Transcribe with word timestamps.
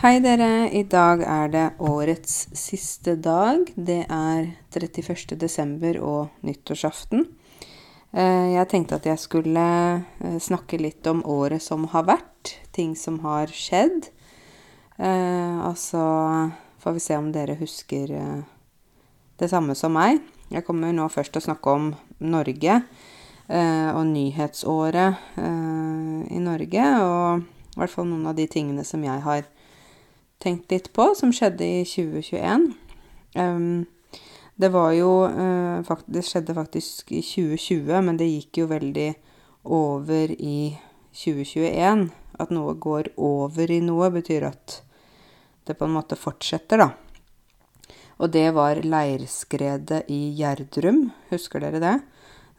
Hei, 0.00 0.16
dere. 0.24 0.70
I 0.72 0.80
dag 0.88 1.20
er 1.28 1.50
det 1.52 1.62
årets 1.84 2.46
siste 2.56 3.18
dag. 3.20 3.66
Det 3.76 4.06
er 4.08 4.46
31. 4.72 5.34
desember 5.36 5.98
og 6.00 6.38
nyttårsaften. 6.40 7.26
Eh, 8.16 8.46
jeg 8.54 8.68
tenkte 8.72 8.96
at 8.96 9.08
jeg 9.10 9.20
skulle 9.20 9.66
eh, 10.00 10.38
snakke 10.40 10.80
litt 10.80 11.04
om 11.12 11.20
året 11.28 11.60
som 11.60 11.84
har 11.92 12.08
vært. 12.08 12.54
Ting 12.72 12.96
som 12.96 13.18
har 13.26 13.52
skjedd. 13.52 14.08
Eh, 14.96 15.60
og 15.68 15.76
så 15.76 16.06
får 16.80 16.96
vi 16.96 17.04
se 17.10 17.20
om 17.20 17.28
dere 17.36 17.60
husker 17.60 18.16
det 19.36 19.52
samme 19.52 19.76
som 19.76 19.92
meg. 20.00 20.24
Jeg 20.48 20.64
kommer 20.64 20.96
nå 20.96 21.12
først 21.12 21.36
til 21.36 21.44
å 21.44 21.48
snakke 21.50 21.76
om 21.76 21.92
Norge 22.24 22.80
og 23.52 24.04
nyhetsåret 24.16 25.36
i 25.36 26.40
Norge. 26.40 26.90
Og 27.04 27.44
i 27.44 27.80
hvert 27.82 27.98
fall 27.98 28.08
noen 28.08 28.30
av 28.32 28.40
de 28.40 28.48
tingene 28.48 28.88
som 28.88 29.04
jeg 29.04 29.28
har 29.28 29.44
tenkt 30.40 30.72
litt 30.72 30.90
på, 30.96 31.10
som 31.16 31.32
skjedde 31.34 31.66
i 31.66 31.80
2021. 31.88 32.70
Um, 33.36 33.86
det 34.60 34.68
var 34.74 34.92
jo 34.92 35.10
uh, 35.30 36.00
Det 36.06 36.24
skjedde 36.26 36.56
faktisk 36.56 37.12
i 37.12 37.22
2020, 37.24 37.92
men 38.04 38.18
det 38.20 38.28
gikk 38.28 38.62
jo 38.62 38.70
veldig 38.70 39.10
over 39.64 40.32
i 40.32 40.76
2021. 41.16 42.08
At 42.40 42.52
noe 42.54 42.74
går 42.80 43.12
over 43.20 43.70
i 43.70 43.80
noe, 43.84 44.10
betyr 44.12 44.48
at 44.48 44.80
det 45.68 45.76
på 45.76 45.86
en 45.86 45.94
måte 45.94 46.18
fortsetter, 46.18 46.80
da. 46.80 46.90
Og 48.20 48.32
det 48.32 48.50
var 48.52 48.82
leirskredet 48.84 50.02
i 50.12 50.34
Gjerdrum. 50.36 51.06
Husker 51.30 51.62
dere 51.64 51.80
det? 51.80 51.98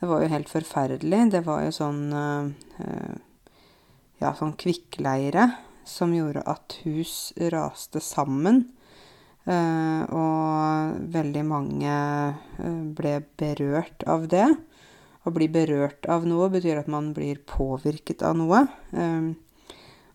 Det 0.01 0.09
var 0.09 0.23
jo 0.23 0.31
helt 0.31 0.49
forferdelig. 0.49 1.25
Det 1.33 1.43
var 1.45 1.65
jo 1.67 1.73
sånn 1.75 2.07
uh, 2.13 3.19
Ja, 4.21 4.33
sånn 4.37 4.53
kvikkleire 4.57 5.49
som 5.87 6.13
gjorde 6.15 6.43
at 6.49 6.77
hus 6.85 7.33
raste 7.53 8.01
sammen. 8.03 8.65
Uh, 9.41 10.05
og 10.13 10.97
veldig 11.13 11.41
mange 11.49 11.93
uh, 12.61 12.81
ble 12.93 13.15
berørt 13.41 14.05
av 14.09 14.27
det. 14.29 14.45
Å 15.21 15.33
bli 15.33 15.47
berørt 15.53 16.05
av 16.09 16.27
noe 16.29 16.49
betyr 16.53 16.81
at 16.81 16.89
man 16.89 17.11
blir 17.13 17.41
påvirket 17.49 18.21
av 18.25 18.37
noe. 18.37 18.65
Um, 18.93 19.33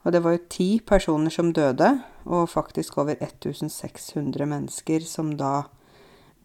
og 0.06 0.14
det 0.14 0.22
var 0.22 0.36
jo 0.36 0.46
ti 0.50 0.68
personer 0.86 1.34
som 1.34 1.50
døde, 1.54 1.88
og 2.30 2.50
faktisk 2.50 3.00
over 3.02 3.18
1600 3.18 4.46
mennesker 4.46 5.02
som 5.06 5.32
da 5.38 5.66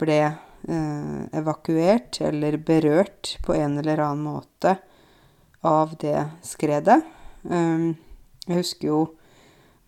ble 0.02 0.18
uh, 0.26 1.20
evakuert 1.30 2.18
eller 2.26 2.58
berørt 2.58 3.36
på 3.46 3.54
en 3.54 3.78
eller 3.78 4.02
annen 4.02 4.26
måte 4.26 4.76
av 5.62 5.94
det 6.02 6.18
skredet. 6.46 6.98
Um, 7.46 7.94
jeg 8.48 8.64
husker 8.64 8.88
jo 8.88 9.00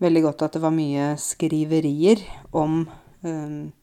veldig 0.03 0.23
godt 0.27 0.45
at 0.45 0.57
det 0.57 0.63
var 0.63 0.73
mye 0.75 1.13
skriverier 1.21 2.21
om 2.55 2.83
um, 3.25 3.73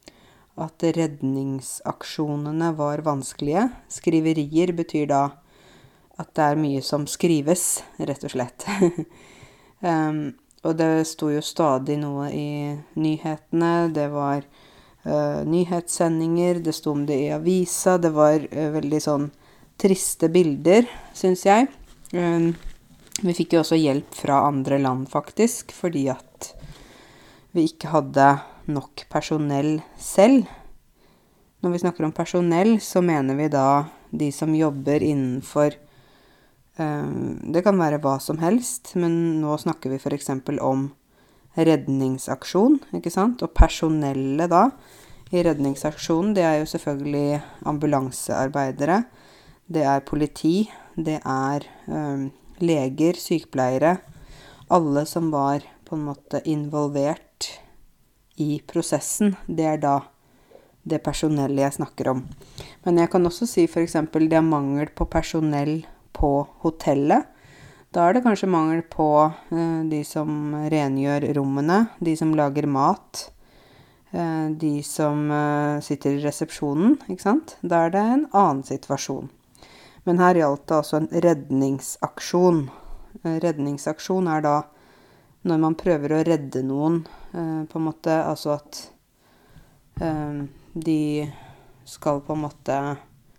at 0.61 0.85
redningsaksjonene 0.85 2.73
var 2.77 3.05
vanskelige. 3.07 3.69
Skriverier 3.93 4.75
betyr 4.77 5.09
da 5.13 5.23
at 6.21 6.35
det 6.37 6.45
er 6.45 6.61
mye 6.61 6.83
som 6.85 7.07
skrives, 7.09 7.83
rett 7.99 8.25
og 8.27 8.35
slett. 8.35 8.67
um, 9.81 10.33
og 10.67 10.77
det 10.79 11.07
sto 11.11 11.31
jo 11.33 11.43
stadig 11.43 11.97
noe 11.99 12.29
i 12.31 12.49
nyhetene. 13.01 13.89
Det 13.95 14.09
var 14.13 14.45
uh, 15.07 15.41
nyhetssendinger, 15.49 16.61
det 16.63 16.77
sto 16.77 16.93
om 16.95 17.07
det 17.09 17.19
i 17.25 17.33
avisa. 17.35 17.97
Det 17.99 18.13
var 18.15 18.45
uh, 18.45 18.69
veldig 18.77 19.01
sånn 19.03 19.31
triste 19.81 20.29
bilder, 20.31 20.87
syns 21.17 21.47
jeg. 21.49 21.73
Um, 22.13 22.53
vi 23.23 23.35
fikk 23.37 23.55
jo 23.55 23.63
også 23.63 23.79
hjelp 23.79 24.17
fra 24.19 24.43
andre 24.49 24.81
land, 24.83 25.07
faktisk, 25.11 25.71
fordi 25.77 26.09
at 26.11 26.53
vi 27.55 27.69
ikke 27.69 27.93
hadde 27.93 28.27
nok 28.73 29.05
personell 29.13 29.77
selv. 30.01 30.49
Når 31.63 31.75
vi 31.75 31.83
snakker 31.85 32.07
om 32.07 32.15
personell, 32.15 32.79
så 32.83 33.03
mener 33.05 33.39
vi 33.39 33.51
da 33.53 33.85
de 34.11 34.31
som 34.35 34.53
jobber 34.55 35.05
innenfor 35.05 35.77
um, 36.77 37.39
Det 37.55 37.63
kan 37.65 37.79
være 37.79 38.01
hva 38.03 38.19
som 38.21 38.41
helst, 38.43 38.95
men 38.99 39.41
nå 39.41 39.55
snakker 39.61 39.93
vi 39.93 40.01
f.eks. 40.01 40.33
om 40.59 40.91
redningsaksjon, 41.57 42.81
ikke 42.97 43.13
sant? 43.13 43.45
Og 43.45 43.55
personellet 43.55 44.51
da 44.51 44.67
i 45.33 45.45
redningsaksjonen, 45.45 46.35
det 46.37 46.45
er 46.45 46.59
jo 46.61 46.69
selvfølgelig 46.69 47.41
ambulansearbeidere. 47.69 49.03
Det 49.73 49.85
er 49.87 50.05
politi. 50.05 50.67
Det 50.97 51.21
er 51.25 51.65
um, 51.87 52.31
leger, 52.61 53.19
sykepleiere, 53.19 53.97
alle 54.73 55.07
som 55.07 55.31
var 55.31 55.65
på 55.85 55.97
en 55.97 56.07
måte 56.09 56.41
involvert 56.49 57.51
i 58.41 58.63
prosessen, 58.67 59.37
det 59.47 59.67
er 59.75 59.83
da 59.83 59.97
det 60.83 61.03
personellet 61.05 61.63
jeg 61.67 61.77
snakker 61.79 62.11
om. 62.15 62.23
Men 62.85 62.99
jeg 62.99 63.11
kan 63.13 63.29
også 63.29 63.47
si 63.47 63.67
f.eks. 63.69 63.99
det 64.13 64.39
er 64.39 64.47
mangel 64.47 64.91
på 64.97 65.07
personell 65.11 65.83
på 66.17 66.33
hotellet. 66.65 67.29
Da 67.93 68.07
er 68.09 68.17
det 68.17 68.25
kanskje 68.25 68.49
mangel 68.49 68.81
på 68.89 69.09
eh, 69.29 69.83
de 69.91 70.01
som 70.09 70.55
rengjør 70.73 71.29
rommene, 71.37 71.85
de 72.01 72.17
som 72.17 72.33
lager 72.35 72.67
mat, 72.67 73.27
eh, 74.17 74.49
de 74.49 74.79
som 74.87 75.29
eh, 75.29 75.83
sitter 75.85 76.17
i 76.17 76.25
resepsjonen, 76.25 76.97
ikke 77.13 77.27
sant. 77.27 77.57
Da 77.61 77.85
er 77.85 77.95
det 77.95 78.03
en 78.15 78.27
annen 78.33 78.65
situasjon. 78.67 79.29
Men 80.05 80.19
her 80.19 80.35
gjaldt 80.35 80.67
det 80.67 80.79
altså 80.81 80.99
en 80.99 81.11
redningsaksjon. 81.25 82.65
Eh, 83.23 83.37
redningsaksjon 83.45 84.31
er 84.31 84.43
da 84.43 84.57
når 85.47 85.63
man 85.63 85.77
prøver 85.79 86.15
å 86.15 86.25
redde 86.27 86.63
noen, 86.67 87.03
eh, 87.35 87.63
på 87.71 87.79
en 87.79 87.87
måte 87.87 88.17
Altså 88.23 88.57
at 88.57 88.81
eh, 90.01 90.43
de 90.75 91.31
skal 91.87 92.23
på 92.27 92.35
en 92.35 92.45
måte 92.49 92.79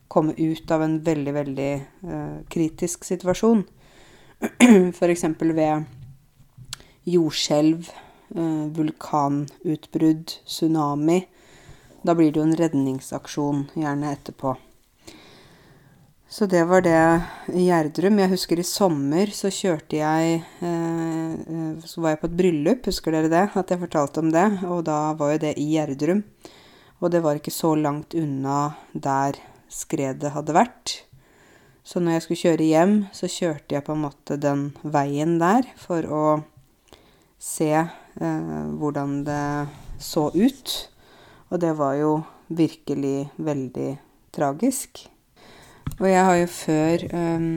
komme 0.07 0.35
ut 0.37 0.71
av 0.71 0.83
en 0.85 0.99
veldig, 1.01 1.31
veldig 1.33 1.71
kritisk 2.53 3.03
situasjon. 3.07 3.63
F.eks. 4.93 5.23
ved 5.39 5.87
jordskjelv, 7.09 7.87
vulkanutbrudd, 8.77 10.35
tsunami. 10.45 11.17
Da 12.05 12.13
blir 12.13 12.29
det 12.29 12.43
jo 12.43 12.45
en 12.45 12.59
redningsaksjon 12.59 13.65
gjerne 13.73 14.13
etterpå. 14.13 14.53
Så 16.33 16.45
det 16.45 16.63
var 16.65 16.81
det 16.81 17.21
i 17.53 17.67
Gjerdrum. 17.67 18.17
Jeg 18.17 18.31
husker 18.31 18.57
i 18.57 18.63
sommer 18.65 19.29
så 19.37 19.51
kjørte 19.53 19.99
jeg 19.99 20.39
eh, 20.65 21.33
eh, 21.37 21.83
Så 21.85 22.01
var 22.01 22.15
jeg 22.15 22.21
på 22.23 22.29
et 22.31 22.39
bryllup, 22.39 22.87
husker 22.89 23.13
dere 23.13 23.29
det? 23.29 23.43
At 23.53 23.69
jeg 23.69 23.81
fortalte 23.83 24.23
om 24.23 24.31
det. 24.33 24.47
Og 24.65 24.81
da 24.87 25.11
var 25.19 25.35
jo 25.35 25.43
det 25.43 25.51
i 25.61 25.67
Gjerdrum. 25.75 26.23
Og 27.05 27.13
det 27.13 27.21
var 27.21 27.37
ikke 27.37 27.53
så 27.53 27.75
langt 27.77 28.17
unna 28.17 28.73
der 28.97 29.37
skredet 29.69 30.33
hadde 30.33 30.57
vært. 30.57 30.95
Så 31.85 32.01
når 32.01 32.17
jeg 32.17 32.25
skulle 32.25 32.43
kjøre 32.47 32.69
hjem, 32.71 32.97
så 33.13 33.29
kjørte 33.29 33.77
jeg 33.77 33.85
på 33.85 33.93
en 33.93 34.03
måte 34.07 34.41
den 34.41 34.67
veien 34.81 35.37
der 35.37 35.69
for 35.85 36.09
å 36.09 36.25
se 37.37 37.71
eh, 37.77 38.67
hvordan 38.81 39.19
det 39.29 39.47
så 40.01 40.31
ut. 40.33 40.77
Og 41.53 41.61
det 41.61 41.77
var 41.77 42.01
jo 42.01 42.13
virkelig 42.49 43.17
veldig 43.37 43.91
tragisk. 44.33 45.11
Og 45.99 46.07
jeg 46.09 46.23
har 46.25 46.37
jo 46.39 46.47
før 46.51 47.03
um, 47.13 47.49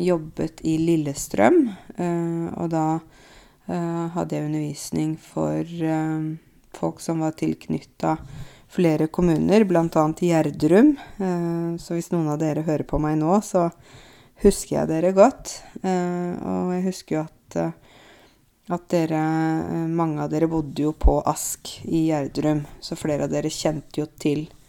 jobbet 0.00 0.62
i 0.66 0.76
Lillestrøm, 0.82 1.60
uh, 1.98 2.48
og 2.58 2.70
da 2.72 2.86
uh, 2.98 4.06
hadde 4.16 4.36
jeg 4.36 4.48
undervisning 4.48 5.14
for 5.20 5.62
uh, 5.62 6.34
folk 6.74 7.02
som 7.04 7.22
var 7.24 7.36
tilknytta 7.38 8.16
flere 8.74 9.06
kommuner, 9.06 9.62
bl.a. 9.70 9.86
Gjerdrum. 10.18 10.96
så 11.78 11.94
hvis 11.94 12.08
noen 12.10 12.32
av 12.32 12.40
dere 12.40 12.64
hører 12.66 12.82
på 12.90 12.98
meg 12.98 13.20
nå, 13.20 13.36
så 13.46 13.68
husker 14.42 14.80
jeg 14.80 14.90
dere 14.90 15.12
godt. 15.14 15.52
og 15.84 16.72
jeg 16.74 16.82
husker 16.88 17.14
jo 17.14 17.20
at, 17.22 17.84
at 18.74 18.88
dere 18.90 19.20
Mange 19.86 20.26
av 20.26 20.32
dere 20.32 20.50
bodde 20.50 20.88
jo 20.88 20.90
på 20.90 21.20
Ask 21.22 21.70
i 21.86 22.08
Gjerdrum, 22.08 22.64
så 22.82 22.98
flere 22.98 23.28
av 23.28 23.30
dere 23.36 23.54
kjente 23.54 24.02
jo 24.02 24.08
til 24.18 24.48
Eh, 24.48 24.63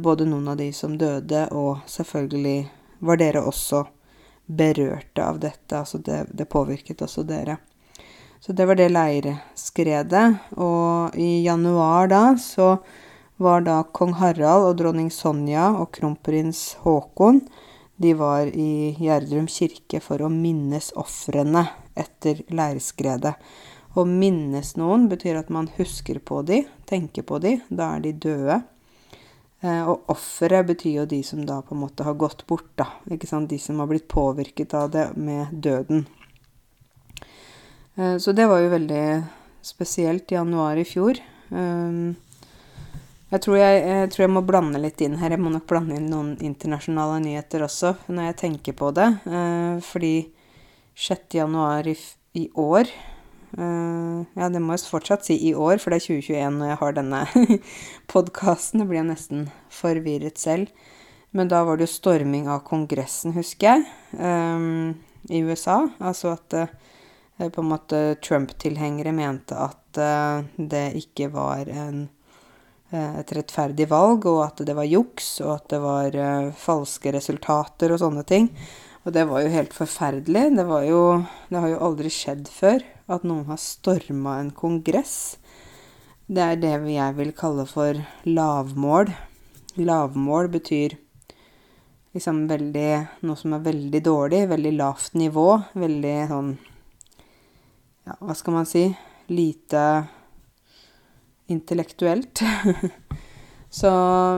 både 0.00 0.24
noen 0.24 0.48
av 0.48 0.56
de 0.56 0.70
som 0.72 0.94
døde, 0.98 1.46
og 1.52 1.84
selvfølgelig 1.90 2.60
var 3.04 3.20
dere 3.20 3.42
også 3.44 3.82
berørte 4.48 5.24
av 5.24 5.40
dette. 5.42 5.76
Altså 5.76 6.00
det, 6.00 6.22
det 6.32 6.48
påvirket 6.48 7.02
også 7.04 7.26
dere. 7.28 7.58
Så 8.40 8.54
det 8.56 8.66
var 8.70 8.78
det 8.78 8.88
leirskredet. 8.92 10.26
Og 10.56 11.16
i 11.18 11.42
januar 11.44 12.08
da 12.08 12.22
så 12.40 12.76
var 13.36 13.62
da 13.66 13.82
kong 13.94 14.16
Harald 14.18 14.70
og 14.70 14.78
dronning 14.80 15.10
Sonja 15.14 15.70
og 15.78 15.92
kronprins 15.94 16.78
Haakon 16.82 17.44
de 17.98 18.12
var 18.14 18.46
i 18.46 18.94
Gjerdrum 18.94 19.48
kirke 19.50 19.98
for 20.02 20.22
å 20.22 20.30
minnes 20.30 20.92
ofrene 20.94 21.64
etter 21.98 22.44
leirskredet. 22.46 23.32
Å 23.98 24.04
minnes 24.06 24.76
noen 24.78 25.08
betyr 25.10 25.40
at 25.40 25.50
man 25.50 25.66
husker 25.80 26.20
på 26.22 26.44
de, 26.46 26.60
tenker 26.86 27.26
på 27.26 27.40
de. 27.42 27.56
Da 27.66 27.96
er 27.96 28.04
de 28.04 28.12
døde. 28.14 28.60
Eh, 29.60 29.88
og 29.90 30.06
offeret 30.12 30.68
betyr 30.68 31.00
jo 31.00 31.08
de 31.10 31.18
som 31.26 31.42
da 31.46 31.58
på 31.66 31.74
en 31.74 31.82
måte 31.82 32.06
har 32.06 32.14
gått 32.18 32.44
bort, 32.46 32.70
da. 32.78 32.86
Ikke 33.10 33.26
sant? 33.26 33.50
De 33.50 33.58
som 33.58 33.80
har 33.82 33.90
blitt 33.90 34.06
påvirket 34.10 34.74
av 34.78 34.92
det 34.94 35.08
med 35.18 35.50
døden. 35.52 36.06
Eh, 37.96 38.16
så 38.22 38.32
det 38.32 38.46
var 38.46 38.62
jo 38.62 38.70
veldig 38.76 39.04
spesielt 39.66 40.30
i 40.30 40.38
januar 40.38 40.78
i 40.78 40.86
fjor. 40.86 41.18
Um, 41.50 42.14
jeg, 43.32 43.40
tror 43.42 43.58
jeg, 43.58 43.82
jeg 43.82 44.10
tror 44.14 44.24
jeg, 44.24 44.32
må 44.36 44.44
blande 44.46 44.80
litt 44.80 45.02
inn 45.02 45.18
her. 45.18 45.34
Jeg 45.34 45.42
må 45.42 45.50
nok 45.50 45.66
blande 45.68 45.98
inn 45.98 46.06
noen 46.12 46.36
internasjonale 46.38 47.18
nyheter 47.24 47.66
også, 47.66 47.96
når 48.06 48.30
jeg 48.30 48.40
tenker 48.44 48.78
på 48.78 48.92
det. 48.94 49.08
Fordi 49.84 50.12
6. 50.94 51.26
januar 51.40 51.88
i, 51.90 51.96
i 52.38 52.46
år 52.54 52.92
Ja, 53.56 54.48
det 54.52 54.60
må 54.60 54.74
jeg 54.74 54.84
fortsatt 54.90 55.24
si 55.24 55.38
i 55.48 55.54
år, 55.56 55.78
for 55.80 55.90
det 55.90 56.02
er 56.02 56.06
2021 56.08 56.58
når 56.58 56.68
jeg 56.68 56.78
har 56.82 56.96
denne 56.96 57.20
podkasten. 58.12 58.82
Da 58.82 58.88
blir 58.88 59.00
jeg 59.00 59.08
nesten 59.08 59.46
forvirret 59.72 60.40
selv. 60.42 60.72
Men 61.30 61.50
da 61.50 61.62
var 61.64 61.76
det 61.76 61.88
jo 61.88 61.96
storming 61.98 62.48
av 62.48 62.62
Kongressen, 62.66 63.34
husker 63.36 63.68
jeg, 63.68 63.88
um, 64.16 64.94
i 65.28 65.42
USA. 65.44 65.82
Altså 66.00 66.32
at 66.32 66.56
uh, 66.56 67.48
på 67.52 67.62
en 67.62 67.68
måte 67.68 68.00
Trump-tilhengere 68.24 69.12
mente 69.16 69.58
at 69.58 70.00
uh, 70.00 70.46
det 70.56 70.86
ikke 71.02 71.28
var 71.34 71.68
en, 71.68 72.06
uh, 72.94 73.18
et 73.20 73.34
rettferdig 73.36 73.90
valg, 73.92 74.24
og 74.30 74.40
at 74.46 74.64
det 74.64 74.76
var 74.78 74.88
juks, 74.88 75.34
og 75.44 75.58
at 75.58 75.68
det 75.74 75.82
var 75.84 76.20
falske 76.56 77.12
resultater 77.16 77.92
og 77.92 78.00
sånne 78.00 78.24
ting. 78.28 78.48
Og 79.04 79.12
det 79.14 79.28
var 79.28 79.44
jo 79.44 79.52
helt 79.52 79.76
forferdelig. 79.76 80.48
Det, 80.56 80.64
jo, 80.88 81.02
det 81.52 81.60
har 81.60 81.74
jo 81.74 81.84
aldri 81.90 82.12
skjedd 82.12 82.48
før 82.52 82.80
at 83.08 83.24
noen 83.24 83.46
har 83.48 83.60
storma 83.60 84.38
en 84.42 84.50
kongress. 84.54 85.38
Det 86.28 86.44
er 86.44 86.60
det 86.60 86.74
jeg 86.92 87.16
vil 87.16 87.32
kalle 87.36 87.64
for 87.68 87.96
lavmål. 88.28 89.12
Lavmål 89.80 90.50
betyr 90.52 90.98
liksom 92.16 92.46
veldig 92.50 92.90
Noe 93.24 93.38
som 93.38 93.54
er 93.56 93.64
veldig 93.64 94.00
dårlig, 94.04 94.42
veldig 94.50 94.74
lavt 94.76 95.16
nivå. 95.16 95.48
Veldig 95.78 96.16
sånn 96.32 96.54
Ja, 98.08 98.16
hva 98.20 98.36
skal 98.36 98.56
man 98.56 98.68
si? 98.68 98.88
Lite 99.28 99.82
intellektuelt. 101.48 102.42
Så, 103.78 103.90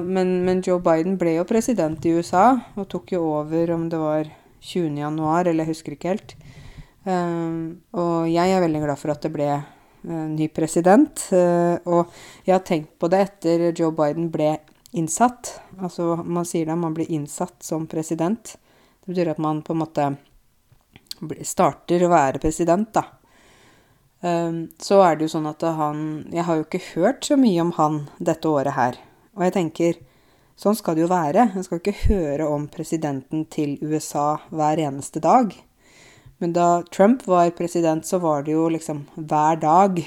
men, 0.02 0.40
men, 0.46 0.62
Joe 0.66 0.80
Biden 0.82 1.14
ble 1.18 1.36
jo 1.36 1.46
president 1.46 2.02
i 2.06 2.16
USA 2.18 2.48
og 2.74 2.88
tok 2.90 3.12
jo 3.14 3.22
over 3.38 3.70
om 3.76 3.86
det 3.90 4.00
var 4.00 4.30
20. 4.60 4.98
januar, 4.98 5.46
eller 5.46 5.64
jeg 5.64 5.76
husker 5.76 5.94
ikke 5.94 6.10
helt. 6.10 6.34
Um, 7.04 7.80
og 7.96 8.28
jeg 8.28 8.52
er 8.52 8.60
veldig 8.60 8.80
glad 8.82 9.00
for 9.00 9.12
at 9.14 9.22
det 9.24 9.32
ble 9.32 9.48
uh, 9.56 10.26
ny 10.28 10.50
president. 10.52 11.22
Uh, 11.32 11.76
og 11.88 12.10
jeg 12.44 12.54
har 12.54 12.64
tenkt 12.66 12.98
på 13.00 13.08
det 13.12 13.22
etter 13.24 13.70
Joe 13.70 13.94
Biden 13.96 14.28
ble 14.32 14.52
innsatt. 14.96 15.54
Altså 15.80 16.18
man 16.24 16.48
sier 16.48 16.68
da 16.68 16.76
man 16.76 16.96
blir 16.96 17.10
innsatt 17.12 17.62
som 17.64 17.86
president. 17.88 18.56
Det 19.00 19.14
betyr 19.14 19.32
at 19.32 19.40
man 19.40 19.62
på 19.64 19.76
en 19.76 19.82
måte 19.84 20.10
starter 21.46 22.04
å 22.04 22.12
være 22.12 22.40
president, 22.40 22.92
da. 22.96 23.06
Så 24.20 24.98
er 25.00 25.14
det 25.16 25.24
jo 25.24 25.32
sånn 25.32 25.46
at 25.48 25.62
han 25.64 26.00
Jeg 26.28 26.44
har 26.44 26.58
jo 26.58 26.64
ikke 26.66 26.80
hørt 26.90 27.24
så 27.24 27.38
mye 27.40 27.62
om 27.62 27.70
han 27.78 27.94
dette 28.20 28.48
året 28.48 28.76
her. 28.76 28.98
Og 29.32 29.46
jeg 29.46 29.54
tenker 29.54 30.00
sånn 30.60 30.76
skal 30.76 30.98
det 30.98 31.06
jo 31.06 31.12
være. 31.12 31.46
En 31.54 31.64
skal 31.64 31.80
ikke 31.80 31.96
høre 32.10 32.48
om 32.52 32.66
presidenten 32.72 33.46
til 33.48 33.78
USA 33.80 34.34
hver 34.52 34.82
eneste 34.84 35.24
dag. 35.24 35.56
Men 36.40 36.52
da 36.56 36.82
Trump 36.82 37.26
var 37.26 37.50
president, 37.50 38.06
så 38.06 38.18
var 38.18 38.42
det 38.42 38.54
jo 38.54 38.68
liksom 38.72 39.02
hver 39.14 39.58
dag. 39.60 39.98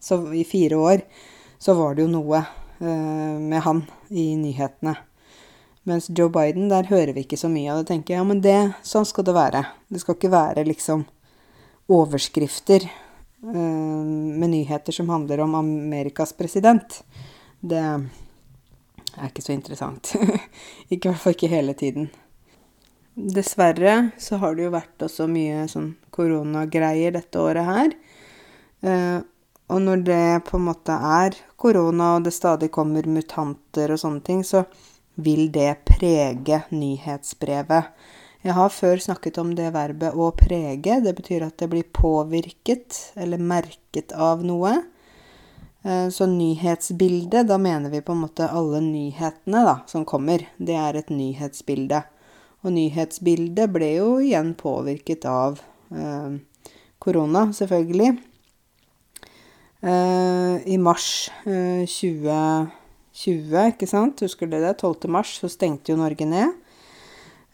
Så 0.00 0.18
i 0.34 0.44
fire 0.44 0.76
år 0.76 1.00
så 1.58 1.72
var 1.74 1.94
det 1.96 2.04
jo 2.04 2.10
noe 2.12 2.42
uh, 2.80 3.38
med 3.40 3.62
han 3.64 3.86
i 4.08 4.34
nyhetene. 4.36 4.92
Mens 5.88 6.10
Joe 6.12 6.28
Biden, 6.28 6.68
der 6.68 6.90
hører 6.90 7.14
vi 7.16 7.24
ikke 7.24 7.40
så 7.40 7.48
mye 7.48 7.72
av 7.72 7.80
det. 7.80 7.88
tenker 7.94 8.14
jeg, 8.14 8.20
Ja, 8.20 8.28
men 8.28 8.44
det, 8.44 8.58
sånn 8.84 9.08
skal 9.08 9.24
det 9.24 9.36
være. 9.38 9.64
Det 9.88 10.04
skal 10.04 10.18
ikke 10.18 10.34
være 10.36 10.68
liksom 10.68 11.06
overskrifter 11.88 12.84
uh, 12.84 14.04
med 14.04 14.52
nyheter 14.52 14.92
som 14.92 15.08
handler 15.08 15.46
om 15.46 15.56
Amerikas 15.64 16.36
president. 16.36 17.00
Det 17.60 17.80
er 17.80 19.30
ikke 19.32 19.48
så 19.48 19.56
interessant. 19.56 20.12
ikke 20.92 21.08
i 21.08 21.08
hvert 21.08 21.24
fall 21.24 21.40
ikke 21.40 21.56
hele 21.56 21.72
tiden. 21.72 22.12
Dessverre 23.20 24.10
så 24.18 24.38
har 24.40 24.54
det 24.56 24.64
jo 24.64 24.72
vært 24.72 25.04
også 25.04 25.26
mye 25.28 25.66
sånn 25.68 25.92
koronagreier 26.14 27.12
dette 27.18 27.42
året 27.42 27.68
her. 27.68 27.96
Uh, 28.80 29.18
og 29.70 29.82
når 29.84 30.04
det 30.06 30.22
på 30.48 30.58
en 30.58 30.66
måte 30.66 30.94
er 30.94 31.36
korona, 31.60 32.16
og 32.16 32.24
det 32.26 32.32
stadig 32.34 32.70
kommer 32.74 33.06
mutanter 33.06 33.92
og 33.94 34.00
sånne 34.02 34.24
ting, 34.26 34.40
så 34.46 34.64
vil 35.20 35.50
det 35.52 35.84
prege 35.86 36.62
nyhetsbrevet. 36.72 37.92
Jeg 38.40 38.56
har 38.56 38.72
før 38.72 39.02
snakket 39.04 39.38
om 39.42 39.52
det 39.54 39.68
verbet 39.74 40.16
å 40.16 40.30
prege. 40.32 40.96
Det 41.04 41.12
betyr 41.16 41.44
at 41.44 41.58
det 41.60 41.68
blir 41.70 41.84
påvirket 41.84 43.12
eller 43.20 43.42
merket 43.42 44.14
av 44.16 44.40
noe. 44.46 44.78
Eh, 45.84 46.08
så 46.08 46.26
nyhetsbildet, 46.26 47.46
da 47.48 47.58
mener 47.60 47.92
vi 47.92 48.00
på 48.00 48.16
en 48.16 48.24
måte 48.24 48.48
alle 48.48 48.80
nyhetene 48.84 49.64
da, 49.68 49.76
som 49.86 50.06
kommer. 50.08 50.46
Det 50.56 50.76
er 50.76 50.98
et 51.02 51.12
nyhetsbilde. 51.12 52.00
Og 52.60 52.74
nyhetsbildet 52.76 53.72
ble 53.72 53.88
jo 53.94 54.08
igjen 54.20 54.52
påvirket 54.58 55.24
av 55.28 55.60
eh, 55.96 56.34
korona, 57.00 57.46
selvfølgelig. 57.56 58.10
Eh, 59.80 60.56
I 60.68 60.76
mars 60.76 61.30
eh, 61.48 61.86
2020, 61.88 63.56
ikke 63.72 63.88
sant, 63.88 64.20
husker 64.26 64.50
dere 64.50 64.74
det? 64.74 64.82
12. 64.84 65.08
mars 65.12 65.38
så 65.40 65.48
stengte 65.48 65.94
jo 65.94 66.00
Norge 66.00 66.28
ned. 66.28 66.58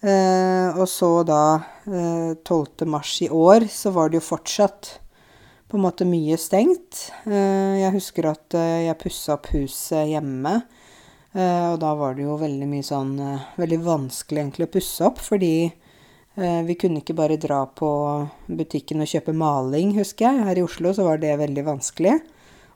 Uh, 0.06 0.76
og 0.76 0.84
så 0.92 1.08
da 1.24 1.64
12. 1.88 2.84
mars 2.86 3.14
i 3.24 3.30
år 3.32 3.64
så 3.72 3.90
var 3.94 4.10
det 4.12 4.20
jo 4.20 4.26
fortsatt 4.26 4.90
på 5.66 5.78
en 5.78 5.82
måte 5.82 6.04
mye 6.06 6.36
stengt. 6.38 7.08
jeg 7.24 7.90
husker 7.94 8.28
at 8.28 8.54
jeg 8.54 8.98
pussa 9.00 9.34
opp 9.38 9.48
huset 9.54 10.12
hjemme. 10.12 10.52
Og 11.36 11.74
da 11.82 11.90
var 11.98 12.14
det 12.16 12.24
jo 12.24 12.38
veldig 12.40 12.66
mye 12.70 12.84
sånn 12.86 13.10
Veldig 13.60 13.76
vanskelig 13.84 14.40
egentlig 14.40 14.64
å 14.64 14.70
pusse 14.72 15.04
opp, 15.04 15.18
fordi 15.20 15.68
Eh, 16.38 16.62
vi 16.62 16.74
kunne 16.74 17.00
ikke 17.00 17.14
bare 17.16 17.38
dra 17.40 17.62
på 17.66 17.88
butikken 18.46 19.00
og 19.00 19.08
kjøpe 19.08 19.32
maling, 19.32 19.94
husker 19.96 20.26
jeg. 20.28 20.44
Her 20.44 20.58
i 20.60 20.64
Oslo 20.66 20.92
så 20.92 21.06
var 21.06 21.20
det 21.22 21.32
veldig 21.40 21.64
vanskelig. 21.64 22.18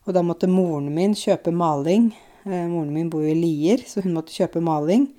Og 0.09 0.15
da 0.17 0.23
måtte 0.25 0.49
moren 0.49 0.89
min 0.97 1.13
kjøpe 1.13 1.53
maling. 1.53 2.09
Eh, 2.47 2.65
moren 2.71 2.95
min 2.95 3.11
bor 3.13 3.21
jo 3.21 3.29
i 3.29 3.37
Lier, 3.37 3.85
så 3.85 4.01
hun 4.01 4.17
måtte 4.17 4.33
kjøpe 4.33 4.65
maling 4.65 5.11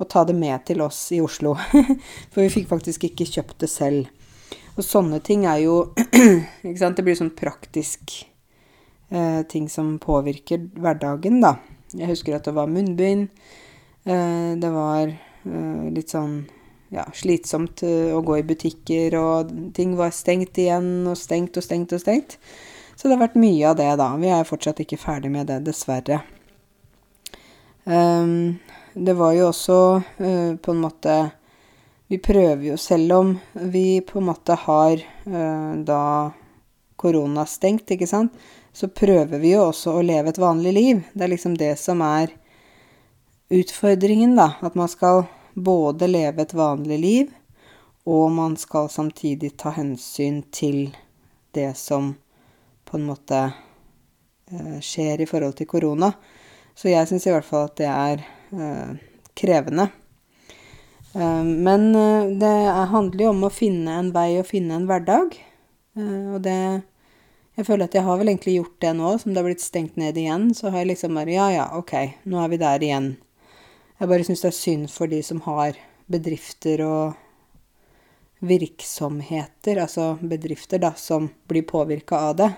og 0.00 0.08
ta 0.08 0.22
det 0.24 0.36
med 0.38 0.62
til 0.64 0.80
oss 0.80 1.00
i 1.12 1.18
Oslo. 1.20 1.56
For 2.30 2.44
vi 2.44 2.52
fikk 2.54 2.70
faktisk 2.70 3.08
ikke 3.10 3.26
kjøpt 3.26 3.58
det 3.64 3.72
selv. 3.72 4.06
Og 4.78 4.86
sånne 4.86 5.18
ting 5.26 5.42
er 5.50 5.64
jo 5.64 5.80
Ikke 6.68 6.78
sant. 6.78 6.94
Det 6.94 7.04
blir 7.04 7.18
sånn 7.18 7.34
praktisk 7.34 8.20
eh, 9.10 9.42
ting 9.50 9.66
som 9.68 9.96
påvirker 9.98 10.70
hverdagen, 10.78 11.42
da. 11.42 11.56
Jeg 11.96 12.10
husker 12.10 12.36
at 12.36 12.46
det 12.46 12.54
var 12.54 12.70
munnbind. 12.70 13.28
Eh, 14.04 14.56
det 14.56 14.70
var 14.72 15.10
eh, 15.10 15.86
litt 15.92 16.12
sånn 16.14 16.42
ja, 16.94 17.04
slitsomt 17.14 17.82
eh, 17.86 18.10
å 18.14 18.22
gå 18.24 18.40
i 18.40 18.46
butikker, 18.46 19.16
og 19.18 19.54
ting 19.76 19.96
var 19.98 20.14
stengt 20.14 20.58
igjen 20.58 21.08
og 21.10 21.18
stengt 21.20 21.58
og 21.60 21.66
stengt 21.66 21.94
og 21.96 22.02
stengt. 22.02 22.38
Så 22.96 23.08
det 23.08 23.16
har 23.16 23.24
vært 23.26 23.40
mye 23.40 23.70
av 23.70 23.78
det, 23.80 23.90
da. 24.00 24.10
Vi 24.20 24.30
er 24.32 24.48
fortsatt 24.48 24.82
ikke 24.84 25.00
ferdig 25.00 25.32
med 25.32 25.48
det, 25.48 25.62
dessverre. 25.68 26.20
Det 27.80 29.14
var 29.16 29.32
jo 29.32 29.46
også 29.48 29.76
på 30.60 30.74
en 30.74 30.82
måte 30.82 31.14
Vi 32.12 32.18
prøver 32.20 32.66
jo, 32.68 32.76
selv 32.76 33.14
om 33.16 33.30
vi 33.72 34.02
på 34.04 34.18
en 34.20 34.26
måte 34.28 34.54
har 34.66 35.00
da 35.88 36.02
korona 37.00 37.46
stengt, 37.48 37.90
ikke 37.90 38.08
sant, 38.08 38.36
så 38.72 38.88
prøver 38.92 39.40
vi 39.40 39.54
jo 39.54 39.66
også 39.70 39.96
å 39.96 40.04
leve 40.04 40.30
et 40.30 40.40
vanlig 40.40 40.72
liv. 40.76 41.02
Det 41.12 41.26
er 41.26 41.32
liksom 41.32 41.56
det 41.58 41.74
som 41.80 42.02
er 42.06 42.30
utfordringen, 43.50 44.36
da. 44.38 44.52
At 44.62 44.76
man 44.78 44.88
skal 44.88 45.24
både 45.54 46.06
leve 46.06 46.42
et 46.42 46.54
vanlig 46.54 46.98
liv, 47.02 47.30
og 48.04 48.30
man 48.32 48.56
skal 48.56 48.88
samtidig 48.88 49.56
ta 49.60 49.74
hensyn 49.74 50.42
til 50.54 50.90
det 51.54 51.72
som 51.78 52.14
på 52.84 52.96
en 52.96 53.06
måte 53.10 53.40
eh, 54.50 54.78
skjer 54.82 55.20
i 55.20 55.28
forhold 55.28 55.58
til 55.58 55.68
korona. 55.70 56.12
Så 56.74 56.90
jeg 56.90 57.08
syns 57.10 57.26
i 57.26 57.34
hvert 57.34 57.46
fall 57.46 57.68
at 57.68 57.76
det 57.78 57.90
er 57.90 58.22
eh, 58.54 58.94
krevende. 59.38 59.90
Eh, 61.14 61.44
men 61.44 61.90
det 62.40 62.56
handler 62.94 63.26
jo 63.26 63.32
om 63.34 63.46
å 63.46 63.54
finne 63.54 63.98
en 63.98 64.12
vei 64.14 64.32
og 64.40 64.48
finne 64.48 64.78
en 64.78 64.88
hverdag. 64.90 65.36
Og 66.00 66.38
det 66.42 66.60
Jeg 67.58 67.66
føler 67.66 67.88
at 67.88 67.96
jeg 67.96 68.06
har 68.06 68.20
vel 68.20 68.30
egentlig 68.30 68.56
gjort 68.58 68.76
det 68.82 68.92
nå, 68.96 69.10
som 69.18 69.32
det 69.32 69.40
har 69.40 69.48
blitt 69.48 69.64
stengt 69.64 69.98
ned 70.00 70.16
igjen. 70.16 70.50
Så 70.54 70.70
har 70.70 70.82
jeg 70.82 70.92
liksom 70.92 71.18
bare 71.18 71.34
Ja, 71.34 71.48
ja, 71.52 71.66
ok, 71.76 71.94
nå 72.30 72.40
er 72.42 72.52
vi 72.52 72.60
der 72.62 72.86
igjen. 72.86 73.10
Jeg 74.00 74.08
bare 74.08 74.24
syns 74.24 74.44
det 74.44 74.52
er 74.52 74.56
synd 74.56 74.86
for 74.92 75.10
de 75.10 75.18
som 75.26 75.42
har 75.44 75.76
bedrifter 76.10 76.80
og 76.86 77.18
virksomheter, 78.40 79.82
altså 79.82 80.14
bedrifter, 80.22 80.80
da, 80.80 80.94
som 80.96 81.28
blir 81.50 81.66
påvirka 81.68 82.22
av 82.30 82.36
det. 82.38 82.50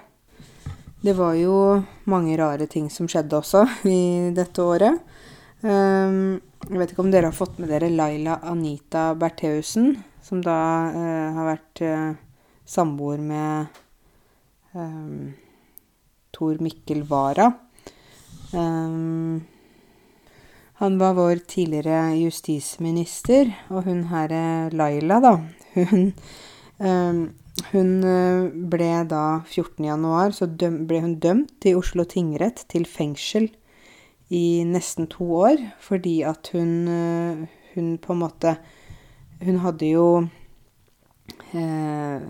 Det 1.02 1.16
var 1.18 1.34
jo 1.34 1.56
mange 2.06 2.36
rare 2.38 2.68
ting 2.70 2.86
som 2.90 3.08
skjedde 3.10 3.40
også 3.40 3.64
i 3.90 4.30
dette 4.36 4.62
året. 4.62 5.02
Um, 5.62 6.38
jeg 6.68 6.78
vet 6.78 6.92
ikke 6.94 7.02
om 7.02 7.10
dere 7.10 7.32
har 7.32 7.34
fått 7.34 7.58
med 7.58 7.72
dere 7.74 7.90
Laila 7.90 8.38
Anita 8.46 9.08
Bertheussen, 9.18 9.96
som 10.22 10.42
da 10.42 10.58
uh, 10.94 11.28
har 11.34 11.48
vært 11.56 11.82
uh, 11.82 12.12
samboer 12.70 13.18
med 13.18 13.81
um, 14.74 15.32
Tor 16.32 16.60
Mikkel 16.62 17.04
Wara. 17.10 17.52
Um, 18.52 19.44
han 20.82 20.98
var 20.98 21.14
vår 21.14 21.44
tidligere 21.48 22.16
justisminister, 22.18 23.52
og 23.70 23.86
hun 23.86 24.06
herre 24.10 24.70
Laila, 24.74 25.20
da, 25.22 25.36
hun 25.76 26.12
um, 26.82 27.22
hun 27.70 28.00
ble 28.72 28.90
da 29.06 29.24
14. 29.44 29.84
januar, 29.84 30.32
så 30.32 30.48
døm, 30.48 30.86
ble 30.88 31.02
hun 31.04 31.18
dømt 31.20 31.66
i 31.68 31.74
Oslo 31.76 32.06
tingrett 32.08 32.64
til 32.72 32.86
fengsel 32.88 33.50
i 34.32 34.64
nesten 34.64 35.06
to 35.12 35.26
år, 35.44 35.60
fordi 35.80 36.22
at 36.24 36.48
hun, 36.56 37.46
hun 37.74 37.98
på 38.00 38.16
en 38.16 38.22
måte 38.24 38.56
Hun 39.42 39.56
hadde 39.58 39.86
jo 39.90 40.06
eh, 41.50 42.22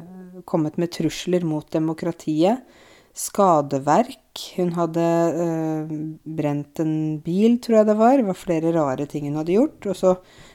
kommet 0.49 0.79
med 0.81 0.93
trusler 0.95 1.45
mot 1.47 1.67
demokratiet. 1.73 2.65
Skadeverk. 3.13 4.41
Hun 4.57 4.71
hadde 4.73 5.07
øh, 5.45 5.91
brent 6.25 6.81
en 6.81 6.95
bil, 7.25 7.59
tror 7.61 7.81
jeg 7.81 7.89
det 7.91 7.99
var. 7.99 8.17
Det 8.17 8.29
var 8.31 8.39
flere 8.41 8.73
rare 8.73 9.07
ting 9.07 9.29
hun 9.29 9.41
hadde 9.43 9.57
gjort. 9.59 9.89
Og 9.93 9.99
så 9.99 10.15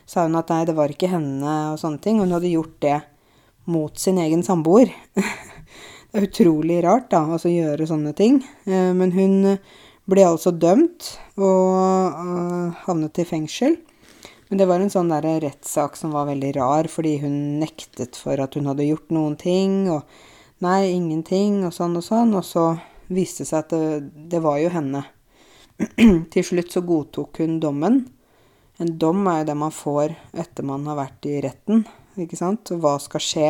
sa 0.10 0.26
hun 0.26 0.40
at 0.40 0.50
nei, 0.54 0.64
det 0.66 0.78
var 0.78 0.94
ikke 0.94 1.12
henne 1.12 1.58
og 1.74 1.82
sånne 1.82 2.02
ting. 2.02 2.22
Hun 2.24 2.34
hadde 2.34 2.54
gjort 2.54 2.80
det 2.84 3.02
mot 3.70 4.00
sin 4.00 4.18
egen 4.24 4.42
samboer. 4.48 4.90
det 5.18 6.18
er 6.18 6.30
utrolig 6.30 6.80
rart, 6.86 7.12
da, 7.14 7.26
altså 7.38 7.52
gjøre 7.54 7.90
sånne 7.90 8.16
ting. 8.18 8.42
Eh, 8.66 8.94
men 8.98 9.14
hun 9.14 9.38
ble 10.08 10.24
altså 10.24 10.54
dømt 10.56 11.14
og 11.36 12.16
uh, 12.16 12.72
havnet 12.86 13.20
i 13.22 13.28
fengsel. 13.28 13.76
Men 14.50 14.62
det 14.62 14.68
var 14.70 14.80
en 14.80 14.92
sånn 14.92 15.12
rettssak 15.12 15.98
som 16.00 16.14
var 16.16 16.30
veldig 16.30 16.54
rar, 16.56 16.88
fordi 16.88 17.18
hun 17.24 17.60
nektet 17.60 18.16
for 18.16 18.40
at 18.40 18.56
hun 18.56 18.70
hadde 18.70 18.88
gjort 18.88 19.12
noen 19.12 19.36
ting, 19.40 19.90
og 19.92 20.08
nei, 20.64 20.94
ingenting, 20.94 21.66
og 21.68 21.76
sånn 21.76 21.98
og 22.00 22.06
sånn. 22.06 22.32
Og 22.38 22.46
så 22.48 22.68
viste 23.12 23.44
det 23.44 23.50
seg 23.52 23.66
at 23.66 23.76
det, 23.76 24.12
det 24.32 24.42
var 24.44 24.62
jo 24.62 24.72
henne. 24.72 25.04
Til 26.34 26.46
slutt 26.46 26.72
så 26.74 26.84
godtok 26.86 27.42
hun 27.44 27.60
dommen. 27.64 28.06
En 28.80 28.94
dom 29.02 29.26
er 29.28 29.42
jo 29.42 29.50
det 29.50 29.58
man 29.58 29.74
får 29.74 30.14
etter 30.38 30.66
man 30.66 30.86
har 30.88 31.00
vært 31.00 31.28
i 31.28 31.40
retten, 31.44 31.84
ikke 32.16 32.40
sant. 32.40 32.72
Hva 32.72 32.96
skal 33.02 33.24
skje 33.24 33.48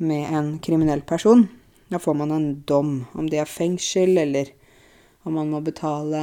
med 0.00 0.30
en 0.32 0.54
kriminell 0.62 1.02
person? 1.04 1.44
Da 1.90 1.98
får 1.98 2.14
man 2.14 2.32
en 2.32 2.48
dom, 2.66 2.92
om 3.18 3.26
det 3.28 3.42
er 3.42 3.50
fengsel 3.50 4.14
eller 4.22 4.52
om 5.26 5.34
man 5.36 5.50
må 5.50 5.60
betale 5.66 6.22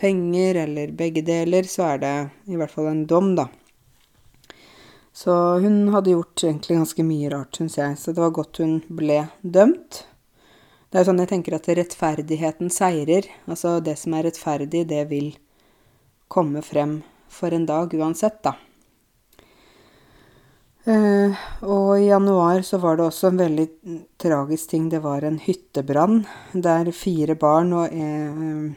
penger 0.00 0.62
eller 0.64 0.92
begge 0.96 1.22
deler, 1.26 1.68
så 1.68 1.92
er 1.92 2.02
det 2.02 2.16
i 2.50 2.58
hvert 2.58 2.72
fall 2.72 2.90
en 2.90 3.06
dom, 3.06 3.34
da. 3.38 3.48
Så 5.16 5.32
hun 5.62 5.88
hadde 5.94 6.12
gjort 6.12 6.42
egentlig 6.44 6.76
ganske 6.76 7.06
mye 7.08 7.30
rart, 7.32 7.56
syns 7.56 7.78
jeg, 7.78 7.96
så 7.96 8.12
det 8.12 8.20
var 8.20 8.34
godt 8.36 8.60
hun 8.60 8.78
ble 8.88 9.22
dømt. 9.40 10.02
Det 10.90 10.98
er 10.98 11.04
jo 11.04 11.08
sånn 11.08 11.22
jeg 11.22 11.30
tenker 11.30 11.56
at 11.56 11.70
rettferdigheten 11.78 12.70
seirer. 12.72 13.26
Altså, 13.48 13.78
det 13.80 13.96
som 14.00 14.14
er 14.14 14.28
rettferdig, 14.28 14.84
det 14.90 15.06
vil 15.10 15.32
komme 16.28 16.62
frem 16.64 17.00
for 17.32 17.54
en 17.56 17.66
dag 17.68 17.94
uansett, 17.96 18.42
da. 18.44 18.54
Uh, 20.86 21.34
og 21.66 21.96
i 21.98 22.06
januar 22.06 22.60
så 22.62 22.78
var 22.78 22.98
det 22.98 23.08
også 23.08 23.32
en 23.32 23.40
veldig 23.40 23.66
tragisk 24.22 24.70
ting. 24.70 24.90
Det 24.92 25.00
var 25.02 25.24
en 25.26 25.40
hyttebrann 25.42 26.20
der 26.52 26.92
fire 26.94 27.34
barn 27.34 27.72
og 27.74 27.90
en, 27.90 28.76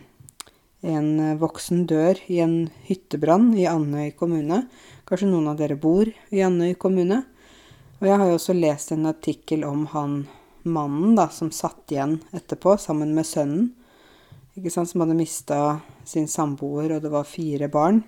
en 0.81 1.37
voksen 1.39 1.83
dør 1.89 2.19
i 2.31 2.39
en 2.43 2.69
hyttebrann 2.87 3.51
i 3.59 3.67
Andøy 3.67 4.13
kommune. 4.17 4.63
Kanskje 5.07 5.27
noen 5.27 5.49
av 5.51 5.57
dere 5.59 5.75
bor 5.79 6.07
i 6.07 6.43
Andøy 6.45 6.75
kommune. 6.79 7.23
Og 7.99 8.07
jeg 8.07 8.19
har 8.21 8.29
jo 8.29 8.37
også 8.37 8.55
lest 8.55 8.93
en 8.95 9.09
artikkel 9.09 9.65
om 9.67 9.83
han 9.91 10.21
mannen 10.63 11.17
da, 11.17 11.27
som 11.31 11.51
satt 11.51 11.91
igjen 11.91 12.19
etterpå 12.35 12.77
sammen 12.79 13.11
med 13.15 13.27
sønnen. 13.27 13.73
Ikke 14.55 14.71
sant, 14.71 14.89
Som 14.89 15.01
hadde 15.01 15.15
mista 15.15 15.79
sin 16.03 16.27
samboer, 16.27 16.95
og 16.95 17.03
det 17.03 17.11
var 17.11 17.27
fire 17.27 17.69
barn. 17.71 18.03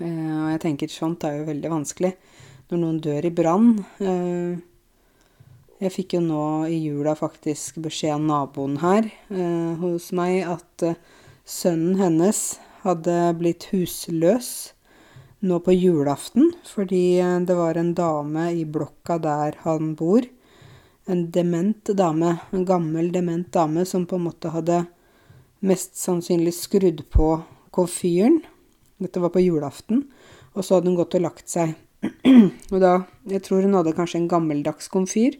Eh, 0.00 0.34
og 0.42 0.50
jeg 0.52 0.60
tenker 0.62 0.90
sånt 0.90 1.24
er 1.24 1.38
jo 1.38 1.48
veldig 1.48 1.70
vanskelig 1.70 2.12
når 2.70 2.80
noen 2.80 3.00
dør 3.02 3.26
i 3.26 3.34
brann. 3.34 3.68
Eh, 3.98 4.58
jeg 5.84 5.92
fikk 5.92 6.16
jo 6.16 6.22
nå 6.24 6.44
i 6.70 6.78
jula 6.86 7.16
faktisk 7.18 7.80
beskjed 7.82 8.14
av 8.16 8.22
naboen 8.24 8.78
her 8.82 9.08
eh, 9.10 9.72
hos 9.80 10.12
meg 10.16 10.44
at 10.48 10.86
eh, 10.86 10.98
sønnen 11.44 11.98
hennes 12.00 12.58
hadde 12.84 13.16
blitt 13.38 13.68
husløs 13.72 14.48
nå 15.44 15.58
på 15.60 15.74
julaften 15.76 16.50
fordi 16.64 17.20
det 17.44 17.56
var 17.58 17.76
en 17.76 17.92
dame 17.96 18.48
i 18.56 18.64
blokka 18.64 19.18
der 19.20 19.60
han 19.64 19.92
bor. 19.98 20.24
En 21.04 21.26
dement 21.30 21.90
dame, 21.92 22.38
en 22.50 22.64
gammel 22.64 23.10
dement 23.12 23.50
dame 23.52 23.84
som 23.84 24.06
på 24.08 24.16
en 24.16 24.26
måte 24.30 24.52
hadde 24.54 24.86
mest 25.64 25.98
sannsynlig 26.00 26.54
skrudd 26.56 27.04
på 27.12 27.28
komfyren. 27.76 28.40
Dette 29.00 29.20
var 29.20 29.34
på 29.34 29.42
julaften. 29.44 30.06
Og 30.54 30.64
så 30.64 30.76
hadde 30.78 30.92
hun 30.92 30.98
gått 30.98 31.16
og 31.18 31.24
lagt 31.26 31.50
seg. 31.50 31.74
og 32.72 32.78
da 32.80 32.94
Jeg 33.28 33.44
tror 33.44 33.64
hun 33.64 33.76
hadde 33.76 33.96
kanskje 33.96 34.22
en 34.22 34.30
gammeldags 34.30 34.88
komfyr. 34.92 35.36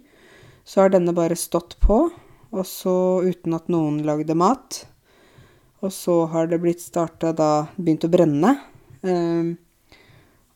Så 0.64 0.84
har 0.84 0.92
denne 0.92 1.12
bare 1.16 1.36
stått 1.36 1.76
på, 1.80 2.08
og 2.52 2.64
så 2.68 2.96
uten 3.24 3.56
at 3.56 3.68
noen 3.72 4.00
lagde 4.04 4.36
mat. 4.36 4.84
Og 5.84 5.92
så 5.92 6.22
har 6.32 6.48
det 6.48 6.62
blitt 6.62 6.80
starta 6.80 7.34
da 7.36 7.66
Begynt 7.76 8.06
å 8.06 8.12
brenne. 8.12 8.54
Eh, 9.04 9.52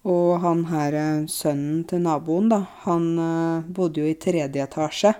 og 0.08 0.40
han 0.40 0.64
her, 0.70 0.94
eh, 0.94 1.26
sønnen 1.26 1.84
til 1.88 2.00
naboen, 2.00 2.48
da, 2.48 2.62
han 2.86 3.18
eh, 3.18 3.66
bodde 3.68 4.00
jo 4.00 4.06
i 4.08 4.14
tredje 4.14 4.62
etasje. 4.64 5.14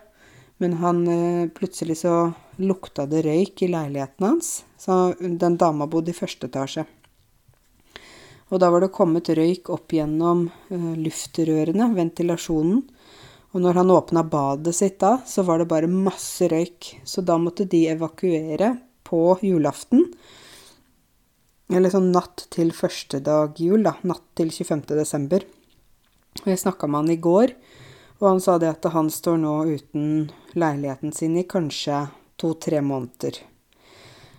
Men 0.58 0.78
han 0.80 1.02
eh, 1.06 1.48
plutselig 1.52 1.98
så 2.04 2.32
lukta 2.56 3.06
det 3.06 3.24
røyk 3.26 3.62
i 3.62 3.68
leiligheten 3.68 4.26
hans. 4.26 4.64
Så 4.78 5.14
den 5.18 5.58
dama 5.60 5.86
bodde 5.86 6.14
i 6.14 6.16
første 6.16 6.48
etasje. 6.48 6.86
Og 8.48 8.62
da 8.62 8.70
var 8.72 8.80
det 8.80 8.94
kommet 8.96 9.28
røyk 9.28 9.68
opp 9.68 9.92
gjennom 9.92 10.46
luftrørene, 10.96 11.90
ventilasjonen. 11.92 12.78
Og 13.52 13.60
når 13.60 13.76
han 13.76 13.92
åpna 13.92 14.22
badet 14.24 14.72
sitt 14.76 14.96
da, 15.02 15.18
så 15.28 15.44
var 15.44 15.60
det 15.60 15.68
bare 15.68 15.90
masse 15.90 16.48
røyk. 16.48 16.94
Så 17.04 17.20
da 17.20 17.36
måtte 17.36 17.68
de 17.68 17.82
evakuere 17.92 18.70
på 19.08 19.22
julaften. 19.42 20.06
Eller 21.68 21.92
sånn 21.92 22.12
natt 22.14 22.46
til 22.54 22.72
første 22.76 23.20
dag 23.24 23.58
jul, 23.60 23.82
da. 23.84 23.96
Natt 24.08 24.24
til 24.38 24.52
25. 24.54 24.86
desember. 24.96 25.44
Og 26.44 26.48
jeg 26.52 26.62
snakka 26.62 26.88
med 26.88 27.02
han 27.02 27.12
i 27.12 27.20
går, 27.20 27.52
og 28.20 28.26
han 28.30 28.40
sa 28.42 28.56
det 28.62 28.70
at 28.70 28.88
han 28.94 29.10
står 29.10 29.38
nå 29.42 29.54
uten 29.74 30.08
leiligheten 30.58 31.12
sin 31.14 31.36
i 31.38 31.46
kanskje 31.48 32.06
to-tre 32.38 32.80
måneder. 32.84 33.40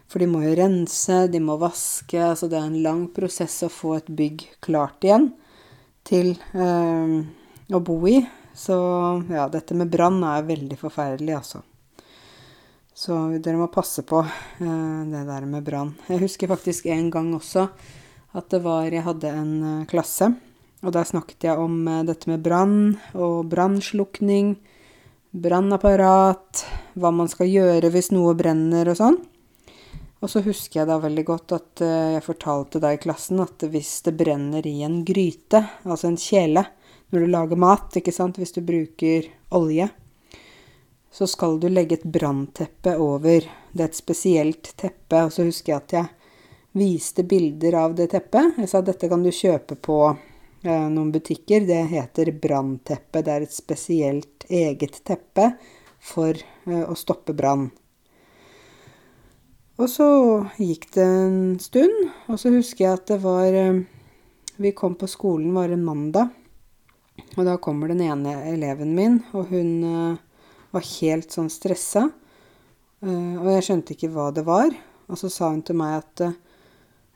For 0.09 0.23
de 0.23 0.29
må 0.31 0.41
jo 0.41 0.55
rense, 0.57 1.27
de 1.29 1.41
må 1.43 1.59
vaske. 1.61 2.17
Altså 2.17 2.49
det 2.49 2.57
er 2.57 2.69
en 2.71 2.83
lang 2.85 3.03
prosess 3.13 3.59
å 3.67 3.69
få 3.69 3.99
et 3.99 4.09
bygg 4.09 4.47
klart 4.65 5.05
igjen 5.05 5.29
til 6.07 6.33
eh, 6.57 7.19
å 7.69 7.81
bo 7.85 7.99
i. 8.09 8.17
Så 8.57 8.75
ja, 9.29 9.45
dette 9.51 9.77
med 9.77 9.91
brann 9.93 10.17
er 10.25 10.47
veldig 10.47 10.79
forferdelig, 10.81 11.35
altså. 11.37 11.61
Så 12.99 13.15
dere 13.39 13.55
må 13.55 13.69
passe 13.71 14.03
på 14.03 14.19
eh, 14.19 15.01
det 15.07 15.23
der 15.29 15.45
med 15.47 15.63
brann. 15.63 15.93
Jeg 16.11 16.19
husker 16.25 16.51
faktisk 16.51 16.89
en 16.91 17.07
gang 17.13 17.31
også 17.37 17.69
at 18.35 18.51
det 18.51 18.59
var 18.61 18.85
Jeg 18.91 19.01
hadde 19.07 19.29
en 19.33 19.53
uh, 19.63 19.85
klasse, 19.89 20.27
og 20.83 20.91
der 20.93 21.07
snakket 21.07 21.47
jeg 21.47 21.57
om 21.57 21.79
uh, 21.87 22.03
dette 22.05 22.29
med 22.29 22.43
brann 22.45 22.99
og 23.17 23.47
brannslukning, 23.49 24.51
brannapparat, 25.33 26.61
hva 26.93 27.09
man 27.15 27.31
skal 27.31 27.49
gjøre 27.49 27.89
hvis 27.89 28.11
noe 28.13 28.35
brenner 28.37 28.91
og 28.91 28.99
sånn. 28.99 29.17
Og 30.19 30.29
så 30.29 30.43
husker 30.43 30.81
jeg 30.81 30.89
da 30.89 30.99
veldig 30.99 31.23
godt 31.23 31.55
at 31.55 31.83
eh, 31.85 32.13
jeg 32.17 32.25
fortalte 32.25 32.81
da 32.83 32.91
i 32.91 32.99
klassen 32.99 33.39
at 33.39 33.63
hvis 33.71 33.93
det 34.03 34.17
brenner 34.19 34.65
i 34.67 34.81
en 34.83 34.99
gryte, 35.07 35.61
altså 35.87 36.09
en 36.09 36.19
kjele, 36.19 36.65
når 37.09 37.23
du 37.23 37.31
lager 37.31 37.61
mat, 37.63 37.95
ikke 37.95 38.13
sant, 38.13 38.37
hvis 38.37 38.51
du 38.57 38.59
bruker 38.67 39.29
olje, 39.55 39.87
så 41.11 41.27
skal 41.27 41.59
du 41.59 41.69
legge 41.69 41.97
et 41.97 42.03
brannteppe 42.03 42.95
over. 43.01 43.45
Det 43.71 43.83
er 43.83 43.89
et 43.89 43.97
spesielt 43.97 44.71
teppe. 44.77 45.23
Og 45.25 45.33
så 45.33 45.47
husker 45.47 45.73
jeg 45.73 45.81
at 45.83 45.95
jeg 45.97 46.09
viste 46.79 47.25
bilder 47.25 47.79
av 47.81 47.95
det 47.97 48.11
teppet. 48.13 48.59
Jeg 48.61 48.69
sa 48.69 48.81
dette 48.85 49.09
kan 49.09 49.25
du 49.25 49.31
kjøpe 49.33 49.77
på 49.81 49.99
eh, 50.11 50.87
noen 50.93 51.11
butikker. 51.11 51.65
Det 51.65 51.81
heter 51.91 52.31
brannteppe. 52.41 53.23
Det 53.25 53.35
er 53.35 53.47
et 53.47 53.55
spesielt 53.55 54.45
eget 54.49 55.01
teppe 55.07 55.53
for 55.99 56.33
eh, 56.37 56.85
å 56.85 56.97
stoppe 56.97 57.33
brann. 57.33 57.69
Og 59.79 59.87
så 59.87 60.09
gikk 60.59 60.89
det 60.91 61.05
en 61.07 61.55
stund, 61.63 62.09
og 62.27 62.35
så 62.41 62.51
husker 62.51 62.83
jeg 62.83 62.97
at 62.97 63.11
det 63.13 63.21
var 63.23 63.55
eh, 63.55 63.85
Vi 64.59 64.73
kom 64.75 64.97
på 64.99 65.07
skolen, 65.07 65.53
var 65.55 65.71
en 65.71 65.85
mandag. 65.87 66.35
Og 67.37 67.45
da 67.47 67.55
kommer 67.57 67.87
den 67.87 68.01
ene 68.03 68.33
eleven 68.51 68.91
min, 68.95 69.21
og 69.31 69.53
hun 69.53 69.69
uh, 69.83 70.17
var 70.75 70.85
helt 70.85 71.33
sånn 71.33 71.49
stressa. 71.51 72.07
Uh, 72.99 73.35
og 73.39 73.49
jeg 73.53 73.65
skjønte 73.69 73.95
ikke 73.95 74.11
hva 74.13 74.29
det 74.35 74.45
var. 74.47 74.73
Og 75.09 75.19
så 75.19 75.31
sa 75.33 75.49
hun 75.53 75.63
til 75.65 75.79
meg 75.79 75.99
at 76.01 76.25
uh, 76.27 76.37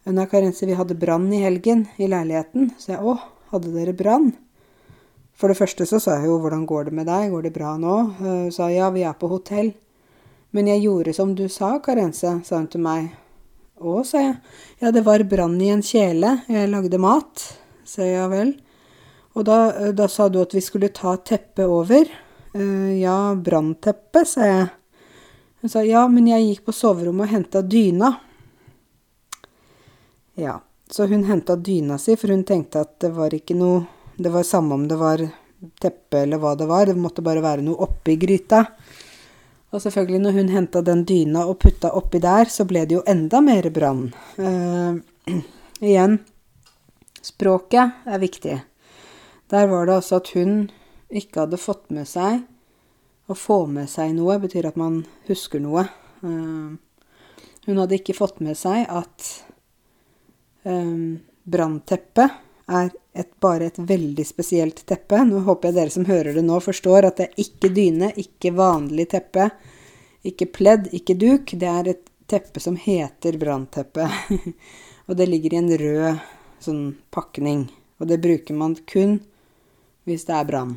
Nei, 0.03 0.25
Karense, 0.27 0.65
vi 0.67 0.75
hadde 0.75 0.97
brann 0.99 1.29
i 1.31 1.43
helgen 1.45 1.85
i 1.95 2.09
leiligheten. 2.11 2.73
Så 2.75 2.91
jeg 2.91 3.05
å, 3.07 3.15
hadde 3.53 3.71
dere 3.71 3.93
brann? 3.95 4.33
For 5.39 5.47
det 5.49 5.55
første 5.57 5.87
så 5.87 5.99
sa 6.03 6.17
jeg 6.17 6.27
jo 6.27 6.41
hvordan 6.43 6.65
går 6.67 6.89
det 6.89 6.95
med 6.97 7.07
deg, 7.07 7.29
går 7.31 7.45
det 7.47 7.53
bra 7.55 7.71
nå? 7.79 7.95
Hun 8.19 8.51
sa 8.53 8.67
ja, 8.69 8.89
vi 8.93 9.05
er 9.07 9.15
på 9.17 9.29
hotell. 9.31 9.71
Men 10.53 10.67
jeg 10.69 10.83
gjorde 10.83 11.15
som 11.15 11.31
du 11.37 11.45
sa, 11.49 11.77
Karense, 11.81 12.35
sa 12.43 12.59
hun 12.59 12.67
til 12.69 12.83
meg. 12.83 13.13
Å, 13.79 13.95
sa 14.05 14.21
jeg. 14.21 14.35
Ja, 14.83 14.91
det 14.93 15.05
var 15.07 15.23
brann 15.27 15.55
i 15.63 15.71
en 15.73 15.81
kjele. 15.83 16.35
Jeg 16.51 16.69
lagde 16.69 16.99
mat. 17.01 17.47
Sa 17.87 18.03
jeg 18.03 18.19
ja 18.19 18.27
vel. 18.31 18.53
Og 19.33 19.47
da, 19.47 19.57
da 19.95 20.05
sa 20.11 20.27
du 20.29 20.37
at 20.43 20.53
vi 20.53 20.61
skulle 20.61 20.91
ta 20.93 21.15
teppet 21.17 21.65
over. 21.65 22.11
Uh, 22.55 22.93
ja, 22.99 23.35
brannteppe, 23.35 24.25
sa 24.29 24.45
jeg. 24.45 24.67
Hun 25.61 25.71
sa 25.71 25.81
ja, 25.85 26.03
men 26.11 26.27
jeg 26.27 26.45
gikk 26.47 26.65
på 26.67 26.75
soverommet 26.75 27.25
og 27.25 27.33
henta 27.33 27.61
dyna. 27.65 28.11
Ja, 30.35 30.59
så 30.89 31.07
hun 31.07 31.23
henta 31.23 31.55
dyna 31.55 31.97
si, 31.97 32.17
for 32.19 32.33
hun 32.33 32.43
tenkte 32.43 32.83
at 32.83 32.97
det 33.01 33.13
var 33.15 33.33
ikke 33.33 33.55
noe 33.57 33.83
Det 34.13 34.29
var 34.29 34.43
samme 34.45 34.75
om 34.75 34.83
det 34.87 34.97
var 34.99 35.21
teppe 35.81 36.19
eller 36.21 36.37
hva 36.37 36.51
det 36.55 36.67
var, 36.69 36.85
det 36.85 36.99
måtte 37.01 37.23
bare 37.25 37.41
være 37.41 37.63
noe 37.65 37.81
oppi 37.81 38.13
gryta. 38.21 38.59
Og 39.73 39.81
selvfølgelig, 39.81 40.19
når 40.21 40.35
hun 40.37 40.51
henta 40.53 40.83
den 40.85 41.01
dyna 41.09 41.47
og 41.49 41.57
putta 41.63 41.89
oppi 41.97 42.21
der, 42.21 42.45
så 42.45 42.67
ble 42.69 42.83
det 42.85 42.99
jo 42.99 43.01
enda 43.09 43.41
mer 43.41 43.69
brann. 43.73 44.03
Uh, 44.37 45.01
igjen, 45.81 46.19
språket 47.25 48.05
er 48.05 48.21
viktig. 48.21 48.59
Der 49.49 49.67
var 49.71 49.89
det 49.89 49.97
altså 49.97 50.21
at 50.21 50.29
hun 50.37 50.67
ikke 51.19 51.45
hadde 51.45 51.61
fått 51.61 51.89
med 51.93 52.07
seg 52.09 52.41
Å 53.29 53.35
få 53.37 53.63
med 53.71 53.89
seg 53.91 54.15
noe 54.17 54.35
betyr 54.43 54.67
at 54.67 54.79
man 54.79 54.97
husker 55.29 55.61
noe. 55.63 55.85
Uh, 56.23 56.75
hun 57.65 57.79
hadde 57.79 57.95
ikke 57.95 58.15
fått 58.17 58.41
med 58.43 58.57
seg 58.59 58.83
at 58.91 59.27
um, 60.67 61.21
brannteppet 61.47 62.41
er 62.67 62.91
et, 63.13 63.29
bare 63.39 63.69
et 63.69 63.79
veldig 63.79 64.25
spesielt 64.27 64.83
teppe. 64.89 65.21
Nå 65.23 65.43
håper 65.47 65.69
jeg 65.69 65.77
dere 65.77 65.93
som 65.95 66.07
hører 66.07 66.35
det 66.35 66.43
nå, 66.43 66.59
forstår 66.63 67.07
at 67.07 67.21
det 67.21 67.29
er 67.29 67.45
ikke 67.45 67.71
dyne, 67.75 68.11
ikke 68.19 68.53
vanlig 68.57 69.07
teppe, 69.13 69.49
ikke 70.27 70.49
pledd, 70.55 70.89
ikke 70.95 71.15
duk. 71.19 71.55
Det 71.59 71.69
er 71.69 71.91
et 71.93 72.05
teppe 72.31 72.63
som 72.63 72.75
heter 72.79 73.39
brannteppe. 73.39 74.09
og 75.07 75.19
det 75.19 75.29
ligger 75.29 75.55
i 75.55 75.61
en 75.61 75.75
rød 75.79 76.23
sånn 76.63 76.85
pakning. 77.13 77.67
Og 78.01 78.09
det 78.09 78.19
bruker 78.23 78.57
man 78.57 78.75
kun 78.89 79.21
hvis 80.07 80.25
det 80.27 80.35
er 80.35 80.47
brann. 80.47 80.75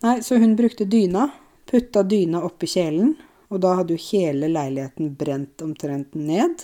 Nei, 0.00 0.22
så 0.22 0.36
hun 0.38 0.56
brukte 0.56 0.84
dyna, 0.84 1.28
putta 1.70 2.04
dyna 2.06 2.42
oppi 2.46 2.68
kjelen, 2.70 3.16
og 3.48 3.62
da 3.64 3.72
hadde 3.80 3.96
jo 3.96 4.02
hele 4.12 4.50
leiligheten 4.52 5.14
brent 5.18 5.62
omtrent 5.64 6.14
ned. 6.14 6.62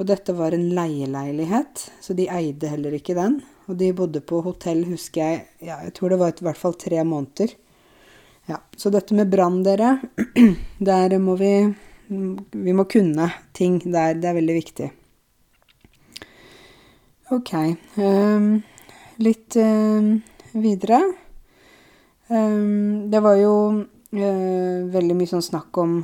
Og 0.00 0.08
dette 0.08 0.32
var 0.32 0.56
en 0.56 0.70
leieleilighet, 0.72 1.82
så 2.00 2.16
de 2.16 2.30
eide 2.32 2.70
heller 2.72 2.96
ikke 2.96 3.16
den. 3.18 3.42
Og 3.68 3.76
de 3.76 3.90
bodde 3.96 4.22
på 4.24 4.40
hotell, 4.46 4.86
husker 4.88 5.20
jeg, 5.20 5.42
ja, 5.68 5.82
jeg 5.84 5.92
tror 5.98 6.14
det 6.14 6.20
var 6.22 6.32
i 6.32 6.46
hvert 6.48 6.62
fall 6.62 6.78
tre 6.80 7.04
måneder. 7.04 7.52
Ja, 8.48 8.58
Så 8.76 8.90
dette 8.90 9.14
med 9.14 9.30
brann, 9.30 9.60
dere, 9.62 9.98
der 10.78 11.18
må 11.18 11.36
vi 11.36 11.54
Vi 12.12 12.72
må 12.76 12.84
kunne 12.84 13.30
ting 13.54 13.78
der. 13.84 14.18
Det 14.20 14.28
er 14.28 14.34
veldig 14.36 14.54
viktig. 14.54 14.88
Ok. 17.32 17.52
Um, 17.96 18.58
litt 19.16 19.56
um, 19.56 20.18
videre. 20.52 20.98
Um, 22.32 23.10
det 23.12 23.20
var 23.20 23.36
jo 23.36 23.54
uh, 23.84 24.78
veldig 24.94 25.16
mye 25.18 25.28
sånn 25.28 25.44
snakk 25.44 25.76
om 25.82 25.98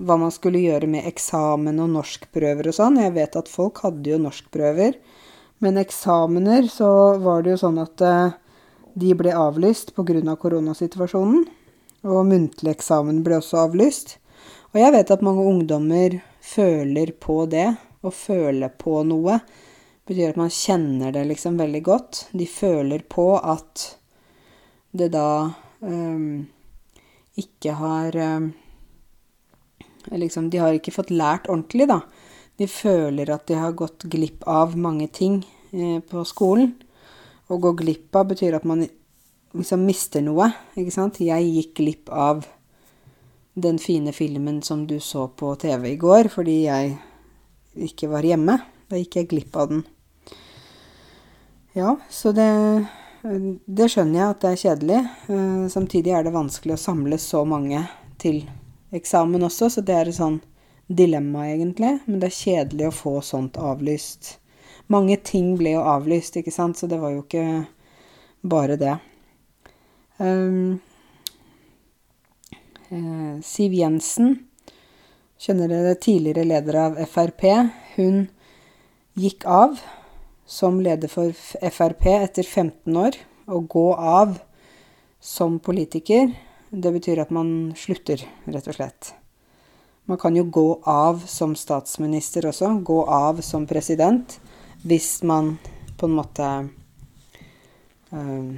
hva 0.00 0.16
man 0.18 0.32
skulle 0.32 0.62
gjøre 0.62 0.88
med 0.90 1.04
eksamen 1.10 1.76
og 1.84 1.90
norskprøver 1.92 2.70
og 2.70 2.76
sånn. 2.78 2.96
Jeg 3.02 3.12
vet 3.18 3.36
at 3.36 3.50
folk 3.52 3.82
hadde 3.84 4.14
jo 4.14 4.20
norskprøver, 4.22 4.96
men 5.60 5.80
eksamener 5.82 6.70
så 6.72 6.88
var 7.20 7.44
det 7.44 7.52
jo 7.54 7.60
sånn 7.66 7.82
at 7.82 8.00
uh, 8.00 8.32
de 8.96 9.12
ble 9.18 9.34
avlyst 9.36 9.92
pga. 9.92 10.22
Av 10.24 10.38
koronasituasjonen. 10.40 11.44
Og 12.04 12.24
muntlig 12.28 12.72
eksamen 12.74 13.22
ble 13.24 13.38
også 13.40 13.62
avlyst. 13.66 14.16
Og 14.72 14.80
jeg 14.80 14.92
vet 14.96 15.12
at 15.12 15.24
mange 15.24 15.44
ungdommer 15.48 16.16
føler 16.44 17.12
på 17.20 17.44
det, 17.52 17.74
å 18.04 18.10
føle 18.12 18.68
på 18.68 18.98
noe 19.08 19.38
betyr 20.04 20.32
at 20.32 20.40
man 20.40 20.52
kjenner 20.52 21.12
det 21.14 21.24
liksom 21.30 21.56
veldig 21.60 21.82
godt. 21.84 22.24
De 22.32 22.46
føler 22.48 23.04
på 23.08 23.34
at 23.40 23.84
det 24.92 25.10
da 25.14 25.28
ikke 27.40 27.74
har 27.76 28.16
um, 28.16 28.52
Liksom, 30.12 30.50
de 30.50 30.58
har 30.60 30.74
ikke 30.76 30.92
fått 30.92 31.10
lært 31.10 31.46
ordentlig, 31.48 31.86
da. 31.88 32.02
De 32.60 32.66
føler 32.68 33.30
at 33.32 33.46
de 33.48 33.56
har 33.58 33.72
gått 33.72 34.04
glipp 34.12 34.44
av 34.46 34.76
mange 34.76 35.08
ting 35.08 35.38
eh, 35.72 36.02
på 36.04 36.24
skolen. 36.28 36.74
Å 37.48 37.56
gå 37.56 37.72
glipp 37.78 38.14
av 38.16 38.28
betyr 38.34 38.58
at 38.58 38.66
man 38.68 38.84
liksom 38.84 39.86
mister 39.86 40.22
noe, 40.24 40.50
ikke 40.76 40.92
sant. 40.94 41.22
Jeg 41.24 41.48
gikk 41.48 41.72
glipp 41.80 42.12
av 42.12 42.44
den 43.54 43.78
fine 43.78 44.12
filmen 44.12 44.60
som 44.66 44.84
du 44.86 44.98
så 45.00 45.28
på 45.30 45.54
TV 45.62 45.92
i 45.92 45.98
går 46.00 46.28
fordi 46.32 46.56
jeg 46.66 46.96
ikke 47.88 48.10
var 48.12 48.26
hjemme. 48.26 48.58
Da 48.90 49.00
gikk 49.00 49.20
jeg 49.20 49.30
glipp 49.30 49.56
av 49.58 49.70
den. 49.72 49.84
Ja, 51.74 51.96
så 52.10 52.30
det, 52.34 52.50
det 53.24 53.86
skjønner 53.88 54.18
jeg 54.18 54.30
at 54.34 54.42
det 54.42 54.50
er 54.50 54.60
kjedelig. 54.60 55.00
Uh, 55.30 55.64
samtidig 55.72 56.12
er 56.12 56.26
det 56.26 56.34
vanskelig 56.34 56.76
å 56.76 56.82
samle 56.82 57.18
så 57.20 57.44
mange 57.48 57.80
til 58.20 58.42
eksamen 58.94 59.46
også, 59.46 59.70
så 59.72 59.84
det 59.84 59.96
er 59.96 60.10
et 60.10 60.18
sånn 60.18 60.40
dilemma, 60.92 61.46
egentlig. 61.48 61.96
Men 62.04 62.20
det 62.20 62.28
er 62.28 62.36
kjedelig 62.36 62.90
å 62.90 62.96
få 62.98 63.14
sånt 63.24 63.56
avlyst. 63.56 64.36
Mange 64.92 65.16
ting 65.24 65.54
ble 65.56 65.72
jo 65.78 65.86
avlyst, 65.88 66.36
ikke 66.36 66.52
sant, 66.52 66.76
så 66.76 66.88
det 66.90 67.00
var 67.00 67.14
jo 67.14 67.24
ikke 67.24 67.64
bare 68.44 68.76
det. 68.80 68.98
Um, 70.20 70.76
Siv 73.42 73.72
Jensen, 73.74 74.36
kjenner 75.40 75.72
dere 75.72 75.96
tidligere 75.96 76.44
leder 76.46 76.80
av 76.84 77.00
Frp, 77.10 77.48
hun 77.96 78.26
gikk 79.18 79.48
av 79.48 79.80
som 80.46 80.80
leder 80.80 81.08
for 81.08 81.32
Frp 81.32 82.06
etter 82.12 82.42
15 82.42 82.96
år. 82.96 83.18
Å 83.46 83.60
gå 83.60 83.88
av 83.94 84.38
som 85.20 85.58
politiker, 85.60 86.32
det 86.70 86.92
betyr 86.92 87.22
at 87.22 87.32
man 87.32 87.72
slutter, 87.76 88.20
rett 88.44 88.68
og 88.68 88.76
slett. 88.76 89.14
Man 90.04 90.20
kan 90.20 90.36
jo 90.36 90.44
gå 90.52 90.66
av 90.84 91.22
som 91.28 91.54
statsminister 91.56 92.44
også, 92.50 92.74
gå 92.84 92.98
av 93.08 93.40
som 93.44 93.64
president, 93.68 94.36
hvis 94.84 95.22
man 95.24 95.54
på 95.96 96.08
en 96.08 96.16
måte 96.18 96.48
øh, 98.12 98.50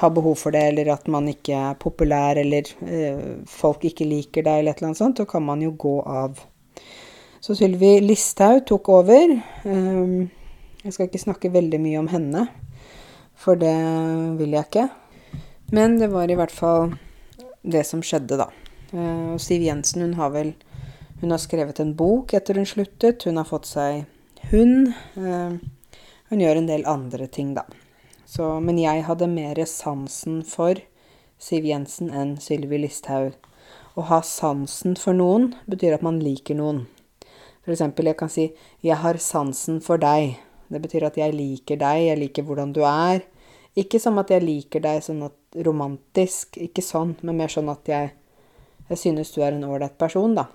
har 0.00 0.14
behov 0.16 0.38
for 0.40 0.56
det, 0.56 0.62
eller 0.70 0.94
at 0.94 1.08
man 1.12 1.28
ikke 1.28 1.58
er 1.58 1.80
populær, 1.80 2.40
eller 2.40 2.70
øh, 2.88 3.44
folk 3.48 3.84
ikke 3.84 4.08
liker 4.08 4.46
deg, 4.46 4.62
eller 4.62 4.72
et 4.72 4.80
eller 4.80 4.92
annet 4.92 5.02
sånt, 5.02 5.20
så 5.20 5.28
kan 5.28 5.44
man 5.44 5.60
jo 5.64 5.74
gå 5.76 5.98
av. 6.08 6.40
Så 7.44 7.52
Sylvi 7.58 7.98
Listhaug 8.00 8.64
tok 8.64 8.88
over. 8.88 9.36
Um, 9.68 10.30
jeg 10.84 10.92
skal 10.92 11.08
ikke 11.08 11.22
snakke 11.22 11.52
veldig 11.54 11.80
mye 11.80 12.00
om 12.02 12.10
henne, 12.12 12.44
for 13.40 13.56
det 13.56 13.74
vil 14.38 14.52
jeg 14.52 14.68
ikke. 14.68 14.88
Men 15.72 15.96
det 15.98 16.10
var 16.12 16.28
i 16.28 16.36
hvert 16.36 16.52
fall 16.52 16.92
det 17.64 17.86
som 17.88 18.02
skjedde, 18.04 18.36
da. 18.36 18.50
Eh, 18.92 19.32
og 19.34 19.40
Siv 19.40 19.64
Jensen, 19.64 20.04
hun 20.04 20.18
har 20.20 20.34
vel 20.36 20.54
Hun 21.20 21.30
har 21.30 21.38
skrevet 21.38 21.78
en 21.80 21.94
bok 21.96 22.34
etter 22.34 22.58
hun 22.58 22.66
sluttet. 22.66 23.22
Hun 23.24 23.38
har 23.38 23.46
fått 23.48 23.64
seg 23.70 24.02
hund. 24.50 24.90
Eh, 25.16 25.54
hun 26.28 26.42
gjør 26.42 26.58
en 26.58 26.66
del 26.68 26.84
andre 26.90 27.28
ting, 27.32 27.54
da. 27.54 27.62
Så, 28.26 28.58
men 28.60 28.76
jeg 28.82 29.06
hadde 29.06 29.30
mer 29.30 29.56
sansen 29.64 30.42
for 30.44 30.82
Siv 31.40 31.64
Jensen 31.64 32.10
enn 32.10 32.34
Sylvi 32.42 32.82
Listhaug. 32.82 33.38
Å 33.94 34.04
ha 34.10 34.20
sansen 34.26 34.98
for 35.00 35.16
noen 35.16 35.54
betyr 35.70 35.96
at 35.96 36.04
man 36.04 36.18
liker 36.20 36.58
noen. 36.58 36.84
For 37.62 37.72
eksempel, 37.72 38.10
jeg 38.10 38.18
kan 38.18 38.28
si 38.28 38.52
'jeg 38.82 38.96
har 38.96 39.16
sansen 39.16 39.80
for 39.80 39.96
deg'. 39.96 40.36
Det 40.74 40.82
betyr 40.82 41.06
at 41.08 41.16
jeg 41.20 41.34
liker 41.36 41.78
deg, 41.80 42.08
jeg 42.08 42.20
liker 42.20 42.46
hvordan 42.46 42.74
du 42.74 42.82
er. 42.88 43.22
Ikke 43.78 43.98
som 44.02 44.18
at 44.22 44.30
jeg 44.30 44.44
liker 44.44 44.82
deg 44.82 45.00
sånn 45.02 45.24
at, 45.26 45.38
romantisk, 45.66 46.58
ikke 46.58 46.82
sånn, 46.82 47.14
men 47.22 47.38
mer 47.38 47.50
sånn 47.50 47.70
at 47.70 47.88
jeg, 47.90 48.12
jeg 48.90 49.00
synes 49.00 49.30
du 49.34 49.40
er 49.42 49.54
en 49.54 49.66
ålreit 49.66 49.96
person, 49.98 50.34
da. 50.34 50.48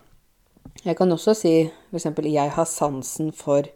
Jeg 0.84 0.95
kan 0.99 1.12
også 1.12 1.34
si 1.36 1.53
f.eks.: 1.91 2.05
Jeg 2.23 2.51
har 2.55 2.67
sansen 2.67 3.32
for 3.36 3.67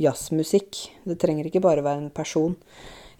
jazzmusikk. 0.00 0.76
Det 1.04 1.18
trenger 1.20 1.48
ikke 1.48 1.62
bare 1.64 1.84
være 1.84 2.04
en 2.04 2.10
person. 2.10 2.56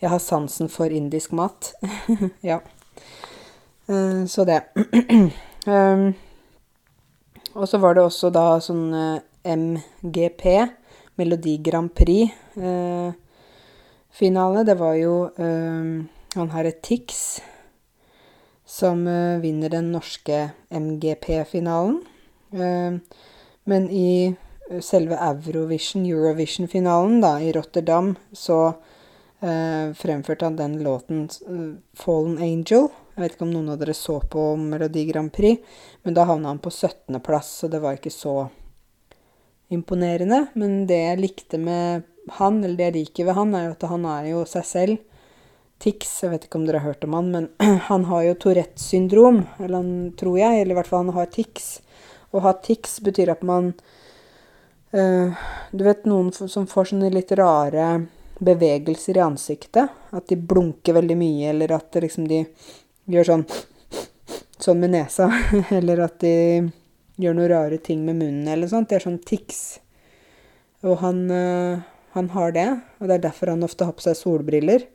Jeg 0.01 0.11
har 0.11 0.19
sansen 0.19 0.69
for 0.69 0.93
indisk 0.93 1.33
mat. 1.33 1.73
ja. 2.51 2.61
Uh, 3.89 4.27
så 4.27 4.45
det. 4.45 4.63
um, 5.67 6.15
og 7.59 7.69
så 7.69 7.79
var 7.79 7.95
det 7.95 8.05
også 8.05 8.31
da 8.33 8.47
sånn 8.61 8.87
eh, 8.97 9.21
MGP. 9.45 10.45
Melodi 11.15 11.59
Grand 11.59 11.95
Prix-finale. 11.95 14.61
Eh, 14.61 14.65
det 14.65 14.75
var 14.75 14.95
jo 14.95 15.31
eh, 15.37 16.05
han 16.35 16.51
herre 16.55 16.73
Tix 16.83 17.41
som 18.65 19.07
eh, 19.07 19.41
vinner 19.43 19.69
den 19.73 19.93
norske 19.93 20.51
MGP-finalen. 20.71 22.01
Men 23.65 23.91
i 23.91 24.35
selve 24.85 25.17
Eurovision, 25.17 26.05
Eurovision-finalen, 26.05 27.21
da, 27.23 27.41
i 27.41 27.53
Rotterdam, 27.53 28.17
så 28.33 28.75
fremførte 29.41 30.45
han 30.45 30.57
den 30.57 30.83
låten 30.85 31.29
'Fallen 31.97 32.39
Angel'. 32.39 32.91
Jeg 33.15 33.23
vet 33.23 33.35
ikke 33.35 33.45
om 33.45 33.55
noen 33.55 33.71
av 33.73 33.79
dere 33.81 33.95
så 33.97 34.21
på 34.21 34.57
Melodi 34.57 35.07
Grand 35.09 35.33
Prix, 35.33 35.65
men 36.05 36.15
da 36.15 36.25
havna 36.29 36.53
han 36.53 36.61
på 36.61 36.71
17.-plass, 36.71 37.49
så 37.61 37.69
det 37.73 37.81
var 37.81 37.97
ikke 37.97 38.13
så 38.13 38.51
imponerende. 39.73 40.47
Men 40.59 40.83
det 40.87 41.01
jeg 41.01 41.23
likte 41.23 41.61
med 41.61 42.05
han, 42.39 42.61
eller 42.63 42.77
det 42.79 42.89
jeg 42.91 42.99
liker 43.01 43.29
ved 43.29 43.39
han, 43.39 43.55
er 43.55 43.67
jo 43.67 43.75
at 43.77 43.89
han 43.91 44.07
er 44.09 44.29
jo 44.31 44.45
seg 44.49 44.69
selv. 44.69 45.01
Tix, 45.83 46.11
jeg 46.23 46.31
vet 46.31 46.45
ikke 46.47 46.61
om 46.61 46.67
dere 46.69 46.79
har 46.79 46.93
hørt 46.93 47.05
om 47.09 47.17
han, 47.19 47.31
men 47.35 47.49
han 47.89 48.07
har 48.11 48.27
jo 48.29 48.37
Tourettes 48.45 48.87
syndrom, 48.93 49.43
eller 49.59 49.81
han 49.81 49.95
tror 50.19 50.39
jeg, 50.39 50.61
eller 50.61 50.77
i 50.77 50.79
hvert 50.79 50.91
fall 50.91 51.09
han 51.09 51.17
har 51.17 51.33
tics. 51.35 51.73
Å 52.33 52.43
ha 52.45 52.55
tics 52.65 53.01
betyr 53.05 53.33
at 53.35 53.43
man 53.45 53.73
øh, 54.97 55.41
Du 55.73 55.83
vet 55.85 56.07
noen 56.09 56.31
som 56.33 56.69
får 56.71 56.93
sånne 56.93 57.11
litt 57.13 57.35
rare 57.37 58.07
bevegelser 58.43 59.19
i 59.19 59.25
ansiktet. 59.25 59.91
At 60.15 60.31
de 60.31 60.39
blunker 60.39 60.97
veldig 60.97 61.19
mye, 61.19 61.51
eller 61.51 61.75
at 61.77 61.99
liksom 62.01 62.29
de 62.31 62.45
gjør 63.11 63.33
sånn 63.33 63.45
sånn 64.65 64.81
med 64.81 64.95
nesa. 64.95 65.29
eller 65.79 66.07
at 66.07 66.21
de 66.23 66.37
gjør 67.21 67.37
noen 67.37 67.51
rare 67.53 67.79
ting 67.79 68.05
med 68.07 68.21
munnen 68.21 68.49
eller 68.49 68.71
sånt. 68.71 68.89
Det 68.91 69.01
er 69.01 69.07
sånn 69.07 69.21
tics. 69.27 69.81
Og 70.87 70.99
han, 71.03 71.25
øh, 71.31 71.83
han 72.17 72.31
har 72.35 72.53
det, 72.57 72.69
og 73.01 73.09
det 73.09 73.19
er 73.19 73.27
derfor 73.29 73.53
han 73.53 73.67
ofte 73.67 73.87
har 73.87 73.97
på 73.97 74.05
seg 74.05 74.19
solbriller. 74.19 74.87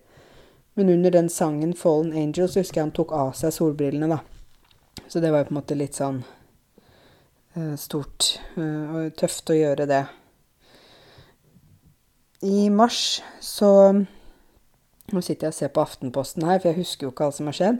Men 0.77 0.89
under 0.89 1.11
den 1.11 1.29
sangen 1.29 1.73
'Fallen 1.73 2.13
Angels' 2.13 2.53
så 2.53 2.59
husker 2.59 2.81
jeg 2.81 2.85
han 2.85 2.91
tok 2.91 3.11
av 3.11 3.31
seg 3.33 3.53
solbrillene, 3.53 4.09
da. 4.09 4.19
Så 5.07 5.19
det 5.19 5.31
var 5.31 5.39
jo 5.39 5.45
på 5.45 5.55
en 5.55 5.61
måte 5.61 5.77
litt 5.77 5.95
sånn 5.97 6.23
uh, 7.57 7.75
stort 7.75 8.39
uh, 8.57 8.95
og 8.95 9.15
tøft 9.17 9.49
å 9.49 9.57
gjøre 9.57 9.87
det. 9.89 10.03
I 12.45 12.69
mars 12.69 13.23
så 13.41 14.05
Nå 15.07 15.21
sitter 15.23 15.47
jeg 15.47 15.53
og 15.53 15.55
ser 15.55 15.69
på 15.71 15.81
Aftenposten 15.81 16.43
her, 16.43 16.59
for 16.59 16.67
jeg 16.67 16.81
husker 16.81 17.07
jo 17.07 17.11
ikke 17.13 17.23
alt 17.29 17.35
som 17.37 17.47
har 17.47 17.55
skjedd. 17.55 17.77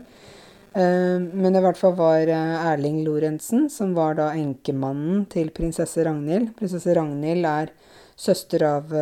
Uh, 0.76 1.18
men 1.20 1.56
i 1.56 1.62
hvert 1.64 1.78
fall 1.80 1.94
var 1.98 2.28
Erling 2.28 3.02
Lorentzen, 3.06 3.68
som 3.72 3.94
var 3.96 4.18
da 4.18 4.30
enkemannen 4.36 5.24
til 5.32 5.52
prinsesse 5.54 6.04
Ragnhild. 6.06 6.52
Prinsesse 6.58 6.96
Ragnhild 6.96 7.48
er 7.48 7.72
søster 8.18 8.64
av 8.66 8.92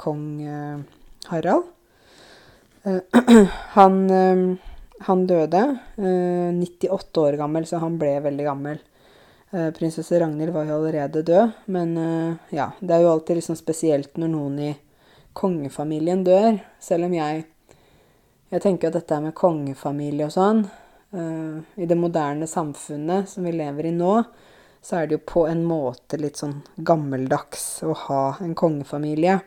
kong 0.00 0.24
Harald. 1.30 1.68
Uh, 2.86 3.00
han, 3.76 4.10
eh, 4.10 4.56
han, 5.00 5.26
døde 5.26 5.78
98 5.96 6.88
eh, 6.88 7.22
år 7.22 7.36
gammel, 7.36 7.66
så 7.66 7.80
han 7.82 7.98
ble 8.00 8.14
veldig 8.24 8.46
gammel. 8.46 8.86
Prinsesse 9.50 10.14
Ragnhild 10.22 10.54
var 10.54 10.68
jo 10.68 10.76
allerede 10.76 11.24
død, 11.26 11.56
men 11.74 11.96
ja, 12.54 12.68
det 12.78 12.92
er 12.94 13.00
jo 13.02 13.08
alltid 13.10 13.40
liksom 13.40 13.56
spesielt 13.58 14.14
når 14.14 14.28
noen 14.30 14.60
i 14.62 14.68
kongefamilien 15.34 16.22
dør. 16.22 16.60
Selv 16.78 17.08
om 17.08 17.16
jeg 17.16 17.40
Jeg 18.50 18.62
tenker 18.64 18.90
at 18.90 18.96
dette 18.98 19.20
med 19.22 19.34
kongefamilie 19.38 20.26
og 20.26 20.32
sånn 20.34 20.64
I 21.78 21.86
det 21.86 21.98
moderne 21.98 22.48
samfunnet 22.50 23.28
som 23.30 23.46
vi 23.46 23.52
lever 23.54 23.86
i 23.86 23.92
nå, 23.94 24.14
så 24.82 24.96
er 24.96 25.06
det 25.06 25.18
jo 25.18 25.26
på 25.34 25.44
en 25.46 25.62
måte 25.66 26.18
litt 26.20 26.40
sånn 26.40 26.60
gammeldags 26.76 27.82
å 27.86 27.94
ha 28.06 28.22
en 28.40 28.54
kongefamilie. 28.58 29.40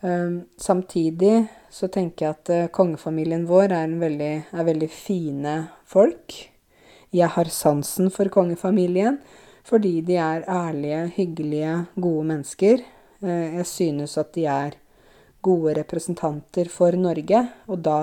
Um, 0.00 0.46
samtidig 0.56 1.44
så 1.70 1.90
tenker 1.92 2.24
jeg 2.24 2.36
at 2.36 2.50
uh, 2.54 2.70
kongefamilien 2.72 3.44
vår 3.48 3.74
er, 3.76 3.90
veldig, 4.00 4.32
er, 4.48 4.64
veldig, 4.64 4.88
fine 4.88 5.54
folk. 5.84 6.36
Jeg 7.12 7.28
har 7.34 7.50
sansen 7.52 8.08
for 8.14 8.30
kongefamilien 8.32 9.18
fordi 9.66 9.98
de 10.06 10.16
er 10.16 10.46
ærlige, 10.48 11.02
hyggelige, 11.18 11.74
gode 12.00 12.22
mennesker. 12.30 12.80
Jeg 13.20 13.66
synes 13.68 14.16
at 14.18 14.30
de 14.34 14.46
er 14.48 14.78
gode 15.42 15.74
representanter 15.78 16.70
for 16.72 16.96
Norge, 16.98 17.44
og 17.70 17.82
da 17.86 18.00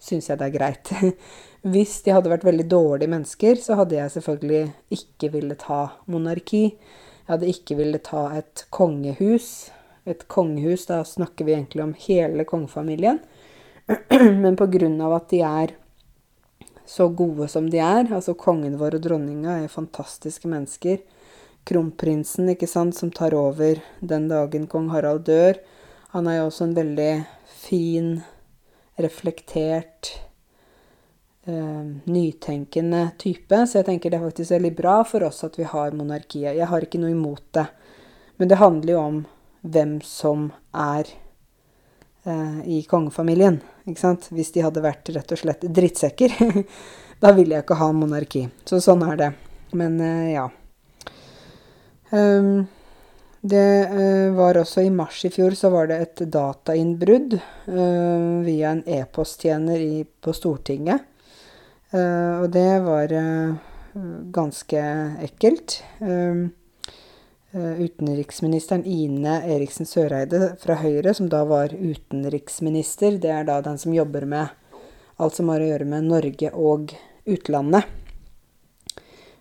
syns 0.00 0.30
jeg 0.30 0.40
det 0.40 0.48
er 0.48 0.56
greit. 0.56 0.92
Hvis 1.72 1.98
de 2.06 2.14
hadde 2.16 2.32
vært 2.32 2.46
veldig 2.48 2.68
dårlige 2.70 3.12
mennesker, 3.12 3.58
så 3.60 3.76
hadde 3.82 3.98
jeg 3.98 4.14
selvfølgelig 4.16 4.62
ikke 4.96 5.32
villet 5.34 5.66
ha 5.68 5.82
monarki. 6.10 6.64
Jeg 6.70 7.28
hadde 7.34 7.52
ikke 7.52 7.76
villet 7.78 8.08
ha 8.14 8.24
et 8.38 8.64
kongehus 8.72 9.70
et 10.04 10.26
kongehus. 10.28 10.86
Da 10.86 11.04
snakker 11.04 11.44
vi 11.44 11.54
egentlig 11.54 11.84
om 11.84 11.94
hele 12.06 12.44
kongefamilien. 12.44 13.20
Men 14.42 14.56
pga. 14.56 15.16
at 15.16 15.30
de 15.30 15.40
er 15.40 15.76
så 16.86 17.08
gode 17.08 17.46
som 17.48 17.70
de 17.70 17.78
er, 17.78 18.08
altså 18.10 18.34
kongen 18.34 18.78
vår 18.78 18.96
og 18.98 19.02
dronninga 19.04 19.60
er 19.62 19.68
fantastiske 19.70 20.48
mennesker. 20.50 20.98
Kronprinsen, 21.64 22.48
ikke 22.50 22.66
sant, 22.66 22.96
som 22.96 23.12
tar 23.14 23.34
over 23.34 23.78
den 24.00 24.26
dagen 24.28 24.66
kong 24.66 24.88
Harald 24.90 25.28
dør. 25.28 25.60
Han 26.12 26.26
er 26.26 26.40
jo 26.40 26.48
også 26.48 26.66
en 26.66 26.74
veldig 26.74 27.10
fin, 27.60 28.08
reflektert, 28.98 30.10
eh, 31.46 31.84
nytenkende 32.04 33.10
type. 33.18 33.66
Så 33.66 33.78
jeg 33.78 33.86
tenker 33.86 34.10
det 34.10 34.18
er 34.18 34.26
faktisk 34.26 34.50
veldig 34.56 34.72
bra 34.76 34.96
for 35.06 35.22
oss 35.28 35.44
at 35.46 35.58
vi 35.58 35.68
har 35.70 35.94
monarkiet. 35.94 36.56
Jeg 36.58 36.66
har 36.66 36.82
ikke 36.82 36.98
noe 37.02 37.14
imot 37.14 37.44
det. 37.54 37.66
Men 38.36 38.50
det 38.50 38.58
handler 38.58 38.92
jo 38.92 39.00
om 39.00 39.20
hvem 39.60 40.00
som 40.02 40.48
er 40.74 41.06
eh, 42.24 42.60
i 42.66 42.82
kongefamilien. 42.90 43.60
Ikke 43.86 44.02
sant? 44.02 44.30
Hvis 44.34 44.50
de 44.56 44.64
hadde 44.66 44.82
vært 44.82 45.12
rett 45.14 45.36
og 45.36 45.42
slett 45.44 45.62
drittsekker, 45.62 46.34
da 47.22 47.34
ville 47.36 47.54
jeg 47.54 47.68
ikke 47.68 47.78
ha 47.78 47.92
monarki. 47.94 48.48
Så 48.66 48.82
sånn 48.82 49.06
er 49.06 49.20
det. 49.20 49.30
Men 49.78 50.00
eh, 50.02 50.32
ja. 50.34 50.48
Um, 52.10 52.66
det 53.40 53.88
uh, 53.88 54.36
var 54.36 54.58
også 54.60 54.84
i 54.84 54.92
mars 54.92 55.24
i 55.24 55.30
fjor 55.32 55.56
så 55.56 55.70
var 55.72 55.88
det 55.90 55.98
et 56.04 56.22
datainnbrudd 56.32 57.38
uh, 57.40 58.40
via 58.44 58.74
en 58.74 58.84
e-posttjener 58.84 59.84
på 60.20 60.34
Stortinget. 60.36 61.06
Uh, 61.90 62.44
og 62.44 62.50
det 62.54 62.70
var 62.84 63.14
ganske 64.30 64.82
ekkelt. 65.26 65.80
Eh, 67.52 67.80
utenriksministeren 67.80 68.84
Ine 68.84 69.40
Eriksen 69.42 69.86
Søreide 69.86 70.52
fra 70.62 70.76
Høyre, 70.78 71.10
som 71.14 71.26
da 71.28 71.42
var 71.44 71.72
utenriksminister. 71.74 73.16
Det 73.18 73.32
er 73.34 73.48
da 73.48 73.56
den 73.64 73.78
som 73.78 73.94
jobber 73.94 74.22
med 74.22 74.52
alt 75.18 75.34
som 75.34 75.50
har 75.50 75.58
å 75.58 75.66
gjøre 75.72 75.88
med 75.90 76.06
Norge 76.06 76.52
og 76.54 76.94
utlandet. 77.26 77.90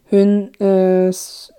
Hun 0.09 0.31
uh, 0.61 1.11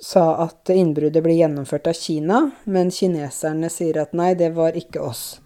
sa 0.02 0.24
at 0.42 0.72
innbruddet 0.74 1.22
ble 1.22 1.36
gjennomført 1.38 1.86
av 1.86 1.94
Kina, 1.94 2.40
men 2.64 2.90
kineserne 2.90 3.70
sier 3.70 4.00
at 4.02 4.16
nei, 4.18 4.32
det 4.34 4.50
var 4.56 4.78
ikke 4.78 5.04
oss. 5.06 5.38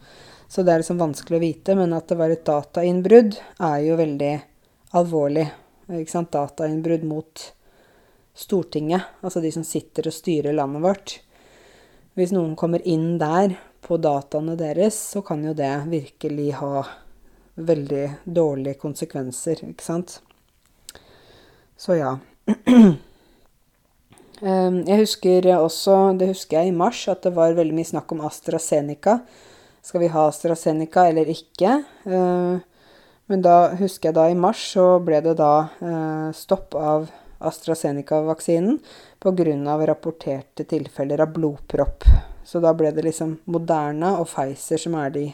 Så 0.49 0.63
det 0.65 0.73
er 0.73 0.81
liksom 0.81 1.03
vanskelig 1.03 1.37
å 1.37 1.43
vite, 1.43 1.77
men 1.77 1.93
at 1.93 2.09
det 2.09 2.17
var 2.17 2.33
et 2.33 2.47
datainnbrudd, 2.47 3.37
er 3.61 3.79
jo 3.85 3.99
veldig 4.01 4.33
alvorlig. 4.97 5.45
Ikke 5.93 6.15
sant? 6.15 6.33
Datainnbrudd 6.33 7.05
mot 7.09 7.45
Stortinget, 8.35 9.13
altså 9.21 9.43
de 9.45 9.53
som 9.55 9.65
sitter 9.67 10.09
og 10.09 10.15
styrer 10.17 10.57
landet 10.57 10.83
vårt. 10.83 11.17
Hvis 12.17 12.33
noen 12.35 12.57
kommer 12.59 12.83
inn 12.89 13.17
der 13.21 13.57
på 13.85 13.99
dataene 14.01 14.57
deres, 14.57 14.97
så 15.13 15.21
kan 15.27 15.45
jo 15.45 15.53
det 15.55 15.73
virkelig 15.91 16.53
ha 16.61 16.87
veldig 17.55 18.05
dårlige 18.25 18.81
konsekvenser, 18.81 19.61
ikke 19.69 19.85
sant? 19.85 20.21
Så 21.77 21.99
ja. 21.99 22.17
Ehm, 24.45 24.83
jeg 24.85 24.99
husker 25.01 25.47
også, 25.55 26.13
det 26.19 26.27
husker 26.35 26.59
jeg 26.59 26.69
i 26.69 26.77
mars, 26.77 27.05
at 27.09 27.23
det 27.25 27.31
var 27.37 27.55
veldig 27.57 27.77
mye 27.79 27.89
snakk 27.89 28.11
om 28.13 28.25
AstraZeneca. 28.27 29.21
Skal 29.85 30.03
vi 30.03 30.11
ha 30.13 30.27
AstraZeneca 30.29 31.07
eller 31.09 31.31
ikke? 31.33 31.79
Ehm, 32.05 32.59
men 33.31 33.45
da 33.45 33.71
husker 33.79 34.11
jeg 34.11 34.17
da 34.19 34.27
i 34.29 34.37
mars 34.37 34.61
så 34.75 34.99
ble 35.01 35.23
det 35.25 35.37
da 35.39 35.53
eh, 35.81 36.29
stopp 36.37 36.77
av 36.77 37.07
AstraZeneca-vaksinen 37.45 38.79
pga. 39.23 39.87
rapporterte 39.87 40.65
tilfeller 40.65 41.21
av 41.21 41.33
blodpropp. 41.33 42.05
Så 42.45 42.61
da 42.61 42.75
ble 42.77 42.91
det 42.93 43.05
liksom 43.05 43.39
Moderna 43.47 44.19
og 44.21 44.29
Pfizer 44.29 44.77
som 44.77 44.95
er 45.01 45.11
de 45.11 45.25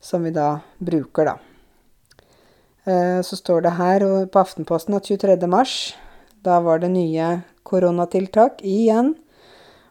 som 0.00 0.24
vi 0.24 0.30
da 0.30 0.60
bruker, 0.78 1.24
da. 1.24 1.49
Eh, 2.84 3.20
så 3.22 3.36
står 3.36 3.60
det 3.66 3.76
her 3.76 4.04
på 4.26 4.40
Aftenposten 4.40 4.96
at 4.96 5.08
23. 5.08 5.46
mars, 5.46 5.94
da 6.40 6.60
var 6.64 6.80
det 6.80 6.92
nye 6.92 7.40
koronatiltak 7.62 8.62
igjen. 8.64 9.14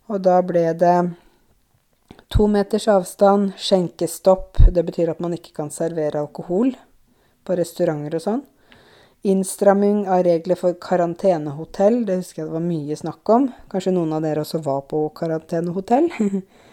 Og 0.09 0.23
da 0.25 0.39
ble 0.41 0.71
det 0.73 0.97
to 2.33 2.47
meters 2.49 2.87
avstand, 2.89 3.53
skjenkestopp, 3.57 4.57
det 4.73 4.85
betyr 4.85 5.11
at 5.13 5.21
man 5.21 5.35
ikke 5.37 5.53
kan 5.57 5.69
servere 5.73 6.21
alkohol 6.21 6.73
på 7.45 7.57
restauranter 7.57 8.17
og 8.17 8.25
sånn. 8.25 8.41
Innstramming 9.29 10.05
av 10.07 10.23
regler 10.23 10.55
for 10.55 10.77
karantenehotell, 10.79 12.05
det 12.07 12.21
husker 12.21 12.41
jeg 12.41 12.49
det 12.49 12.55
var 12.55 12.63
mye 12.63 12.97
snakk 12.97 13.31
om. 13.35 13.49
Kanskje 13.71 13.93
noen 13.93 14.15
av 14.15 14.23
dere 14.23 14.45
også 14.45 14.61
var 14.65 14.85
på 14.89 15.03
karantenehotell? 15.19 16.09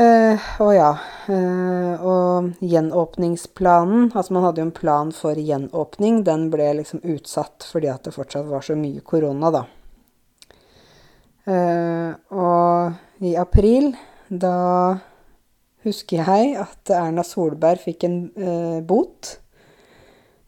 eh, 0.00 0.44
og 0.62 0.74
ja. 0.74 0.90
Eh, 1.28 2.04
og 2.04 2.62
gjenåpningsplanen, 2.64 4.08
altså 4.14 4.34
man 4.36 4.46
hadde 4.46 4.62
jo 4.62 4.68
en 4.68 4.76
plan 4.76 5.10
for 5.12 5.36
gjenåpning, 5.36 6.22
den 6.24 6.46
ble 6.52 6.70
liksom 6.80 7.02
utsatt 7.04 7.66
fordi 7.68 7.90
at 7.92 8.06
det 8.06 8.14
fortsatt 8.14 8.48
var 8.48 8.64
så 8.64 8.76
mye 8.78 9.02
korona, 9.04 9.50
da. 9.52 9.64
Eh, 11.48 12.14
og 12.32 13.24
i 13.24 13.34
april, 13.40 13.90
da 14.28 14.96
husker 15.84 16.24
jeg 16.24 16.56
at 16.60 16.94
Erna 16.96 17.24
Solberg 17.24 17.84
fikk 17.84 18.04
en 18.08 18.18
bot 18.84 19.38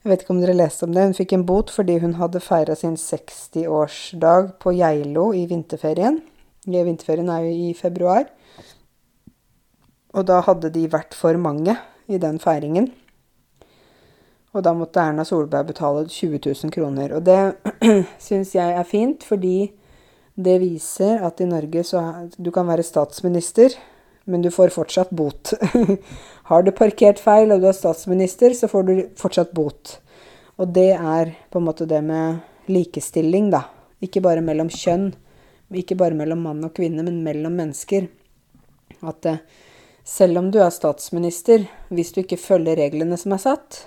Jeg 0.01 0.11
vet 0.11 0.25
ikke 0.25 0.35
om 0.35 0.41
dere 0.41 0.57
leste 0.57 0.87
om 0.87 0.93
det. 0.97 1.05
Hun 1.05 1.17
fikk 1.17 1.33
en 1.37 1.47
bot 1.49 1.71
fordi 1.73 1.99
hun 2.01 2.15
hadde 2.17 2.41
feira 2.41 2.73
sin 2.77 2.97
60-årsdag 2.97 4.55
på 4.61 4.73
Geilo 4.79 5.31
i 5.37 5.45
vinterferien. 5.49 6.23
Vinterferien 6.65 7.29
er 7.29 7.45
jo 7.45 7.57
i 7.69 7.75
februar. 7.77 8.25
Og 10.17 10.27
da 10.27 10.41
hadde 10.47 10.73
de 10.75 10.89
vært 10.91 11.15
for 11.15 11.37
mange 11.39 11.77
i 12.11 12.19
den 12.19 12.41
feiringen. 12.43 12.91
Og 14.51 14.65
da 14.67 14.73
måtte 14.75 15.03
Erna 15.03 15.23
Solberg 15.27 15.69
betale 15.69 16.07
20 16.09 16.41
000 16.43 16.75
kroner. 16.75 17.15
Og 17.15 17.23
det 17.27 17.39
syns 18.27 18.57
jeg 18.57 18.75
er 18.75 18.89
fint, 18.89 19.23
fordi 19.27 19.71
det 20.41 20.59
viser 20.63 21.23
at 21.27 21.41
i 21.43 21.49
Norge 21.49 21.85
så 21.87 22.03
du 22.39 22.51
kan 22.55 22.67
være 22.67 22.87
statsminister, 22.87 23.75
men 24.31 24.43
du 24.43 24.51
får 24.51 24.75
fortsatt 24.75 25.11
bot. 25.15 25.55
har 26.51 26.67
du 26.67 26.73
parkert 26.75 27.23
feil 27.23 27.53
og 27.55 27.63
du 27.63 27.69
er 27.71 27.77
statsminister, 27.77 28.55
så 28.55 28.71
får 28.71 28.87
du 28.89 28.95
fortsatt 29.19 29.55
bot. 29.55 29.99
Og 30.61 30.71
det 30.75 30.93
er 30.97 31.35
på 31.51 31.61
en 31.61 31.67
måte 31.67 31.87
det 31.89 32.03
med 32.05 32.43
likestilling, 32.71 33.51
da. 33.55 33.65
Ikke 34.03 34.23
bare 34.25 34.43
mellom 34.45 34.71
kjønn, 34.73 35.11
ikke 35.77 35.97
bare 35.99 36.17
mellom 36.17 36.43
mann 36.43 36.65
og 36.67 36.75
kvinne, 36.75 37.05
men 37.07 37.23
mellom 37.25 37.55
mennesker. 37.59 38.09
At 39.07 39.29
eh, 39.29 39.43
selv 40.05 40.39
om 40.41 40.51
du 40.51 40.61
er 40.63 40.73
statsminister, 40.75 41.67
hvis 41.89 42.13
du 42.15 42.23
ikke 42.23 42.41
følger 42.41 42.79
reglene 42.81 43.19
som 43.21 43.35
er 43.37 43.43
satt, 43.43 43.85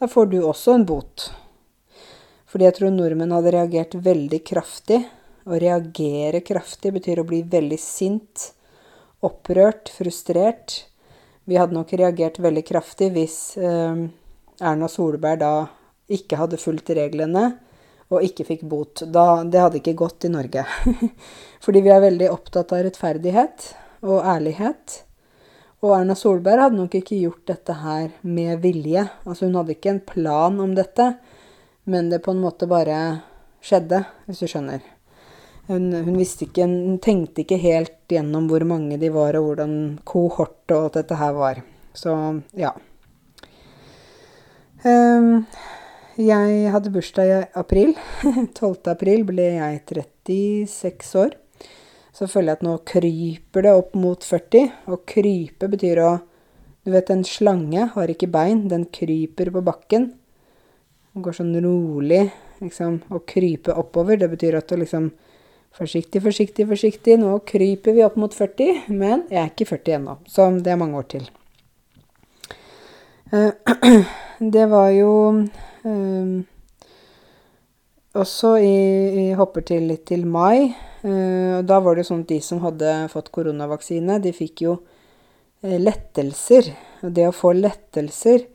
da 0.00 0.08
får 0.10 0.32
du 0.32 0.40
også 0.42 0.74
en 0.78 0.86
bot. 0.88 1.28
Fordi 2.50 2.66
jeg 2.68 2.76
tror 2.78 2.94
nordmenn 2.94 3.34
hadde 3.34 3.52
reagert 3.54 3.94
veldig 3.98 4.40
kraftig. 4.46 5.00
Å 5.44 5.58
reagere 5.60 6.40
kraftig 6.46 6.94
betyr 6.94 7.20
å 7.20 7.28
bli 7.28 7.42
veldig 7.50 7.78
sint, 7.80 8.50
opprørt, 9.24 9.90
frustrert. 9.92 10.84
Vi 11.44 11.58
hadde 11.60 11.76
nok 11.76 11.92
reagert 11.98 12.38
veldig 12.40 12.64
kraftig 12.64 13.10
hvis 13.14 13.38
eh, 13.58 14.04
Erna 14.62 14.88
Solberg 14.88 15.42
da 15.42 15.54
ikke 16.14 16.38
hadde 16.40 16.60
fulgt 16.60 16.92
reglene 16.96 17.50
og 18.12 18.24
ikke 18.24 18.46
fikk 18.48 18.62
bot. 18.68 19.02
Da, 19.10 19.42
det 19.42 19.60
hadde 19.60 19.80
ikke 19.80 19.96
gått 19.98 20.26
i 20.28 20.32
Norge. 20.32 20.64
Fordi 21.64 21.82
vi 21.84 21.92
er 21.92 22.04
veldig 22.04 22.30
opptatt 22.32 22.74
av 22.74 22.84
rettferdighet 22.86 23.70
og 24.04 24.20
ærlighet. 24.20 25.00
Og 25.84 25.92
Erna 25.98 26.14
Solberg 26.16 26.62
hadde 26.62 26.80
nok 26.80 26.94
ikke 26.96 27.18
gjort 27.20 27.42
dette 27.50 27.74
her 27.76 28.08
med 28.24 28.62
vilje. 28.62 29.04
Altså 29.28 29.44
hun 29.44 29.58
hadde 29.58 29.74
ikke 29.74 29.92
en 29.92 30.00
plan 30.08 30.56
om 30.64 30.72
dette, 30.76 31.10
men 31.84 32.08
det 32.08 32.22
på 32.24 32.32
en 32.32 32.40
måte 32.40 32.68
bare 32.70 33.00
skjedde, 33.64 34.00
hvis 34.24 34.40
du 34.40 34.48
skjønner. 34.48 34.80
Hun, 35.68 35.90
hun 35.92 36.16
ikke, 36.20 36.64
hun 36.64 36.96
tenkte 37.04 37.44
ikke 37.44 37.60
helt 37.60 38.00
gjennom 38.12 38.48
hvor 38.48 38.64
mange 38.68 38.96
de 39.00 39.12
var, 39.12 39.36
og 39.36 39.50
hvordan 39.50 39.76
kohort 40.08 40.72
og 40.72 40.86
alt 40.86 40.98
dette 41.02 41.20
her 41.20 41.36
var. 41.36 41.60
Så 41.96 42.16
ja. 42.56 42.72
Um, 44.84 45.44
jeg 46.20 46.72
hadde 46.72 46.92
bursdag 46.92 47.28
i 47.28 47.38
april. 47.60 47.94
12. 48.56 48.76
april 48.92 49.24
ble 49.28 49.52
jeg 49.58 49.84
36 49.84 51.24
år 51.26 51.40
så 52.14 52.28
føler 52.30 52.52
jeg 52.52 52.60
at 52.60 52.66
nå 52.66 52.76
kryper 52.86 53.66
det 53.66 53.74
opp 53.74 53.96
mot 53.98 54.22
40. 54.22 54.70
Og 54.92 55.02
krype 55.10 55.70
betyr 55.70 56.02
å 56.04 56.12
Du 56.84 56.90
vet, 56.92 57.08
en 57.08 57.22
slange 57.24 57.86
har 57.94 58.10
ikke 58.12 58.28
bein, 58.28 58.66
den 58.68 58.82
kryper 58.92 59.48
på 59.48 59.62
bakken. 59.64 60.10
Den 61.14 61.22
går 61.24 61.32
sånn 61.38 61.54
rolig, 61.64 62.26
liksom. 62.60 62.98
Å 63.08 63.22
krype 63.24 63.72
oppover, 63.72 64.18
det 64.20 64.28
betyr 64.28 64.58
at 64.58 64.68
du 64.68 64.76
liksom 64.82 65.08
Forsiktig, 65.74 66.20
forsiktig, 66.22 66.68
forsiktig. 66.70 67.16
Nå 67.18 67.32
kryper 67.48 67.96
vi 67.96 68.04
opp 68.06 68.14
mot 68.20 68.30
40, 68.30 68.84
men 68.94 69.24
jeg 69.26 69.40
er 69.40 69.48
ikke 69.50 69.66
40 69.72 69.96
ennå. 69.96 70.12
Så 70.30 70.46
det 70.62 70.70
er 70.70 70.78
mange 70.78 71.00
år 71.00 71.08
til. 71.10 71.24
Eh, 73.34 74.04
det 74.54 74.66
var 74.70 74.92
jo 74.94 75.10
um, 75.82 76.44
også 78.14 78.56
i, 78.62 78.74
i 79.20 79.24
Hopper 79.38 79.64
til 79.66 79.88
litt 79.90 80.06
til 80.10 80.24
mai. 80.26 80.72
Uh, 81.04 81.60
da 81.66 81.80
var 81.82 81.98
det 81.98 82.06
sånn 82.08 82.24
at 82.24 82.32
de 82.32 82.40
som 82.44 82.62
hadde 82.64 82.92
fått 83.12 83.32
koronavaksine, 83.34 84.20
de 84.22 84.32
fikk 84.34 84.64
jo 84.64 84.74
uh, 84.78 85.78
lettelser. 85.80 86.72
Og 87.04 87.14
det 87.16 87.28
å 87.28 87.34
få 87.34 87.52
lettelser 87.58 88.46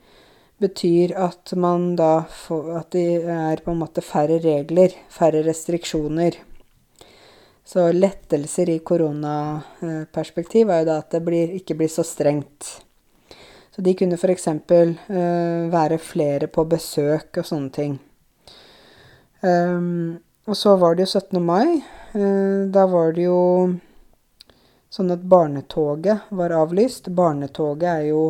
betyr 0.60 1.14
at 1.16 1.54
man 1.56 1.94
da 1.96 2.26
får 2.28 2.66
At 2.76 2.90
det 2.92 3.22
er 3.32 3.62
på 3.64 3.72
en 3.72 3.80
måte 3.80 4.04
færre 4.04 4.40
regler, 4.42 4.92
færre 5.08 5.44
restriksjoner. 5.46 6.36
Så 7.64 7.86
lettelser 7.94 8.72
i 8.72 8.80
koronaperspektiv 8.82 10.68
er 10.68 10.82
jo 10.82 10.88
da 10.90 11.00
at 11.04 11.14
det 11.14 11.22
blir, 11.24 11.52
ikke 11.60 11.76
blir 11.78 11.92
så 11.92 12.04
strengt. 12.04 12.80
Så 13.70 13.84
de 13.86 13.94
kunne 13.94 14.18
f.eks. 14.18 14.48
Uh, 14.50 15.70
være 15.72 16.00
flere 16.02 16.50
på 16.50 16.66
besøk 16.68 17.40
og 17.40 17.46
sånne 17.46 17.76
ting. 17.76 17.98
Um, 19.40 20.18
og 20.44 20.56
så 20.56 20.76
var 20.76 20.94
det 20.94 21.06
jo 21.06 21.18
17. 21.20 21.40
mai. 21.44 21.80
Uh, 22.14 22.66
da 22.72 22.86
var 22.90 23.14
det 23.16 23.28
jo 23.28 23.40
sånn 24.90 25.14
at 25.14 25.22
barnetoget 25.22 26.30
var 26.34 26.54
avlyst. 26.56 27.08
Barnetoget 27.14 27.88
er 27.88 28.06
jo 28.10 28.24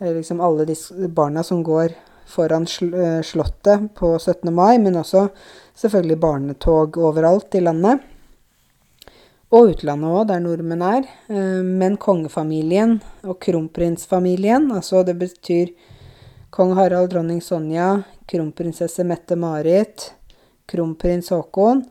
er 0.00 0.14
liksom 0.14 0.40
alle 0.40 0.64
de 0.64 0.76
barna 1.08 1.42
som 1.44 1.62
går 1.62 1.92
foran 2.30 2.66
sl 2.66 2.94
Slottet 3.24 3.90
på 3.94 4.18
17. 4.18 4.54
mai, 4.54 4.78
men 4.78 4.96
også 4.96 5.26
selvfølgelig 5.76 6.20
barnetog 6.20 6.96
overalt 6.96 7.54
i 7.54 7.60
landet. 7.60 8.00
Og 9.50 9.72
utlandet 9.72 10.14
òg, 10.14 10.28
der 10.30 10.40
nordmenn 10.40 10.84
er. 10.86 11.08
Men 11.66 11.98
kongefamilien 11.98 13.00
og 13.26 13.40
kronprinsfamilien, 13.42 14.70
altså 14.70 15.02
det 15.02 15.16
betyr 15.18 15.72
kong 16.54 16.76
Harald, 16.78 17.10
dronning 17.10 17.42
Sonja, 17.42 18.04
kronprinsesse 18.30 19.02
Mette-Marit, 19.04 20.12
kronprins 20.70 21.32
Haakon 21.34 21.84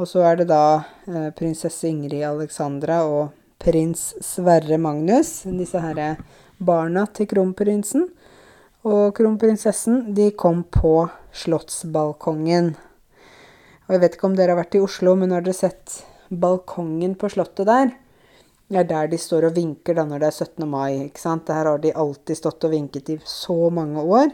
og 0.00 0.08
så 0.08 0.22
er 0.24 0.40
det 0.40 0.48
da 0.50 0.82
eh, 1.10 1.30
prinsesse 1.36 1.88
Ingrid 1.90 2.22
Alexandra 2.24 3.02
og 3.04 3.34
prins 3.60 4.14
Sverre 4.24 4.78
Magnus, 4.80 5.42
disse 5.44 5.80
herre 5.82 6.14
barna 6.56 7.06
til 7.12 7.28
kronprinsen. 7.30 8.06
Og 8.88 9.12
kronprinsessen, 9.16 10.14
de 10.16 10.30
kom 10.32 10.62
på 10.72 10.94
slottsbalkongen. 11.36 12.72
Og 13.88 13.96
jeg 13.96 14.02
vet 14.04 14.16
ikke 14.16 14.30
om 14.30 14.38
dere 14.38 14.54
har 14.54 14.62
vært 14.62 14.78
i 14.78 14.84
Oslo, 14.84 15.16
men 15.18 15.34
har 15.34 15.44
dere 15.44 15.58
sett 15.58 15.98
balkongen 16.30 17.18
på 17.20 17.28
slottet 17.34 17.68
der? 17.68 17.92
Det 18.70 18.78
er 18.80 18.86
der 18.88 19.10
de 19.10 19.18
står 19.18 19.48
og 19.48 19.56
vinker 19.58 19.98
da 19.98 20.06
når 20.06 20.22
det 20.22 20.30
er 20.30 20.38
17. 20.46 20.68
mai. 20.70 21.10
ikke 21.10 21.20
sant? 21.20 21.48
Der 21.50 21.66
har 21.66 21.82
de 21.82 21.92
alltid 21.92 22.38
stått 22.38 22.64
og 22.64 22.72
vinket 22.72 23.10
i 23.12 23.18
så 23.26 23.66
mange 23.74 24.00
år. 24.00 24.30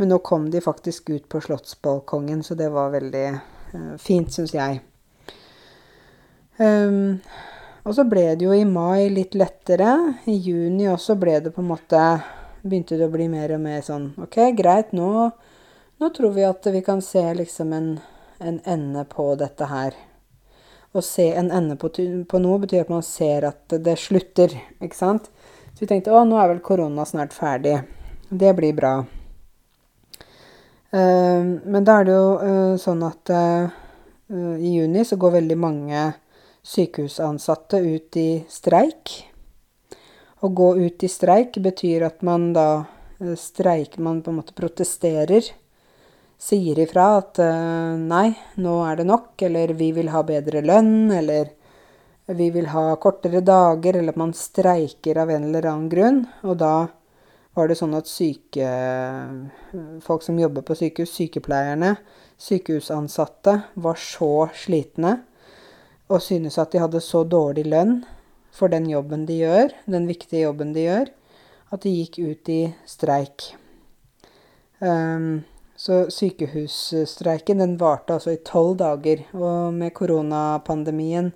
Men 0.00 0.12
nå 0.12 0.18
kom 0.24 0.50
de 0.50 0.60
faktisk 0.64 1.10
ut 1.10 1.28
på 1.28 1.40
slottsbalkongen, 1.44 2.42
så 2.42 2.56
det 2.58 2.70
var 2.72 2.94
veldig 2.94 3.26
uh, 3.32 3.94
fint, 4.00 4.32
syns 4.32 4.54
jeg. 4.56 4.80
Um, 6.58 7.20
og 7.82 7.96
så 7.96 8.04
ble 8.06 8.28
det 8.38 8.46
jo 8.46 8.54
i 8.54 8.66
mai 8.68 9.08
litt 9.10 9.34
lettere. 9.34 9.90
I 10.30 10.36
juni 10.36 10.86
også 10.90 11.16
ble 11.18 11.40
det 11.42 11.54
på 11.54 11.62
en 11.64 11.72
måte 11.74 12.04
Begynte 12.62 12.94
det 12.94 13.08
å 13.08 13.10
bli 13.10 13.24
mer 13.26 13.50
og 13.56 13.58
mer 13.58 13.80
sånn 13.82 14.12
OK, 14.22 14.36
greit, 14.54 14.92
nå, 14.94 15.32
nå 15.98 16.10
tror 16.14 16.30
vi 16.36 16.44
at 16.46 16.68
vi 16.70 16.78
kan 16.86 17.00
se 17.02 17.24
liksom 17.34 17.72
en, 17.74 17.88
en 18.38 18.60
ende 18.62 19.02
på 19.10 19.24
dette 19.40 19.66
her. 19.66 19.96
Å 20.94 21.02
se 21.02 21.26
en 21.34 21.50
ende 21.50 21.74
på, 21.74 21.90
på, 21.90 22.42
noe 22.44 22.60
betyr 22.62 22.84
at 22.84 22.92
man 22.92 23.02
ser 23.02 23.48
at 23.48 23.74
det 23.82 23.96
slutter, 23.98 24.54
ikke 24.78 24.94
sant? 24.94 25.26
Så 25.72 25.82
vi 25.82 25.90
tenkte 25.90 26.14
å, 26.14 26.22
nå 26.22 26.38
er 26.38 26.52
vel 26.52 26.62
korona 26.62 27.02
snart 27.08 27.34
ferdig. 27.34 27.80
Det 28.30 28.54
blir 28.54 28.78
bra. 28.78 28.92
Uh, 30.92 31.40
men 31.64 31.84
da 31.88 32.00
er 32.00 32.08
det 32.08 32.16
jo 32.16 32.26
uh, 32.36 32.74
sånn 32.80 33.02
at 33.06 33.32
uh, 33.32 33.72
i 34.32 34.74
juni 34.76 35.04
så 35.08 35.16
går 35.20 35.38
veldig 35.38 35.58
mange 35.60 36.04
sykehusansatte 36.62 37.80
ut 37.80 38.16
i 38.16 38.44
streik. 38.48 39.14
Å 40.42 40.48
gå 40.48 40.68
ut 40.76 41.02
i 41.02 41.10
streik 41.10 41.58
betyr 41.62 42.06
at 42.06 42.22
man 42.26 42.50
da 42.54 42.84
eh, 43.20 43.34
streiker 43.38 44.02
Man 44.02 44.22
på 44.22 44.32
en 44.32 44.40
måte 44.40 44.56
protesterer. 44.58 45.50
Sier 46.42 46.80
ifra 46.82 47.04
at 47.20 47.38
eh, 47.42 47.92
nei, 47.98 48.32
nå 48.58 48.80
er 48.86 48.98
det 48.98 49.06
nok, 49.10 49.36
eller 49.46 49.74
vi 49.78 49.92
vil 49.94 50.10
ha 50.10 50.24
bedre 50.26 50.64
lønn, 50.66 51.12
eller 51.14 51.52
vi 52.26 52.48
vil 52.54 52.66
ha 52.72 52.88
kortere 53.02 53.42
dager, 53.42 53.98
eller 53.98 54.14
at 54.14 54.18
man 54.18 54.34
streiker 54.34 55.22
av 55.22 55.30
en 55.30 55.46
eller 55.50 55.68
annen 55.70 55.90
grunn. 55.92 56.20
Og 56.42 56.58
da 56.58 56.74
var 57.56 57.68
det 57.68 57.76
sånn 57.76 57.94
at 57.96 58.08
syke 58.08 58.68
Folk 60.04 60.24
som 60.24 60.38
jobber 60.40 60.64
på 60.64 60.76
sykehus, 60.78 61.12
sykepleierne, 61.12 61.96
sykehusansatte, 62.40 63.58
var 63.74 64.00
så 64.00 64.48
slitne 64.56 65.18
og 66.12 66.20
synes 66.20 66.58
at 66.60 66.72
de 66.72 66.80
hadde 66.82 67.00
så 67.00 67.22
dårlig 67.24 67.64
lønn 67.72 68.02
for 68.52 68.68
den 68.72 68.88
jobben 68.90 69.24
de 69.28 69.38
gjør, 69.40 69.72
den 69.88 70.04
viktige 70.10 70.44
jobben 70.44 70.74
de 70.76 70.84
gjør, 70.84 71.12
at 71.72 71.84
de 71.86 71.92
gikk 71.94 72.18
ut 72.20 72.50
i 72.52 72.60
streik. 72.88 73.46
Um, 74.82 75.44
så 75.76 76.04
sykehusstreiken 76.12 77.62
den 77.62 77.78
varte 77.80 78.18
altså 78.18 78.34
i 78.34 78.42
tolv 78.44 78.76
dager. 78.82 79.24
Og 79.34 79.72
med 79.74 79.94
koronapandemien 79.96 81.32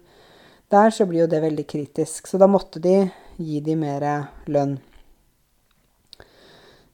der 0.70 0.90
så 0.90 1.06
blir 1.06 1.24
jo 1.24 1.30
det 1.30 1.40
veldig 1.42 1.64
kritisk. 1.66 2.28
Så 2.28 2.38
da 2.38 2.46
måtte 2.50 2.82
de 2.82 3.08
gi 3.38 3.62
de 3.64 3.74
mer 3.78 4.06
lønn. 4.50 4.76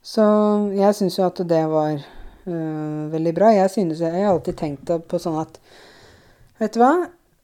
Så 0.03 0.23
jeg 0.75 0.95
syns 0.97 1.17
jo 1.17 1.25
at 1.29 1.39
det 1.47 1.63
var 1.71 1.95
øh, 1.95 3.11
veldig 3.13 3.33
bra. 3.37 3.53
Jeg 3.55 3.71
synes, 3.71 4.01
jeg 4.03 4.11
har 4.11 4.33
alltid 4.33 4.57
tenkt 4.59 4.91
på 5.07 5.19
sånn 5.21 5.39
at 5.41 5.59
Vet 6.59 6.75
du 6.75 6.83
hva? 6.83 6.93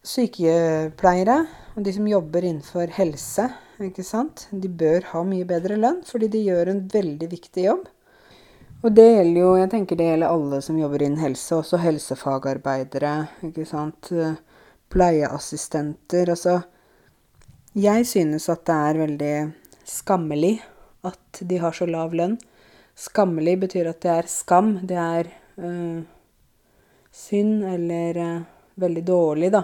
Sykepleiere 0.05 1.39
og 1.75 1.83
de 1.83 1.91
som 1.95 2.07
jobber 2.07 2.45
innenfor 2.45 2.91
helse, 2.95 3.47
ikke 3.83 4.03
sant, 4.03 4.45
de 4.51 4.67
bør 4.67 5.07
ha 5.13 5.23
mye 5.27 5.47
bedre 5.47 5.77
lønn, 5.79 6.01
fordi 6.07 6.29
de 6.31 6.43
gjør 6.45 6.71
en 6.71 6.81
veldig 6.91 7.29
viktig 7.31 7.65
jobb. 7.65 7.85
Og 8.79 8.95
det 8.95 9.07
gjelder 9.09 9.39
jo, 9.41 9.49
jeg 9.59 9.71
tenker 9.73 9.99
det 9.99 10.07
gjelder 10.07 10.35
alle 10.35 10.59
som 10.63 10.79
jobber 10.79 11.03
innen 11.03 11.19
helse, 11.19 11.57
også 11.57 11.81
helsefagarbeidere, 11.83 13.13
ikke 13.49 13.67
sant, 13.67 14.11
pleieassistenter, 14.91 16.31
altså 16.35 16.61
Jeg 17.75 18.05
synes 18.09 18.49
at 18.49 18.63
det 18.65 18.75
er 18.75 18.97
veldig 19.03 19.33
skammelig 19.87 20.55
at 21.05 21.41
de 21.41 21.59
har 21.61 21.75
så 21.75 21.85
lav 21.85 22.15
lønn. 22.17 22.39
Skammelig 22.99 23.55
betyr 23.61 23.87
at 23.93 24.01
det 24.03 24.11
er 24.11 24.27
skam. 24.27 24.73
Det 24.83 24.97
er 24.99 25.29
øh, 25.63 25.99
synd 27.15 27.63
eller 27.63 28.17
øh, 28.25 28.47
veldig 28.75 29.03
dårlig, 29.07 29.51
da. 29.53 29.63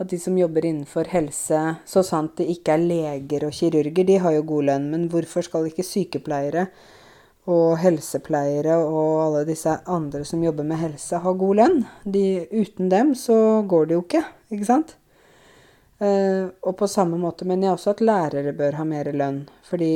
At 0.00 0.10
de 0.10 0.18
som 0.18 0.36
jobber 0.36 0.64
innenfor 0.66 1.08
helse, 1.12 1.60
så 1.86 2.02
sant 2.04 2.36
det 2.40 2.48
ikke 2.50 2.74
er 2.74 2.82
leger 2.82 3.46
og 3.46 3.54
kirurger, 3.56 4.04
de 4.08 4.18
har 4.18 4.34
jo 4.36 4.44
god 4.48 4.66
lønn. 4.68 4.88
Men 4.90 5.06
hvorfor 5.12 5.44
skal 5.46 5.68
ikke 5.68 5.86
sykepleiere 5.86 6.66
og 7.52 7.78
helsepleiere 7.82 8.76
og 8.84 9.22
alle 9.26 9.44
disse 9.48 9.76
andre 9.90 10.24
som 10.24 10.42
jobber 10.44 10.66
med 10.66 10.80
helse, 10.80 11.20
ha 11.22 11.32
god 11.32 11.60
lønn? 11.60 11.78
De, 12.04 12.24
uten 12.52 12.90
dem 12.92 13.14
så 13.18 13.62
går 13.68 13.88
det 13.88 13.96
jo 13.96 14.04
ikke, 14.04 14.24
ikke 14.52 14.68
sant? 14.68 14.96
Uh, 16.02 16.50
og 16.66 16.74
på 16.80 16.88
samme 16.90 17.14
måte 17.20 17.46
mener 17.46 17.68
jeg 17.68 17.76
også 17.76 17.92
at 17.92 18.00
lærere 18.02 18.56
bør 18.58 18.80
ha 18.80 18.84
mer 18.88 19.12
lønn. 19.14 19.44
Fordi 19.68 19.92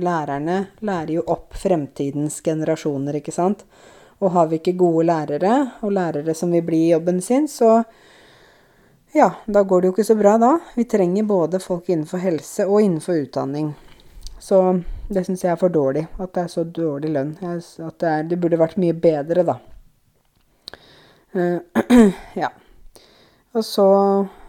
lærerne 0.00 0.56
lærer 0.80 1.12
jo 1.18 1.26
opp 1.26 1.56
fremtidens 1.58 2.40
generasjoner, 2.40 3.18
ikke 3.20 3.34
sant? 3.34 3.66
Og 4.22 4.32
har 4.32 4.48
vi 4.48 4.60
ikke 4.60 4.78
gode 4.78 5.04
lærere, 5.10 5.52
og 5.82 5.92
lærere 5.92 6.34
som 6.34 6.52
vil 6.54 6.64
bli 6.64 6.86
i 6.86 6.90
jobben 6.94 7.20
sin, 7.20 7.48
så 7.48 7.82
ja, 9.12 9.28
da 9.44 9.62
går 9.62 9.80
det 9.80 9.90
jo 9.90 9.92
ikke 9.92 10.08
så 10.08 10.16
bra 10.16 10.38
da. 10.40 10.52
Vi 10.74 10.84
trenger 10.88 11.26
både 11.28 11.60
folk 11.60 11.90
innenfor 11.92 12.22
helse 12.22 12.64
og 12.64 12.80
innenfor 12.80 13.26
utdanning. 13.26 13.74
Så 14.40 14.62
det 15.12 15.26
syns 15.26 15.44
jeg 15.44 15.52
er 15.52 15.60
for 15.60 15.72
dårlig. 15.72 16.06
At 16.16 16.32
det 16.32 16.46
er 16.46 16.48
så 16.48 16.64
dårlig 16.64 17.12
lønn. 17.12 17.34
At 17.42 17.98
det, 18.00 18.08
er, 18.08 18.24
det 18.30 18.38
burde 18.40 18.60
vært 18.60 18.78
mye 18.80 18.96
bedre, 18.96 19.44
da. 19.44 19.58
Uh, 21.36 21.60
ja. 22.42 22.48
Og 23.52 23.64
så, 23.68 23.88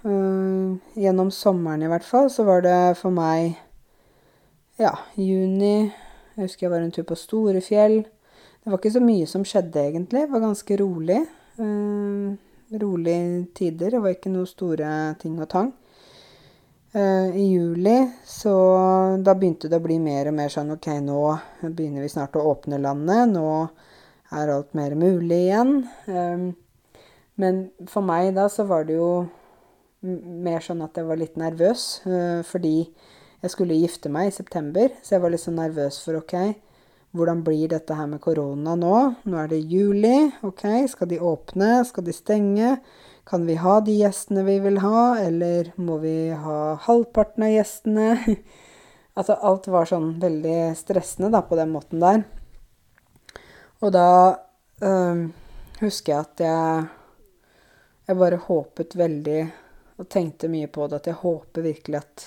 uh, 0.07 0.95
gjennom 0.95 1.31
sommeren 1.31 1.83
i 1.83 1.91
hvert 1.91 2.07
fall, 2.07 2.31
så 2.31 2.47
var 2.47 2.63
det 2.63 2.79
for 3.01 3.11
meg 3.11 3.59
ja, 4.81 4.93
juni 5.15 5.91
Jeg 6.33 6.47
husker 6.47 6.65
jeg 6.65 6.71
var 6.73 6.81
en 6.81 6.93
tur 6.93 7.05
på 7.05 7.17
Storefjell. 7.17 7.99
Det 8.63 8.71
var 8.71 8.79
ikke 8.79 8.95
så 8.95 9.01
mye 9.03 9.27
som 9.29 9.43
skjedde, 9.45 9.83
egentlig. 9.91 10.23
Det 10.23 10.31
var 10.31 10.41
ganske 10.41 10.77
rolig. 10.79 11.19
Eh, 11.61 12.77
rolig 12.81 13.17
tider. 13.53 13.93
Det 13.93 14.01
var 14.01 14.15
ikke 14.15 14.31
noe 14.33 14.49
store 14.49 14.87
ting 15.21 15.35
og 15.37 15.49
tang. 15.51 15.69
Eh, 16.93 17.37
I 17.37 17.45
juli 17.51 17.99
så 18.25 18.55
Da 19.21 19.35
begynte 19.37 19.69
det 19.69 19.77
å 19.77 19.85
bli 19.85 19.99
mer 20.01 20.31
og 20.31 20.37
mer 20.37 20.49
sånn 20.53 20.73
OK, 20.73 20.89
nå 21.05 21.21
begynner 21.61 22.01
vi 22.01 22.09
snart 22.09 22.37
å 22.37 22.47
åpne 22.55 22.81
landet. 22.81 23.29
Nå 23.29 23.45
er 24.33 24.55
alt 24.55 24.73
mer 24.73 24.97
mulig 24.97 25.43
igjen. 25.51 25.83
Eh, 26.09 26.49
men 27.35 27.63
for 27.89 28.05
meg 28.05 28.33
da 28.33 28.49
så 28.49 28.65
var 28.65 28.89
det 28.89 28.97
jo 28.97 29.13
mer 30.03 30.63
sånn 30.63 30.83
at 30.85 30.97
jeg 30.97 31.07
var 31.07 31.19
litt 31.19 31.37
nervøs. 31.39 32.03
Uh, 32.05 32.41
fordi 32.47 32.89
jeg 33.43 33.51
skulle 33.51 33.77
gifte 33.77 34.09
meg 34.09 34.29
i 34.29 34.35
september, 34.35 34.93
så 35.03 35.17
jeg 35.17 35.23
var 35.23 35.33
litt 35.33 35.43
sånn 35.43 35.59
nervøs 35.59 35.99
for 36.05 36.21
OK 36.23 36.37
hvordan 37.13 37.43
blir 37.45 37.69
dette 37.69 37.93
her 37.93 38.07
med 38.09 38.21
korona 38.23 38.73
nå? 38.73 38.97
Nå 39.29 39.37
er 39.37 39.49
det 39.51 39.59
juli. 39.69 40.31
Ok, 40.41 40.65
skal 40.89 41.11
de 41.11 41.19
åpne? 41.21 41.83
Skal 41.85 42.07
de 42.07 42.15
stenge? 42.15 42.77
Kan 43.29 43.45
vi 43.45 43.53
ha 43.61 43.75
de 43.85 43.93
gjestene 43.99 44.41
vi 44.47 44.55
vil 44.63 44.79
ha, 44.81 45.19
eller 45.21 45.69
må 45.77 45.99
vi 46.01 46.33
ha 46.33 46.73
halvparten 46.87 47.45
av 47.45 47.53
gjestene? 47.53 48.07
altså 49.17 49.37
alt 49.45 49.69
var 49.69 49.91
sånn 49.91 50.15
veldig 50.23 50.73
stressende 50.79 51.29
da, 51.35 51.43
på 51.45 51.59
den 51.59 51.69
måten 51.75 52.01
der. 52.01 52.25
Og 53.85 53.93
da 53.93 54.09
øh, 54.81 55.23
husker 55.83 56.15
jeg 56.15 56.21
at 56.25 56.45
jeg 56.47 56.91
Jeg 58.03 58.19
bare 58.19 58.35
håpet 58.35 58.97
veldig 58.99 59.41
og 60.01 60.07
tenkte 60.11 60.49
mye 60.51 60.67
på 60.67 60.89
det, 60.89 60.97
at 60.97 61.05
jeg 61.07 61.21
håper 61.21 61.63
virkelig 61.63 62.01
at 62.01 62.25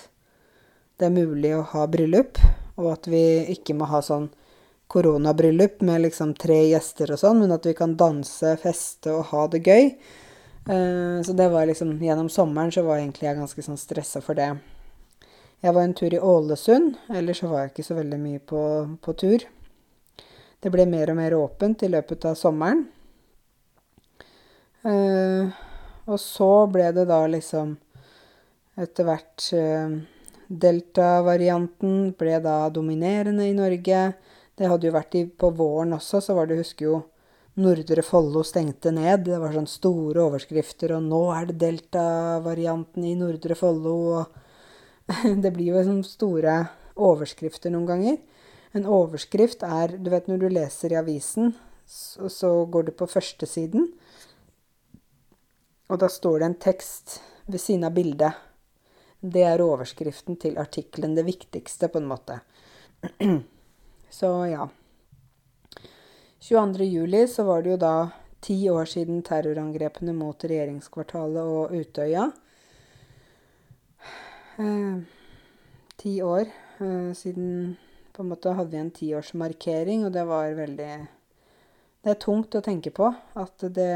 det 0.97 1.09
er 1.09 1.13
mulig 1.13 1.53
å 1.57 1.65
ha 1.75 1.85
bryllup, 1.91 2.41
og 2.81 2.93
at 2.95 3.09
vi 3.11 3.23
ikke 3.53 3.77
må 3.77 3.89
ha 3.91 4.01
sånn 4.05 4.31
koronabryllup 4.93 5.83
med 5.85 6.05
liksom 6.07 6.33
tre 6.39 6.61
gjester 6.71 7.11
og 7.13 7.21
sånn, 7.21 7.43
men 7.43 7.53
at 7.53 7.67
vi 7.67 7.75
kan 7.77 7.97
danse, 7.99 8.55
feste 8.63 9.13
og 9.13 9.29
ha 9.33 9.45
det 9.53 9.65
gøy. 9.67 9.91
Uh, 10.67 11.23
så 11.23 11.35
det 11.39 11.47
var 11.53 11.69
liksom 11.69 11.93
Gjennom 12.03 12.27
sommeren 12.33 12.73
så 12.75 12.83
var 12.83 12.99
egentlig 12.99 13.29
jeg 13.29 13.39
ganske 13.39 13.63
sånn 13.63 13.79
stressa 13.79 14.23
for 14.25 14.39
det. 14.39 14.49
Jeg 15.63 15.75
var 15.75 15.87
en 15.87 15.95
tur 15.97 16.15
i 16.15 16.21
Ålesund, 16.21 16.97
ellers 17.11 17.43
så 17.43 17.51
var 17.51 17.65
jeg 17.65 17.75
ikke 17.75 17.87
så 17.87 17.99
veldig 17.99 18.19
mye 18.23 18.43
på, 18.43 18.63
på 19.03 19.17
tur. 19.21 19.47
Det 20.63 20.73
ble 20.73 20.89
mer 20.91 21.13
og 21.13 21.19
mer 21.21 21.37
åpent 21.37 21.85
i 21.87 21.93
løpet 21.93 22.27
av 22.31 22.39
sommeren. 22.39 22.87
Uh, 24.87 25.51
og 26.07 26.21
så 26.23 26.51
ble 26.71 26.93
det 26.95 27.09
da 27.11 27.25
liksom 27.27 27.75
etter 28.79 29.09
hvert 29.09 29.49
uh, 29.57 29.97
Delta-varianten 30.49 32.13
ble 32.19 32.39
da 32.45 32.69
dominerende 32.71 33.49
i 33.49 33.55
Norge. 33.57 34.01
Det 34.57 34.71
hadde 34.71 34.89
jo 34.89 34.95
vært 34.95 35.19
i, 35.19 35.27
på 35.27 35.51
våren 35.57 35.97
også, 35.97 36.23
så 36.23 36.37
var 36.37 36.49
det, 36.49 36.61
husker 36.63 36.89
jo 36.89 37.03
Nordre 37.57 38.03
Follo 38.05 38.43
stengte 38.45 38.93
ned. 38.93 39.27
Det 39.27 39.41
var 39.41 39.55
sånn 39.57 39.69
store 39.71 40.27
overskrifter, 40.29 40.95
og 40.97 41.07
nå 41.09 41.23
er 41.35 41.51
det 41.51 41.59
delta-varianten 41.65 43.07
i 43.09 43.15
Nordre 43.19 43.57
Follo, 43.59 43.97
og 44.21 44.43
Det 45.43 45.53
blir 45.55 45.71
jo 45.71 45.85
sånn 45.87 46.03
store 46.07 46.57
overskrifter 46.99 47.71
noen 47.71 47.87
ganger. 47.87 48.17
En 48.75 48.89
overskrift 48.91 49.63
er 49.63 49.97
Du 50.03 50.11
vet 50.13 50.27
når 50.29 50.41
du 50.43 50.49
leser 50.51 50.93
i 50.93 50.99
avisen, 50.99 51.55
så, 51.87 52.29
så 52.29 52.51
går 52.67 52.89
du 52.89 52.93
på 52.99 53.07
førstesiden, 53.07 53.87
og 55.87 56.01
da 56.03 56.09
står 56.11 56.41
det 56.41 56.47
en 56.49 56.59
tekst 56.67 57.21
ved 57.47 57.63
siden 57.63 57.87
av 57.87 57.95
bildet. 57.95 58.46
Det 59.21 59.43
er 59.47 59.63
overskriften 59.65 60.37
til 60.41 60.59
artikkelen. 60.61 61.15
Det 61.17 61.25
viktigste, 61.27 61.89
på 61.89 62.03
en 62.03 62.11
måte. 62.11 62.41
Så 64.19 64.33
ja. 64.51 64.69
22. 66.41 66.85
juli 66.85 67.27
så 67.29 67.45
var 67.45 67.63
det 67.63 67.73
jo 67.73 67.79
da 67.81 67.95
ti 68.45 68.55
år 68.71 68.87
siden 68.87 69.23
terrorangrepene 69.27 70.13
mot 70.15 70.45
regjeringskvartalet 70.45 71.43
og 71.43 71.75
Utøya. 71.75 72.29
Eh, 74.63 75.01
ti 75.99 76.21
år 76.23 76.47
eh, 76.47 77.11
siden 77.13 77.77
På 78.13 78.23
en 78.23 78.31
måte 78.31 78.55
hadde 78.57 78.73
vi 78.73 78.79
en 78.81 78.91
tiårsmarkering, 78.91 80.07
og 80.07 80.13
det 80.15 80.23
var 80.25 80.55
veldig 80.57 80.93
Det 82.01 82.13
er 82.15 82.23
tungt 82.23 82.55
å 82.57 82.63
tenke 82.65 82.89
på 82.95 83.11
at 83.13 83.67
det 83.77 83.91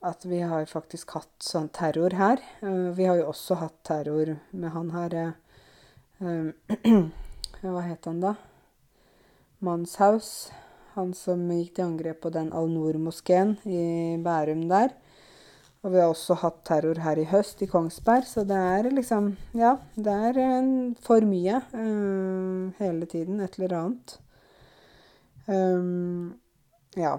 At 0.00 0.24
vi 0.24 0.40
har 0.40 0.68
faktisk 0.70 1.16
hatt 1.16 1.42
sånn 1.44 1.68
terror 1.74 2.14
her. 2.16 2.42
Eh, 2.62 2.88
vi 2.96 3.08
har 3.08 3.18
jo 3.20 3.28
også 3.32 3.58
hatt 3.60 3.76
terror 3.86 4.36
med 4.50 4.72
han 4.74 4.92
her 4.94 5.16
eh, 5.18 6.94
Hva 7.62 7.82
het 7.82 8.06
han 8.06 8.22
da? 8.22 8.34
Manshaus. 9.64 10.50
Han 10.94 11.12
som 11.14 11.44
gikk 11.50 11.76
til 11.76 11.86
angrep 11.88 12.22
på 12.24 12.32
den 12.34 12.50
Al-Noor-moskeen 12.54 13.56
i 13.66 14.16
Bærum 14.22 14.64
der. 14.70 14.94
Og 15.82 15.92
vi 15.92 16.00
har 16.00 16.10
også 16.10 16.34
hatt 16.40 16.64
terror 16.66 16.98
her 17.04 17.20
i 17.22 17.26
høst, 17.30 17.62
i 17.62 17.68
Kongsberg. 17.70 18.26
Så 18.26 18.42
det 18.46 18.58
er 18.58 18.90
liksom 18.90 19.30
Ja, 19.54 19.76
det 19.94 20.14
er 20.30 20.40
for 21.04 21.22
mye 21.26 21.60
uh, 21.70 22.74
hele 22.80 23.06
tiden. 23.06 23.40
Et 23.40 23.58
eller 23.58 23.76
annet. 23.78 24.18
Um, 25.46 26.34
ja. 26.98 27.18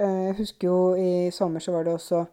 Uh, 0.00 0.24
jeg 0.28 0.38
husker 0.40 0.68
jo 0.68 0.78
i 0.98 1.30
sommer 1.34 1.62
så 1.62 1.72
var 1.74 1.86
det 1.86 1.94
også 1.94 2.24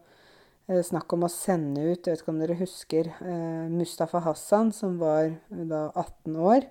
snakk 0.80 1.12
om 1.12 1.26
å 1.26 1.30
sende 1.30 1.82
ut, 1.82 2.06
jeg 2.06 2.14
vet 2.14 2.22
ikke 2.22 2.32
om 2.32 2.40
dere 2.40 2.58
husker, 2.60 3.08
eh, 3.20 3.68
Mustafa 3.68 4.20
Hassan, 4.20 4.72
som 4.72 4.98
var 4.98 5.34
da 5.50 5.90
18 5.94 6.36
år. 6.36 6.68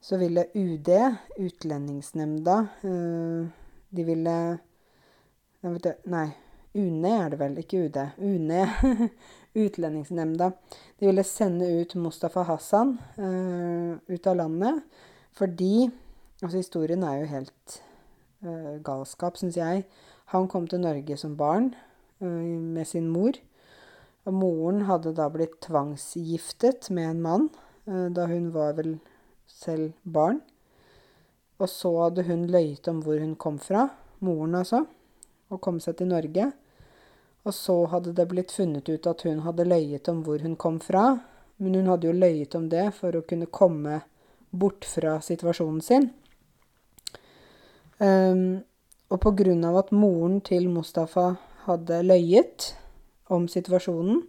Så 0.00 0.16
ville 0.16 0.46
UD, 0.54 0.88
Utlendingsnemnda, 1.38 2.68
eh, 2.82 3.46
de 3.90 4.04
ville 4.04 4.60
Nei, 5.62 6.32
UNE 6.74 7.10
er 7.26 7.28
det 7.28 7.38
vel, 7.38 7.58
ikke 7.58 7.84
UD. 7.84 7.96
UNE, 8.16 8.62
Utlendingsnemnda. 9.54 10.52
De 10.98 11.06
ville 11.06 11.22
sende 11.22 11.68
ut 11.82 11.94
Mustafa 11.96 12.42
Hassan 12.42 12.98
eh, 13.18 13.98
ut 14.08 14.26
av 14.26 14.36
landet 14.36 14.82
fordi 15.32 15.90
Altså, 16.42 16.56
historien 16.56 17.02
er 17.04 17.18
jo 17.18 17.26
helt 17.28 17.82
galskap, 18.80 19.36
syns 19.36 19.58
jeg. 19.58 19.82
Han 20.30 20.48
kom 20.48 20.66
til 20.70 20.82
Norge 20.82 21.16
som 21.18 21.36
barn. 21.38 21.72
Eh, 22.20 22.28
med 22.76 22.86
sin 22.88 23.08
mor. 23.08 23.32
Og 24.28 24.34
moren 24.36 24.84
hadde 24.84 25.14
da 25.16 25.30
blitt 25.32 25.56
tvangsgiftet 25.64 26.90
med 26.92 27.14
en 27.14 27.22
mann 27.24 27.46
eh, 27.88 28.08
da 28.12 28.26
hun 28.28 28.50
var 28.52 28.74
vel 28.76 28.98
selv 29.48 29.94
barn. 30.02 30.42
Og 31.60 31.68
så 31.68 31.92
hadde 31.96 32.26
hun 32.28 32.44
løyet 32.52 32.88
om 32.92 33.00
hvor 33.04 33.20
hun 33.20 33.34
kom 33.40 33.58
fra, 33.60 33.88
moren 34.20 34.58
altså, 34.60 34.84
og 35.48 35.60
kom 35.64 35.80
seg 35.80 35.96
til 35.96 36.12
Norge. 36.12 36.50
Og 37.48 37.56
så 37.56 37.76
hadde 37.88 38.12
det 38.16 38.28
blitt 38.28 38.52
funnet 38.52 38.88
ut 38.88 39.08
at 39.08 39.24
hun 39.24 39.40
hadde 39.46 39.68
løyet 39.68 40.08
om 40.12 40.20
hvor 40.24 40.44
hun 40.44 40.56
kom 40.60 40.76
fra. 40.84 41.22
Men 41.56 41.76
hun 41.76 41.88
hadde 41.88 42.08
jo 42.08 42.16
løyet 42.16 42.54
om 42.56 42.68
det 42.72 42.90
for 42.96 43.16
å 43.16 43.24
kunne 43.24 43.48
komme 43.48 44.02
bort 44.50 44.84
fra 44.88 45.18
situasjonen 45.24 45.80
sin. 45.84 46.10
Um, 48.00 48.60
og 49.10 49.18
på 49.22 49.32
grunn 49.42 49.64
av 49.66 49.80
at 49.82 49.94
moren 49.94 50.38
til 50.46 50.68
Mustafa 50.70 51.32
hadde 51.66 52.02
løyet 52.06 52.70
om 53.30 53.48
situasjonen, 53.50 54.22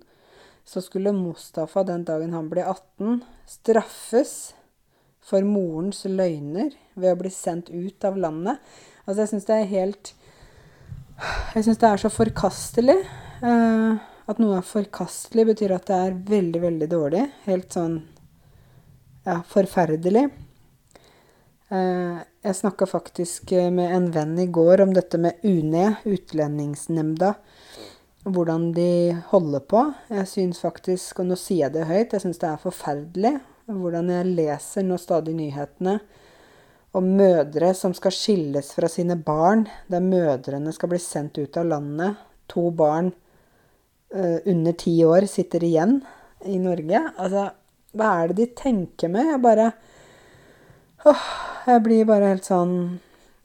så 0.66 0.82
skulle 0.82 1.14
Mustafa 1.14 1.84
den 1.86 2.04
dagen 2.06 2.34
han 2.36 2.50
ble 2.50 2.64
18, 2.66 3.22
straffes 3.50 4.34
for 5.22 5.46
morens 5.46 6.04
løgner 6.10 6.74
ved 6.98 7.14
å 7.14 7.20
bli 7.20 7.32
sendt 7.34 7.70
ut 7.70 8.06
av 8.08 8.18
landet. 8.18 8.62
Altså, 9.06 9.24
jeg 9.24 9.32
syns 9.34 9.50
det 9.50 9.58
er 9.58 9.72
helt 9.72 10.14
Jeg 11.54 11.66
syns 11.68 11.78
det 11.78 11.90
er 11.90 12.00
så 12.02 12.10
forkastelig. 12.10 12.96
Eh, 13.46 13.92
at 14.32 14.40
noe 14.42 14.56
er 14.58 14.66
forkastelig, 14.66 15.52
betyr 15.52 15.76
at 15.76 15.90
det 15.90 15.98
er 16.08 16.16
veldig, 16.32 16.62
veldig 16.64 16.88
dårlig. 16.90 17.26
Helt 17.46 17.76
sånn 17.76 18.00
ja, 19.28 19.42
forferdelig. 19.46 20.24
Eh, 21.72 22.22
jeg 22.44 22.58
snakka 22.58 22.88
faktisk 22.90 23.54
med 23.72 23.96
en 23.96 24.10
venn 24.12 24.38
i 24.40 24.50
går 24.52 24.84
om 24.84 24.96
dette 24.96 25.20
med 25.22 25.44
UNE, 25.48 25.96
Utlendingsnemnda 26.04 27.36
hvordan 28.24 28.72
de 28.76 29.18
holder 29.32 29.64
på. 29.66 29.86
Jeg 30.12 30.28
syns 30.30 30.62
faktisk, 30.62 31.22
og 31.22 31.32
nå 31.32 31.38
sier 31.40 31.68
jeg 31.68 31.76
det 31.76 31.88
høyt, 31.90 32.14
jeg 32.14 32.26
syns 32.26 32.42
det 32.42 32.50
er 32.52 32.62
forferdelig 32.62 33.38
hvordan 33.72 34.10
jeg 34.12 34.34
leser 34.36 34.84
nå 34.84 34.98
stadig 35.00 35.34
nyhetene 35.38 35.96
om 36.98 37.08
mødre 37.16 37.72
som 37.78 37.94
skal 37.96 38.12
skilles 38.12 38.74
fra 38.76 38.90
sine 38.92 39.16
barn, 39.16 39.64
der 39.88 40.04
mødrene 40.04 40.74
skal 40.76 40.92
bli 40.92 41.00
sendt 41.00 41.40
ut 41.40 41.56
av 41.58 41.70
landet. 41.70 42.20
To 42.52 42.66
barn 42.76 43.14
uh, 44.12 44.40
under 44.44 44.76
ti 44.76 44.98
år 45.08 45.24
sitter 45.32 45.64
igjen 45.64 46.02
i 46.52 46.58
Norge. 46.60 47.00
Altså, 47.16 47.46
hva 47.96 48.10
er 48.20 48.32
det 48.32 48.38
de 48.42 48.50
tenker 48.60 49.14
med? 49.14 49.30
Jeg 49.32 49.44
bare 49.46 49.70
åh, 51.06 51.24
Jeg 51.68 51.84
blir 51.86 52.06
bare 52.10 52.34
helt 52.34 52.48
sånn 52.48 52.76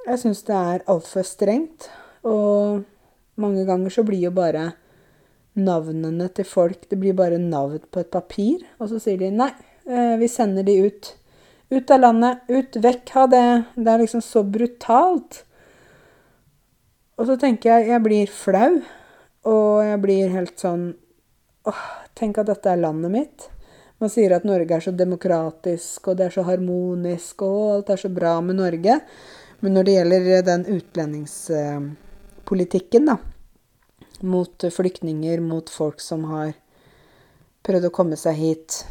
Jeg 0.06 0.22
syns 0.22 0.42
det 0.46 0.56
er 0.56 0.84
altfor 0.88 1.26
strengt. 1.26 1.88
Og 2.26 2.84
mange 3.36 3.66
ganger 3.68 3.92
så 3.92 4.04
blir 4.06 4.28
jo 4.28 4.32
bare 4.34 4.70
navnene 5.56 6.28
til 6.36 6.46
folk 6.48 6.88
Det 6.90 6.98
blir 7.00 7.16
bare 7.16 7.38
navn 7.40 7.80
på 7.90 8.02
et 8.02 8.10
papir, 8.12 8.64
og 8.78 8.90
så 8.90 9.00
sier 9.00 9.18
de 9.20 9.30
nei, 9.32 9.52
eh, 9.88 10.16
vi 10.20 10.28
sender 10.28 10.66
de 10.66 10.76
ut. 10.86 11.14
Ut 11.70 11.90
av 11.90 12.00
landet. 12.00 12.44
Ut. 12.48 12.76
Vekk. 12.78 13.10
Ha 13.16 13.26
det. 13.26 13.46
Det 13.74 13.90
er 13.90 14.02
liksom 14.04 14.22
så 14.22 14.44
brutalt. 14.46 15.42
Og 17.18 17.26
så 17.26 17.36
tenker 17.40 17.72
jeg 17.72 17.88
Jeg 17.88 18.02
blir 18.04 18.30
flau. 18.30 18.82
Og 19.46 19.82
jeg 19.82 20.00
blir 20.02 20.34
helt 20.34 20.58
sånn 20.58 20.94
åh, 21.66 21.84
Tenk 22.16 22.38
at 22.38 22.48
dette 22.48 22.70
er 22.70 22.80
landet 22.80 23.12
mitt. 23.12 23.48
Man 23.96 24.10
sier 24.12 24.28
at 24.36 24.44
Norge 24.44 24.76
er 24.76 24.82
så 24.84 24.92
demokratisk, 24.92 26.10
og 26.10 26.18
det 26.18 26.26
er 26.26 26.34
så 26.34 26.42
harmonisk, 26.44 27.40
og 27.46 27.78
alt 27.78 27.88
er 27.94 28.00
så 28.02 28.10
bra 28.12 28.34
med 28.44 28.58
Norge. 28.58 28.94
Men 29.64 29.72
når 29.72 29.82
det 29.86 29.94
gjelder 29.94 30.42
den 30.44 30.68
utlendingspolitikken, 30.74 33.08
da. 33.08 33.16
Mot 34.20 34.52
flyktninger, 34.72 35.40
mot 35.40 35.70
folk 35.72 36.00
som 36.04 36.24
har 36.28 36.52
prøvd 37.66 37.84
å 37.88 37.94
komme 37.94 38.16
seg 38.20 38.34
hit 38.36 38.86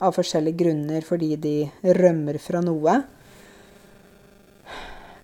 av 0.00 0.14
forskjellige 0.16 0.56
grunner 0.60 1.02
fordi 1.06 1.36
de 1.40 1.70
rømmer 1.98 2.38
fra 2.42 2.60
noe. 2.64 3.02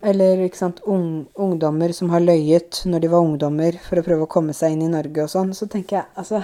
Eller 0.05 0.49
sant, 0.57 0.81
ung, 0.85 1.27
ungdommer 1.41 1.93
som 1.97 2.11
har 2.13 2.21
løyet 2.21 2.83
når 2.85 3.01
de 3.01 3.09
var 3.09 3.21
ungdommer 3.25 3.73
for 3.87 3.99
å 3.99 4.05
prøve 4.05 4.23
å 4.27 4.33
komme 4.37 4.53
seg 4.57 4.73
inn 4.75 4.83
i 4.85 4.93
Norge 4.93 5.23
og 5.25 5.31
sånn. 5.33 5.55
Så 5.57 5.65
tenker 5.73 5.97
jeg, 6.03 6.09
altså 6.21 6.39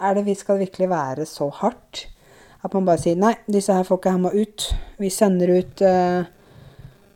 Er 0.00 0.16
det 0.16 0.24
vi 0.24 0.34
skal 0.34 0.58
virkelig 0.62 0.88
være 0.88 1.26
så 1.28 1.50
hardt? 1.60 2.06
At 2.64 2.72
man 2.72 2.86
bare 2.88 3.00
sier 3.00 3.16
nei, 3.20 3.34
disse 3.48 3.72
her 3.72 3.84
folka 3.84 4.14
her 4.14 4.20
må 4.20 4.32
ut. 4.32 4.64
Vi 5.00 5.10
sender 5.12 5.52
ut 5.60 5.82
uh, 5.84 6.24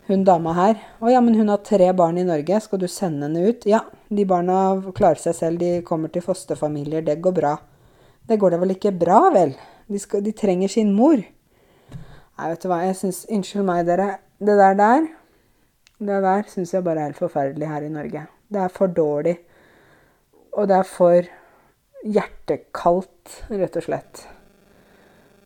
hun 0.09 0.25
dama 0.25 0.53
her. 0.57 0.81
'Å 1.01 1.13
ja, 1.13 1.21
men 1.25 1.37
hun 1.39 1.49
har 1.49 1.63
tre 1.65 1.91
barn 1.97 2.19
i 2.21 2.27
Norge. 2.29 2.61
Skal 2.61 2.81
du 2.81 2.89
sende 2.89 3.25
henne 3.25 3.45
ut?' 3.49 3.65
'Ja, 3.69 3.81
de 4.09 4.25
barna 4.29 4.81
klarer 4.97 5.21
seg 5.21 5.37
selv. 5.37 5.61
De 5.61 5.81
kommer 5.83 6.13
til 6.13 6.25
fosterfamilier. 6.25 7.05
Det 7.05 7.21
går 7.25 7.33
bra.' 7.33 7.57
'Det 8.29 8.39
går 8.41 8.51
da 8.51 8.61
vel 8.61 8.77
ikke 8.77 8.93
bra, 8.99 9.31
vel? 9.33 9.55
De, 9.89 9.99
skal, 9.99 10.25
de 10.25 10.33
trenger 10.33 10.69
sin 10.69 10.93
mor.' 10.93 11.25
Nei, 12.35 12.49
vet 12.51 12.63
du 12.63 12.69
hva, 12.69 12.83
jeg 12.83 12.97
syns 12.99 13.25
Unnskyld 13.31 13.65
meg, 13.65 13.87
dere. 13.87 14.19
Det 14.41 14.59
der 14.59 14.75
der 14.75 15.09
Det 16.05 16.23
der 16.25 16.43
syns 16.51 16.75
jeg 16.75 16.85
bare 16.85 17.01
er 17.01 17.13
helt 17.13 17.21
forferdelig 17.21 17.69
her 17.69 17.85
i 17.85 17.89
Norge. 17.89 18.27
Det 18.53 18.61
er 18.61 18.69
for 18.69 18.87
dårlig. 18.87 19.39
Og 20.53 20.69
det 20.69 20.77
er 20.77 20.83
for 20.83 21.23
hjertekaldt, 22.05 23.45
rett 23.49 23.77
og 23.81 23.87
slett. 23.87 24.25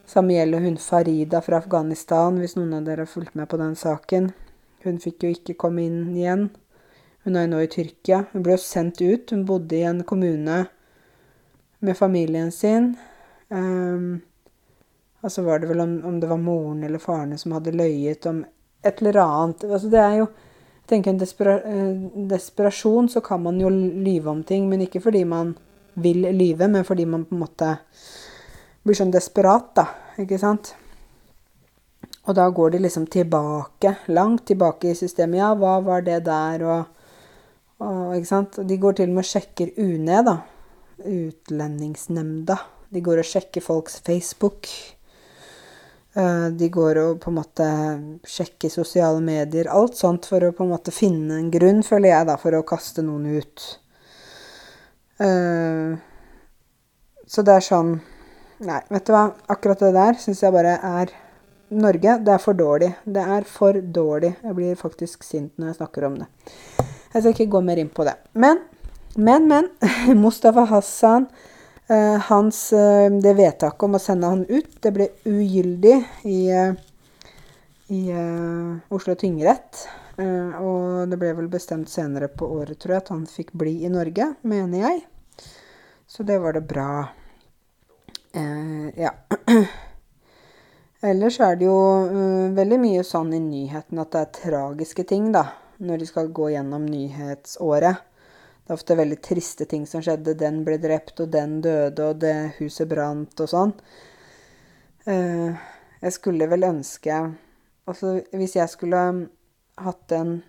Samme 0.09 0.35
gjelder 0.35 0.65
hun 0.65 0.79
Farida 0.81 1.41
fra 1.45 1.61
Afghanistan, 1.63 2.39
hvis 2.41 2.57
noen 2.57 2.79
av 2.79 2.87
dere 2.87 3.05
har 3.05 3.11
fulgt 3.11 3.37
med 3.39 3.49
på 3.51 3.59
den 3.61 3.77
saken. 3.77 4.31
Hun 4.87 4.99
fikk 5.03 5.27
jo 5.27 5.35
ikke 5.35 5.59
komme 5.61 5.85
inn 5.85 6.17
igjen. 6.17 6.49
Hun 7.27 7.37
er 7.37 7.45
jo 7.45 7.53
nå 7.53 7.61
i 7.61 7.71
Tyrkia. 7.71 8.23
Hun 8.33 8.45
ble 8.47 8.57
jo 8.57 8.63
sendt 8.63 9.03
ut. 9.03 9.31
Hun 9.35 9.45
bodde 9.47 9.77
i 9.77 9.85
en 9.85 10.01
kommune 10.09 10.63
med 11.85 11.99
familien 11.99 12.51
sin. 12.55 12.95
Um, 13.49 14.23
og 15.21 15.33
så 15.33 15.43
var 15.45 15.61
det 15.61 15.69
vel 15.69 15.83
om, 15.85 15.95
om, 16.07 16.19
det 16.21 16.31
var 16.31 16.41
moren 16.41 16.83
eller 16.85 17.03
faren 17.03 17.39
som 17.39 17.53
hadde 17.57 17.77
løyet 17.77 18.27
om 18.31 18.45
et 18.87 19.03
eller 19.03 19.21
annet. 19.23 19.65
Altså 19.69 19.91
det 19.93 20.03
er 20.03 20.21
jo 20.23 20.29
jeg 20.29 20.95
tenker 20.95 21.13
en 21.13 21.21
despera 21.21 21.55
eh, 21.69 21.97
desperasjon, 22.31 23.11
så 23.13 23.21
kan 23.21 23.43
man 23.45 23.59
jo 23.61 23.69
lyve 23.69 24.31
om 24.33 24.41
ting. 24.41 24.71
Men 24.71 24.87
ikke 24.87 25.03
fordi 25.05 25.21
man 25.29 25.53
vil 26.03 26.29
lyve, 26.35 26.69
men 26.69 26.87
fordi 26.87 27.07
man 27.07 27.25
på 27.29 27.37
en 27.37 27.43
måte 27.45 27.73
blir 28.85 28.99
sånn 28.99 29.15
desperat, 29.15 29.73
da. 29.77 29.87
Ikke 30.19 30.39
sant? 30.41 30.73
Og 32.29 32.37
da 32.37 32.45
går 32.53 32.75
de 32.75 32.83
liksom 32.85 33.07
tilbake, 33.09 33.95
langt 34.13 34.47
tilbake 34.51 34.91
i 34.91 34.99
systemet. 34.99 35.41
Ja, 35.41 35.55
hva 35.57 35.79
var 35.85 36.05
det 36.05 36.21
der, 36.27 36.65
og, 36.69 37.17
og 37.85 38.17
Ikke 38.17 38.29
sant. 38.29 38.61
De 38.69 38.77
går 38.81 38.99
til 38.99 39.09
og 39.09 39.17
med 39.17 39.25
og 39.25 39.31
sjekker 39.31 39.73
UNE, 39.81 40.21
da. 40.27 40.37
Utlendingsnemnda. 40.99 42.59
De 42.93 43.05
går 43.05 43.23
og 43.23 43.29
sjekker 43.29 43.65
folks 43.65 44.01
Facebook. 44.05 44.69
Eh, 46.19 46.47
de 46.61 46.69
går 46.73 46.99
og 47.03 47.21
på 47.23 47.31
en 47.31 47.39
måte 47.39 47.67
sjekker 48.27 48.73
sosiale 48.73 49.21
medier. 49.25 49.69
Alt 49.73 49.99
sånt 50.01 50.29
for 50.29 50.45
å 50.45 50.55
på 50.57 50.65
en 50.67 50.73
måte 50.73 50.95
finne 50.95 51.39
en 51.39 51.53
grunn, 51.53 51.85
føler 51.87 52.13
jeg, 52.13 52.29
da, 52.31 52.39
for 52.41 52.57
å 52.57 52.65
kaste 52.67 53.05
noen 53.07 53.39
ut. 53.39 53.69
Eh, 55.19 55.99
så 57.27 57.43
det 57.43 57.57
er 57.59 57.64
sånn 57.66 57.97
Nei, 58.59 58.79
vet 58.91 59.07
du 59.07 59.12
hva. 59.14 59.29
Akkurat 59.51 59.83
det 59.85 59.93
der 59.95 60.16
syns 60.19 60.41
jeg 60.43 60.51
bare 60.51 60.73
er 60.83 61.12
Norge, 61.79 62.16
det 62.27 62.33
er 62.35 62.41
for 62.43 62.59
dårlig. 62.59 62.89
Det 63.05 63.23
er 63.23 63.45
for 63.47 63.77
dårlig. 63.79 64.33
Jeg 64.43 64.57
blir 64.57 64.81
faktisk 64.81 65.23
sint 65.23 65.53
når 65.61 65.71
jeg 65.71 65.77
snakker 65.79 66.07
om 66.09 66.16
det. 66.19 66.27
Jeg 67.12 67.21
skal 67.21 67.35
ikke 67.35 67.53
gå 67.53 67.61
mer 67.62 67.79
inn 67.79 67.93
på 67.95 68.07
det. 68.09 68.16
Men, 68.35 68.64
men, 69.14 69.47
men. 69.47 69.71
Mustafa 70.25 70.64
Hassan, 70.73 71.29
uh, 71.93 72.16
hans 72.31 72.64
uh, 72.73 73.07
Det 73.23 73.37
vedtaket 73.39 73.87
om 73.87 73.95
å 73.95 74.03
sende 74.03 74.33
han 74.33 74.43
ut, 74.49 74.73
det 74.83 74.95
ble 74.97 75.11
ugyldig 75.29 75.95
i, 76.27 76.41
uh, 76.51 76.75
i 77.95 78.03
Oslo 78.91 79.14
tingrett. 79.21 79.87
Og 80.19 81.11
det 81.11 81.19
ble 81.21 81.31
vel 81.39 81.49
bestemt 81.53 81.91
senere 81.93 82.27
på 82.29 82.47
året, 82.59 82.79
tror 82.81 82.97
jeg, 82.97 83.05
at 83.05 83.12
han 83.14 83.27
fikk 83.31 83.53
bli 83.59 83.77
i 83.87 83.91
Norge, 83.93 84.33
mener 84.43 84.83
jeg. 84.83 85.05
Så 86.09 86.25
det 86.27 86.39
var 86.43 86.57
det 86.57 86.64
bra. 86.66 86.89
ja. 88.97 89.12
Ellers 91.01 91.37
er 91.41 91.55
det 91.55 91.69
jo 91.69 91.79
uh, 92.11 92.51
veldig 92.57 92.77
mye 92.83 93.03
sånn 93.07 93.31
i 93.37 93.39
nyhetene 93.39 94.03
at 94.03 94.14
det 94.16 94.23
er 94.25 94.33
tragiske 94.41 95.05
ting, 95.07 95.29
da, 95.31 95.45
når 95.79 96.01
de 96.01 96.09
skal 96.11 96.33
gå 96.35 96.49
gjennom 96.51 96.89
nyhetsåret. 96.91 98.01
Det 98.59 98.73
er 98.73 98.75
ofte 98.75 98.97
veldig 98.99 99.19
triste 99.23 99.69
ting 99.71 99.85
som 99.87 100.03
skjedde. 100.03 100.35
Den 100.41 100.64
ble 100.66 100.81
drept, 100.83 101.21
og 101.23 101.31
den 101.31 101.61
døde, 101.62 102.09
og 102.09 102.19
det 102.25 102.35
huset 102.59 102.91
brant, 102.91 103.39
og 103.39 103.53
sånn. 103.53 103.77
Uh, 105.07 105.55
jeg 106.03 106.14
skulle 106.19 106.51
vel 106.51 106.66
ønske 106.69 107.21
Altså, 107.89 108.19
hvis 108.37 108.53
jeg 108.59 108.69
skulle 108.69 108.99
hatt 109.85 110.12
en 110.12 110.41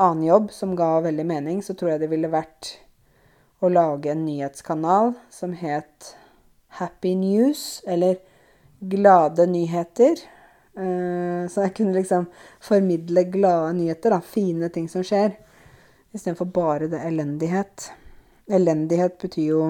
annen 0.00 0.24
jobb 0.24 0.50
som 0.52 0.76
ga 0.76 1.00
veldig 1.04 1.26
mening, 1.26 1.62
så 1.62 1.74
tror 1.74 1.94
jeg 1.94 2.02
det 2.04 2.10
ville 2.12 2.30
vært 2.32 2.74
å 3.60 3.68
lage 3.68 4.12
en 4.12 4.24
nyhetskanal 4.24 5.12
som 5.32 5.52
het 5.60 6.14
Happy 6.80 7.14
News, 7.18 7.82
eller 7.86 8.16
glade 8.80 9.46
nyheter. 9.50 10.22
Uh, 10.78 11.44
så 11.50 11.66
jeg 11.66 11.74
kunne 11.76 11.98
liksom 11.98 12.28
formidle 12.62 13.26
glade 13.28 13.74
nyheter, 13.76 14.14
da, 14.14 14.20
fine 14.24 14.70
ting 14.72 14.88
som 14.88 15.04
skjer, 15.04 15.34
istedenfor 16.14 16.48
bare 16.54 16.88
det 16.92 17.02
elendighet. 17.04 17.90
Elendighet 18.50 19.18
betyr 19.20 19.50
jo 19.50 19.64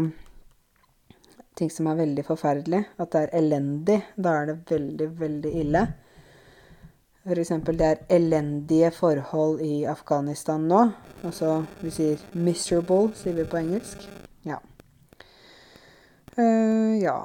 ting 1.61 1.71
som 1.71 1.91
er 1.91 1.99
veldig 2.01 2.25
forferdelig. 2.25 2.85
At 3.01 3.13
det 3.13 3.25
er 3.27 3.35
elendig. 3.43 3.99
Da 4.17 4.39
er 4.41 4.51
det 4.51 4.57
veldig, 4.71 5.09
veldig 5.21 5.53
ille. 5.65 5.83
F.eks. 7.21 7.53
det 7.67 7.85
er 7.85 7.99
elendige 8.09 8.91
forhold 8.97 9.61
i 9.61 9.85
Afghanistan 9.85 10.63
nå. 10.65 10.87
Altså 11.25 11.65
vi 11.83 11.91
sier 11.93 12.17
'miserable', 12.33 13.13
sier 13.15 13.35
vi 13.37 13.45
på 13.45 13.61
engelsk. 13.61 14.09
Ja. 14.45 14.57
Uh, 16.39 16.97
ja. 17.03 17.19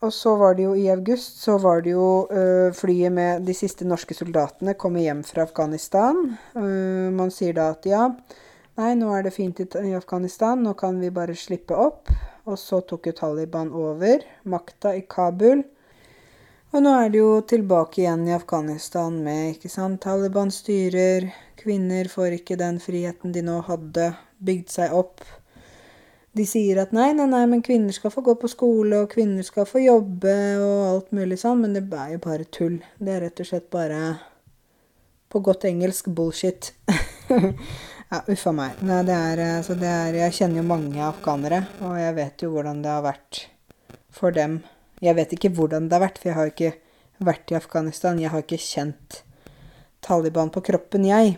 Og 0.00 0.12
så 0.12 0.36
var 0.36 0.54
det 0.54 0.62
jo 0.62 0.74
i 0.74 0.88
august 0.88 1.40
så 1.42 1.56
var 1.58 1.80
det 1.80 1.90
jo 1.90 2.26
uh, 2.30 2.74
flyet 2.74 3.12
med 3.12 3.46
de 3.46 3.54
siste 3.54 3.86
norske 3.86 4.14
soldatene 4.14 4.74
kommer 4.74 5.00
hjem 5.00 5.24
fra 5.24 5.42
Afghanistan. 5.42 6.38
Uh, 6.54 7.10
man 7.14 7.30
sier 7.30 7.54
da 7.54 7.70
at 7.74 7.86
ja, 7.86 8.08
nei, 8.78 8.92
nå 8.94 9.10
er 9.14 9.22
det 9.26 9.34
fint 9.34 9.60
i 9.60 9.94
Afghanistan, 9.94 10.62
nå 10.62 10.74
kan 10.78 11.00
vi 11.00 11.10
bare 11.10 11.34
slippe 11.34 11.74
opp. 11.74 12.10
Og 12.48 12.58
så 12.58 12.80
tok 12.80 13.06
jo 13.06 13.12
Taliban 13.12 13.70
over 13.74 14.22
makta 14.44 14.94
i 14.96 15.02
Kabul. 15.06 15.62
Og 16.68 16.82
nå 16.84 16.90
er 17.00 17.08
det 17.08 17.20
jo 17.22 17.30
tilbake 17.48 18.02
igjen 18.02 18.26
i 18.28 18.34
Afghanistan 18.36 19.14
med, 19.24 19.54
ikke 19.54 19.70
sant, 19.72 20.02
Taliban 20.04 20.50
styrer, 20.52 21.30
kvinner 21.56 22.10
får 22.12 22.36
ikke 22.42 22.58
den 22.60 22.76
friheten 22.82 23.32
de 23.32 23.40
nå 23.46 23.62
hadde 23.64 24.10
bygd 24.44 24.74
seg 24.74 24.92
opp. 24.92 25.24
De 26.36 26.44
sier 26.46 26.82
at 26.82 26.92
nei, 26.92 27.08
nei, 27.16 27.24
nei, 27.30 27.42
men 27.48 27.64
kvinner 27.64 27.96
skal 27.96 28.12
få 28.12 28.20
gå 28.26 28.36
på 28.36 28.52
skole, 28.52 29.00
og 29.00 29.10
kvinner 29.14 29.46
skal 29.48 29.64
få 29.66 29.80
jobbe 29.80 30.36
og 30.60 30.84
alt 30.90 31.16
mulig 31.16 31.40
sånn, 31.40 31.64
men 31.64 31.72
det 31.72 31.86
er 31.88 32.14
jo 32.18 32.22
bare 32.28 32.50
tull. 32.52 32.78
Det 33.00 33.16
er 33.16 33.24
rett 33.24 33.40
og 33.40 33.48
slett 33.48 33.70
bare 33.72 34.02
på 35.32 35.40
godt 35.44 35.64
engelsk 35.72 36.12
bullshit. 36.12 36.74
ja, 38.12 38.20
uffa 38.28 38.52
meg. 38.52 38.84
Nei, 38.84 39.04
det 39.08 39.16
er, 39.16 39.46
så 39.64 39.72
det 39.72 39.88
er 39.88 40.24
Jeg 40.26 40.36
kjenner 40.42 40.60
jo 40.60 40.70
mange 40.76 41.00
afghanere, 41.00 41.64
og 41.80 41.96
jeg 41.96 42.16
vet 42.20 42.44
jo 42.44 42.52
hvordan 42.52 42.84
det 42.84 42.92
har 42.92 43.08
vært 43.08 43.46
for 44.12 44.36
dem 44.36 44.60
jeg 45.04 45.14
vet 45.18 45.34
ikke 45.34 45.52
hvordan 45.54 45.88
det 45.88 45.96
har 45.96 46.04
vært, 46.06 46.20
for 46.20 46.30
jeg 46.30 46.38
har 46.38 46.52
ikke 46.52 46.72
vært 47.24 47.52
i 47.52 47.58
Afghanistan. 47.58 48.20
Jeg 48.20 48.32
har 48.32 48.44
ikke 48.44 48.60
kjent 48.62 49.22
Taliban 50.04 50.50
på 50.54 50.62
kroppen, 50.66 51.06
jeg. 51.06 51.36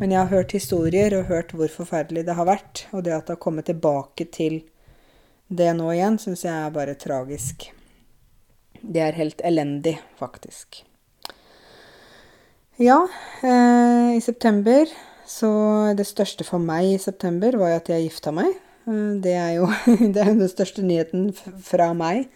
Men 0.00 0.10
jeg 0.10 0.20
har 0.20 0.32
hørt 0.32 0.54
historier 0.56 1.14
og 1.18 1.28
hørt 1.30 1.54
hvor 1.54 1.70
forferdelig 1.70 2.24
det 2.26 2.38
har 2.38 2.48
vært. 2.48 2.86
Og 2.92 3.04
det 3.06 3.14
at 3.14 3.28
det 3.28 3.36
har 3.36 3.42
kommet 3.42 3.68
tilbake 3.70 4.26
til 4.34 4.62
det 5.48 5.70
nå 5.76 5.90
igjen, 5.92 6.18
syns 6.18 6.44
jeg 6.46 6.54
er 6.54 6.74
bare 6.74 6.96
tragisk. 6.98 7.68
Det 8.84 9.00
er 9.00 9.16
helt 9.16 9.40
elendig, 9.44 9.96
faktisk. 10.18 10.82
Ja, 12.80 13.04
eh, 13.42 14.16
i 14.16 14.20
september 14.20 14.90
så 15.24 15.94
Det 15.96 16.04
største 16.04 16.44
for 16.44 16.60
meg 16.60 16.84
i 16.84 16.98
september 16.98 17.56
var 17.56 17.78
at 17.78 17.88
jeg 17.88 18.10
gifta 18.10 18.32
meg. 18.34 18.50
Eh, 18.86 19.14
det 19.22 19.34
er 19.38 19.52
jo 19.58 19.68
det 20.14 20.20
er 20.20 20.34
den 20.34 20.50
største 20.50 20.84
nyheten 20.84 21.30
fra 21.34 21.92
meg 21.96 22.28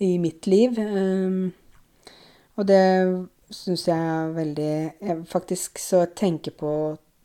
i 0.00 0.16
mitt 0.22 0.46
liv. 0.48 0.78
Ehm, 0.78 1.50
og 2.56 2.66
det 2.68 2.84
syns 3.50 3.86
jeg 3.88 3.98
er 3.98 4.34
veldig 4.36 4.70
jeg 4.70 5.22
Faktisk 5.28 5.80
så 5.82 6.04
tenker 6.06 6.54
på 6.54 6.72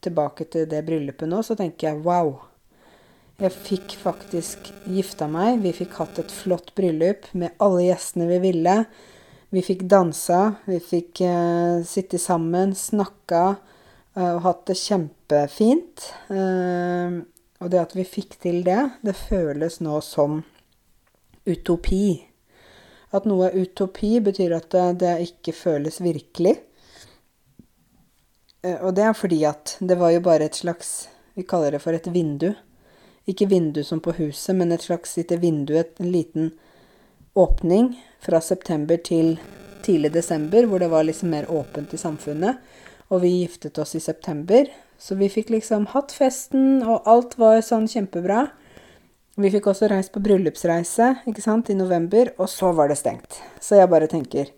tilbake 0.05 0.45
til 0.53 0.67
det 0.69 0.83
bryllupet 0.85 1.29
nå, 1.29 1.41
så 1.41 1.57
tenker 1.57 1.89
jeg 1.89 2.03
wow. 2.05 2.35
Jeg 3.41 3.51
fikk 3.51 3.95
faktisk 3.99 4.69
gifta 4.87 5.27
meg. 5.27 5.59
Vi 5.63 5.73
fikk 5.75 5.97
hatt 5.99 6.21
et 6.21 6.31
flott 6.31 6.71
bryllup 6.77 7.25
med 7.33 7.55
alle 7.59 7.87
gjestene 7.89 8.29
vi 8.29 8.37
ville. 8.43 8.75
Vi 9.51 9.63
fikk 9.65 9.83
dansa, 9.91 10.61
vi 10.69 10.77
fikk 10.83 11.19
uh, 11.25 11.81
sitte 11.87 12.19
sammen, 12.19 12.73
snakka 12.75 13.43
og 14.15 14.37
hatt 14.45 14.61
det 14.69 14.77
kjempefint. 14.79 16.05
Uh, 16.31 17.25
og 17.63 17.71
det 17.71 17.81
at 17.81 17.95
vi 17.95 18.03
fikk 18.07 18.37
til 18.43 18.63
det, 18.65 18.81
det 19.05 19.15
føles 19.15 19.79
nå 19.83 19.99
som 20.03 20.41
utopi. 21.45 22.25
At 23.15 23.27
noe 23.29 23.47
er 23.47 23.59
utopi, 23.63 24.17
betyr 24.19 24.57
at 24.57 24.75
det, 24.99 25.13
ikke 25.29 25.55
føles 25.55 26.01
virkelig. 26.03 26.57
Eh, 28.65 28.79
og 28.81 28.95
det 28.97 29.05
er 29.07 29.15
fordi 29.15 29.43
at 29.47 29.77
det 29.79 29.97
var 29.99 30.11
jo 30.15 30.23
bare 30.25 30.49
et 30.49 30.57
slags 30.57 31.09
Vi 31.35 31.43
kaller 31.43 31.75
det 31.75 31.81
for 31.83 31.91
et 31.91 32.05
vindu. 32.07 32.53
Ikke 33.27 33.49
vindu 33.51 33.81
som 33.83 33.99
på 33.99 34.13
huset, 34.15 34.55
men 34.55 34.71
et 34.71 34.85
slags 34.85 35.17
lite 35.17 35.35
vindu, 35.41 35.73
en 35.75 36.11
liten 36.11 36.53
åpning 37.35 37.89
fra 38.23 38.39
september 38.39 38.95
til 38.95 39.35
tidlig 39.83 40.13
desember, 40.13 40.63
hvor 40.63 40.79
det 40.79 40.87
var 40.87 41.03
liksom 41.03 41.33
mer 41.35 41.49
åpent 41.51 41.93
i 41.93 41.99
samfunnet. 41.99 42.61
Og 43.11 43.21
vi 43.25 43.33
giftet 43.41 43.77
oss 43.83 43.97
i 43.99 43.99
september, 43.99 44.71
så 44.97 45.15
vi 45.15 45.29
fikk 45.29 45.51
liksom 45.53 45.89
hatt 45.91 46.13
festen, 46.15 46.83
og 46.83 47.07
alt 47.09 47.37
var 47.41 47.61
sånn 47.65 47.87
kjempebra. 47.91 48.47
Vi 49.35 49.51
fikk 49.51 49.67
også 49.67 49.89
reist 49.91 50.13
på 50.15 50.23
bryllupsreise 50.23 51.11
ikke 51.27 51.43
sant, 51.43 51.69
i 51.69 51.75
november, 51.75 52.31
og 52.39 52.47
så 52.49 52.71
var 52.75 52.91
det 52.91 52.99
stengt. 52.99 53.41
Så 53.59 53.81
jeg 53.81 53.91
bare 53.91 54.07
tenker 54.11 54.53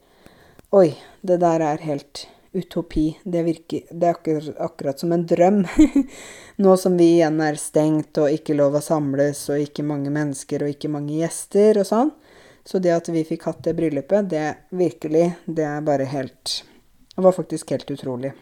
Oi, 0.76 0.92
det 1.24 1.40
der 1.42 1.64
er 1.64 1.82
helt 1.82 2.28
utopi. 2.54 3.18
Det 3.24 3.44
virker 3.48 3.88
Det 3.90 4.08
er 4.08 4.14
akkurat, 4.14 4.50
akkurat 4.60 5.00
som 5.00 5.12
en 5.12 5.26
drøm. 5.26 5.64
Nå 6.64 6.78
som 6.78 6.98
vi 7.00 7.14
igjen 7.18 7.42
er 7.42 7.58
stengt 7.62 8.18
og 8.22 8.34
ikke 8.34 8.58
lov 8.58 8.78
å 8.78 8.84
samles 8.84 9.46
og 9.50 9.64
ikke 9.64 9.86
mange 9.88 10.14
mennesker 10.14 10.66
og 10.66 10.74
ikke 10.76 10.92
mange 10.92 11.18
gjester 11.22 11.82
og 11.82 11.90
sånn. 11.90 12.12
Så 12.68 12.82
det 12.84 12.92
at 12.94 13.08
vi 13.10 13.24
fikk 13.26 13.48
hatt 13.48 13.64
det 13.64 13.78
bryllupet, 13.78 14.28
det 14.30 14.48
virkelig 14.76 15.32
Det 15.46 15.64
er 15.64 15.82
bare 15.82 16.04
helt 16.04 16.64
Det 17.16 17.24
var 17.24 17.32
faktisk 17.32 17.72
helt 17.72 17.92
utrolig 17.92 18.34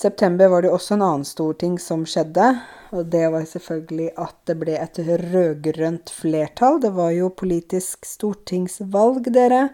september 0.00 0.48
var 0.48 0.64
det 0.64 0.72
også 0.72 0.96
en 0.96 1.04
annen 1.04 1.28
stor 1.28 1.56
ting 1.60 1.78
som 1.82 2.06
skjedde. 2.08 2.52
Og 2.90 3.06
det 3.12 3.26
var 3.30 3.46
selvfølgelig 3.46 4.10
at 4.18 4.36
det 4.50 4.56
ble 4.58 4.76
et 4.80 4.98
rød-grønt 5.30 6.10
flertall. 6.10 6.80
Det 6.82 6.90
var 6.96 7.12
jo 7.14 7.30
politisk 7.30 8.08
stortingsvalg, 8.08 9.28
dere. 9.34 9.68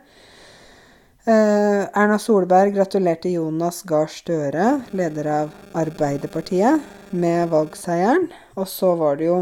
Eh, 1.26 1.82
Erna 1.96 2.18
Solberg 2.22 2.76
gratulerte 2.76 3.32
Jonas 3.32 3.80
Gahr 3.88 4.10
Støre, 4.12 4.66
leder 4.94 5.30
av 5.32 5.54
Arbeiderpartiet, 5.74 6.84
med 7.10 7.48
valgseieren. 7.50 8.28
Og 8.54 8.68
så 8.70 8.92
var 9.00 9.16
det 9.18 9.30
jo 9.30 9.40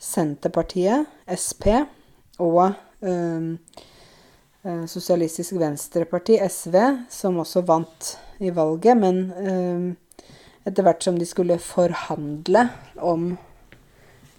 Senterpartiet, 0.00 1.06
Sp, 1.36 1.68
og 2.42 2.64
eh, 3.04 3.52
eh, 4.64 4.84
Sosialistisk 4.90 5.54
Venstreparti, 5.60 6.40
SV, 6.48 6.80
som 7.12 7.38
også 7.44 7.62
vant 7.68 8.14
i 8.42 8.50
valget. 8.50 8.98
Men 8.98 9.22
eh, 9.38 10.03
etter 10.64 10.86
hvert 10.86 11.02
som 11.04 11.18
de 11.18 11.26
skulle 11.28 11.58
forhandle 11.60 12.68
om 12.96 13.34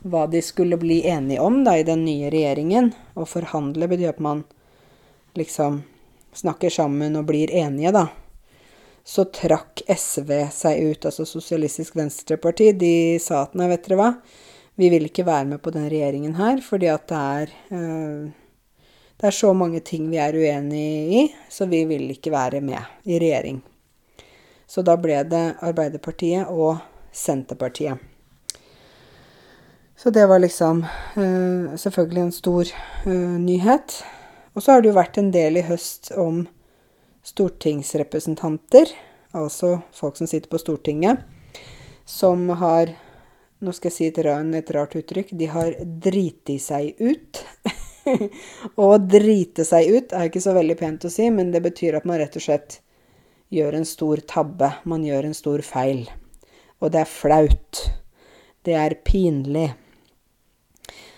hva 0.05 0.25
de 0.29 0.41
skulle 0.45 0.77
bli 0.77 0.99
enige 1.09 1.41
om 1.41 1.63
da, 1.65 1.77
i 1.77 1.85
den 1.85 2.03
nye 2.05 2.29
regjeringen. 2.33 2.91
Og 3.17 3.29
forhandle 3.29 3.89
betyr 3.89 4.13
at 4.13 4.21
man 4.21 4.43
liksom 5.37 5.81
snakker 6.35 6.69
sammen 6.73 7.17
og 7.17 7.27
blir 7.29 7.51
enige, 7.53 7.93
da. 7.95 8.07
Så 9.05 9.27
trakk 9.33 9.83
SV 9.85 10.31
seg 10.53 10.81
ut, 10.81 11.05
altså 11.05 11.25
Sosialistisk 11.29 11.97
Venstreparti. 11.97 12.71
De 12.77 12.93
sa 13.21 13.43
at 13.45 13.53
nei, 13.57 13.69
vet 13.69 13.85
dere 13.85 13.99
hva, 13.99 14.09
vi 14.81 14.89
vil 14.91 15.05
ikke 15.07 15.27
være 15.27 15.51
med 15.53 15.61
på 15.63 15.73
den 15.73 15.85
regjeringen 15.91 16.35
her, 16.39 16.59
fordi 16.65 16.89
at 16.91 17.05
det 17.09 17.21
er 17.21 17.53
øh, 17.77 18.33
Det 19.15 19.29
er 19.29 19.31
så 19.31 19.53
mange 19.53 19.79
ting 19.79 20.09
vi 20.11 20.17
er 20.19 20.35
uenig 20.35 21.13
i, 21.15 21.21
så 21.49 21.65
vi 21.71 21.85
vil 21.87 22.09
ikke 22.11 22.33
være 22.33 22.59
med 22.61 22.83
i 23.05 23.15
regjering. 23.15 23.61
Så 24.67 24.81
da 24.85 24.97
ble 24.97 25.21
det 25.29 25.45
Arbeiderpartiet 25.65 26.49
og 26.49 26.81
Senterpartiet. 27.15 28.01
Så 29.95 30.09
det 30.09 30.25
var 30.27 30.39
liksom 30.39 30.83
uh, 30.83 31.75
selvfølgelig 31.75 32.21
en 32.21 32.31
stor 32.35 32.71
uh, 33.05 33.37
nyhet. 33.39 34.03
Og 34.53 34.63
så 34.63 34.71
har 34.71 34.81
det 34.81 34.91
jo 34.91 34.97
vært 34.97 35.17
en 35.19 35.31
del 35.31 35.59
i 35.59 35.65
høst 35.67 36.11
om 36.19 36.43
stortingsrepresentanter, 37.25 38.91
altså 39.35 39.79
folk 39.95 40.19
som 40.19 40.29
sitter 40.29 40.51
på 40.51 40.61
Stortinget, 40.61 41.23
som 42.05 42.49
har 42.61 42.93
Nå 43.63 43.71
skal 43.71 43.87
jeg 43.87 43.95
si 43.95 44.07
et, 44.11 44.17
et 44.19 44.71
rart 44.75 44.93
uttrykk. 44.99 45.29
De 45.39 45.47
har 45.49 45.77
driti 46.03 46.57
seg 46.59 46.99
ut. 46.99 47.39
Å 48.85 48.89
drite 48.99 49.63
seg 49.65 49.87
ut 49.95 50.11
er 50.13 50.27
ikke 50.27 50.43
så 50.43 50.53
veldig 50.53 50.75
pent 50.77 51.07
å 51.07 51.09
si, 51.09 51.29
men 51.33 51.53
det 51.53 51.63
betyr 51.63 51.95
at 51.97 52.05
man 52.05 52.19
rett 52.19 52.35
og 52.35 52.43
slett 52.43 52.75
gjør 53.53 53.77
en 53.77 53.87
stor 53.87 54.21
tabbe. 54.27 54.71
Man 54.87 55.05
gjør 55.05 55.29
en 55.29 55.37
stor 55.37 55.63
feil. 55.65 56.05
Og 56.81 56.91
det 56.93 57.03
er 57.03 57.11
flaut. 57.11 57.81
Det 58.65 58.75
er 58.77 58.97
pinlig. 59.05 59.69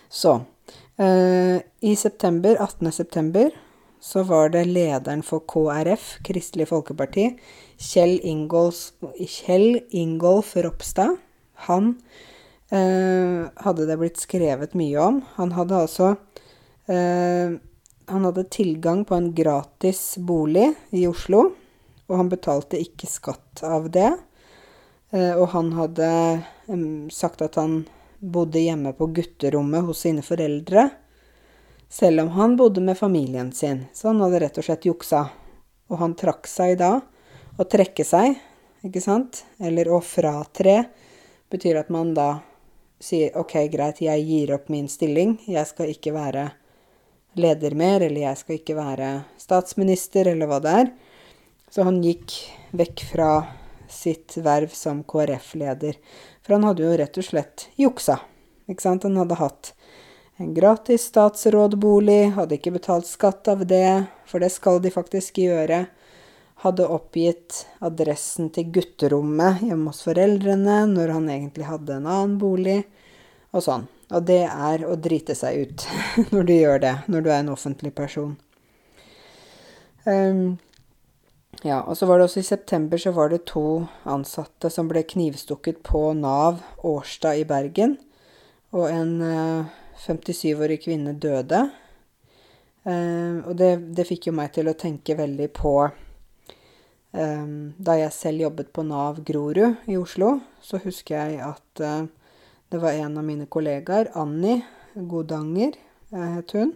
Så 0.10 0.40
eh, 1.00 1.60
I 1.82 1.96
september, 1.96 2.58
18. 2.60 2.92
september, 2.92 3.52
så 4.00 4.24
var 4.24 4.52
det 4.54 4.68
lederen 4.70 5.24
for 5.26 5.44
KrF, 5.50 6.18
Kristelig 6.26 6.70
Folkeparti, 6.70 7.32
Kjell, 7.82 8.20
Ingolf, 8.24 8.92
Kjell 9.18 9.82
Ingolf 9.92 10.54
Ropstad. 10.56 11.18
Han 11.68 11.96
eh, 12.72 13.48
hadde 13.64 13.88
det 13.90 13.98
blitt 14.00 14.22
skrevet 14.22 14.78
mye 14.78 15.00
om. 15.02 15.22
Han 15.40 15.56
hadde 15.58 15.82
altså 15.88 16.14
eh, 16.86 17.58
Han 18.08 18.24
hadde 18.24 18.48
tilgang 18.54 19.02
på 19.04 19.18
en 19.18 19.34
gratis 19.36 20.16
bolig 20.24 20.70
i 20.96 21.08
Oslo 21.10 21.50
og 22.08 22.18
han 22.20 22.30
betalte 22.32 22.80
ikke 22.80 23.10
skatt 23.10 23.64
av 23.68 23.90
det. 23.92 24.12
Eh, 25.12 25.34
og 25.36 25.52
han 25.54 25.74
hadde 25.78 26.10
sagt 27.14 27.44
at 27.44 27.60
han 27.60 27.82
bodde 28.20 28.60
hjemme 28.64 28.94
på 28.98 29.10
gutterommet 29.16 29.86
hos 29.88 30.04
sine 30.06 30.24
foreldre, 30.26 30.90
selv 31.90 32.26
om 32.26 32.34
han 32.36 32.56
bodde 32.60 32.82
med 32.84 32.98
familien 32.98 33.52
sin. 33.52 33.86
Så 33.94 34.10
han 34.12 34.22
hadde 34.24 34.42
rett 34.44 34.58
og 34.60 34.68
slett 34.68 34.88
juksa 34.90 35.28
Og 35.88 36.02
han 36.02 36.18
trakk 36.20 36.50
seg 36.52 36.74
da. 36.82 36.98
Å 37.56 37.64
trekke 37.64 38.04
seg, 38.04 38.34
ikke 38.84 39.00
sant, 39.00 39.46
eller 39.56 39.88
å 39.88 40.02
fratre, 40.04 40.90
betyr 41.48 41.80
at 41.80 41.88
man 41.90 42.12
da 42.14 42.42
sier 43.00 43.32
OK, 43.40 43.56
greit, 43.72 44.02
jeg 44.04 44.26
gir 44.28 44.52
opp 44.58 44.68
min 44.68 44.90
stilling. 44.92 45.38
Jeg 45.48 45.64
skal 45.70 45.94
ikke 45.94 46.12
være 46.12 46.50
leder 47.40 47.72
mer, 47.80 48.04
eller 48.04 48.26
jeg 48.26 48.42
skal 48.42 48.60
ikke 48.60 48.76
være 48.78 49.10
statsminister, 49.40 50.28
eller 50.34 50.52
hva 50.52 50.60
det 50.60 50.76
er. 50.82 50.92
Så 51.72 51.84
han 51.84 52.02
gikk 52.04 52.34
vekk 52.72 53.04
fra 53.12 53.32
sitt 53.90 54.38
verv 54.38 54.72
som 54.74 55.04
KrF-leder. 55.04 55.98
For 56.44 56.56
han 56.56 56.68
hadde 56.68 56.86
jo 56.86 56.98
rett 56.98 57.20
og 57.20 57.28
slett 57.28 57.68
juksa. 57.76 58.20
Ikke 58.68 58.84
sant? 58.84 59.08
Han 59.08 59.20
hadde 59.20 59.40
hatt 59.40 59.74
en 60.38 60.54
gratis 60.54 61.08
statsrådbolig, 61.10 62.36
hadde 62.36 62.60
ikke 62.60 62.76
betalt 62.76 63.08
skatt 63.10 63.48
av 63.50 63.64
det, 63.66 64.06
for 64.30 64.44
det 64.44 64.52
skal 64.54 64.82
de 64.84 64.92
faktisk 64.94 65.40
gjøre. 65.42 65.88
Hadde 66.62 66.86
oppgitt 66.94 67.64
adressen 67.86 68.52
til 68.54 68.70
gutterommet 68.74 69.64
hjemme 69.66 69.90
hos 69.90 70.04
foreldrene 70.06 70.84
når 70.92 71.14
han 71.16 71.30
egentlig 71.34 71.66
hadde 71.70 71.98
en 71.98 72.06
annen 72.06 72.38
bolig, 72.42 72.84
og 73.50 73.66
sånn. 73.66 73.88
Og 74.14 74.24
det 74.30 74.44
er 74.46 74.86
å 74.88 74.96
drite 74.96 75.36
seg 75.36 75.66
ut 75.66 75.88
når 76.34 76.48
du 76.48 76.54
gjør 76.54 76.86
det, 76.86 76.94
når 77.12 77.26
du 77.26 77.32
er 77.32 77.42
en 77.42 77.54
offentlig 77.58 77.92
person. 77.98 78.38
Um, 80.06 80.60
ja, 81.66 81.82
og 81.82 81.98
så 81.98 82.06
var 82.06 82.20
det 82.20 82.28
også 82.28 82.42
i 82.42 82.50
september 82.50 83.02
så 83.02 83.14
var 83.16 83.32
det 83.32 83.46
to 83.50 83.88
ansatte 84.06 84.70
som 84.74 84.90
ble 84.90 85.04
knivstukket 85.08 85.82
på 85.86 86.12
Nav 86.18 86.62
Årstad 86.86 87.42
i 87.42 87.48
Bergen. 87.48 87.98
Og 88.76 88.90
en 88.92 89.14
uh, 89.24 89.70
57-årig 90.04 90.82
kvinne 90.84 91.16
døde. 91.18 91.64
Uh, 92.86 93.42
og 93.48 93.56
det, 93.58 93.72
det, 93.96 94.06
fikk 94.10 94.30
jo 94.30 94.36
meg 94.38 94.52
til 94.56 94.70
å 94.70 94.76
tenke 94.78 95.16
veldig 95.18 95.48
på 95.56 95.74
um, 95.88 97.74
Da 97.76 97.98
jeg 98.00 98.14
selv 98.16 98.46
jobbet 98.46 98.72
på 98.76 98.86
Nav 98.88 99.24
Grorud 99.26 99.90
i 99.90 99.98
Oslo, 99.98 100.38
så 100.62 100.80
husker 100.84 101.18
jeg 101.18 101.42
at 101.48 102.08
det 102.70 102.78
var 102.78 102.92
en 102.92 103.18
av 103.18 103.24
mine 103.24 103.46
kollegaer, 103.48 104.10
Annie 104.14 104.66
Godanger 104.94 105.72
eh, 106.12 106.32
het 106.36 106.52
hun. 106.52 106.74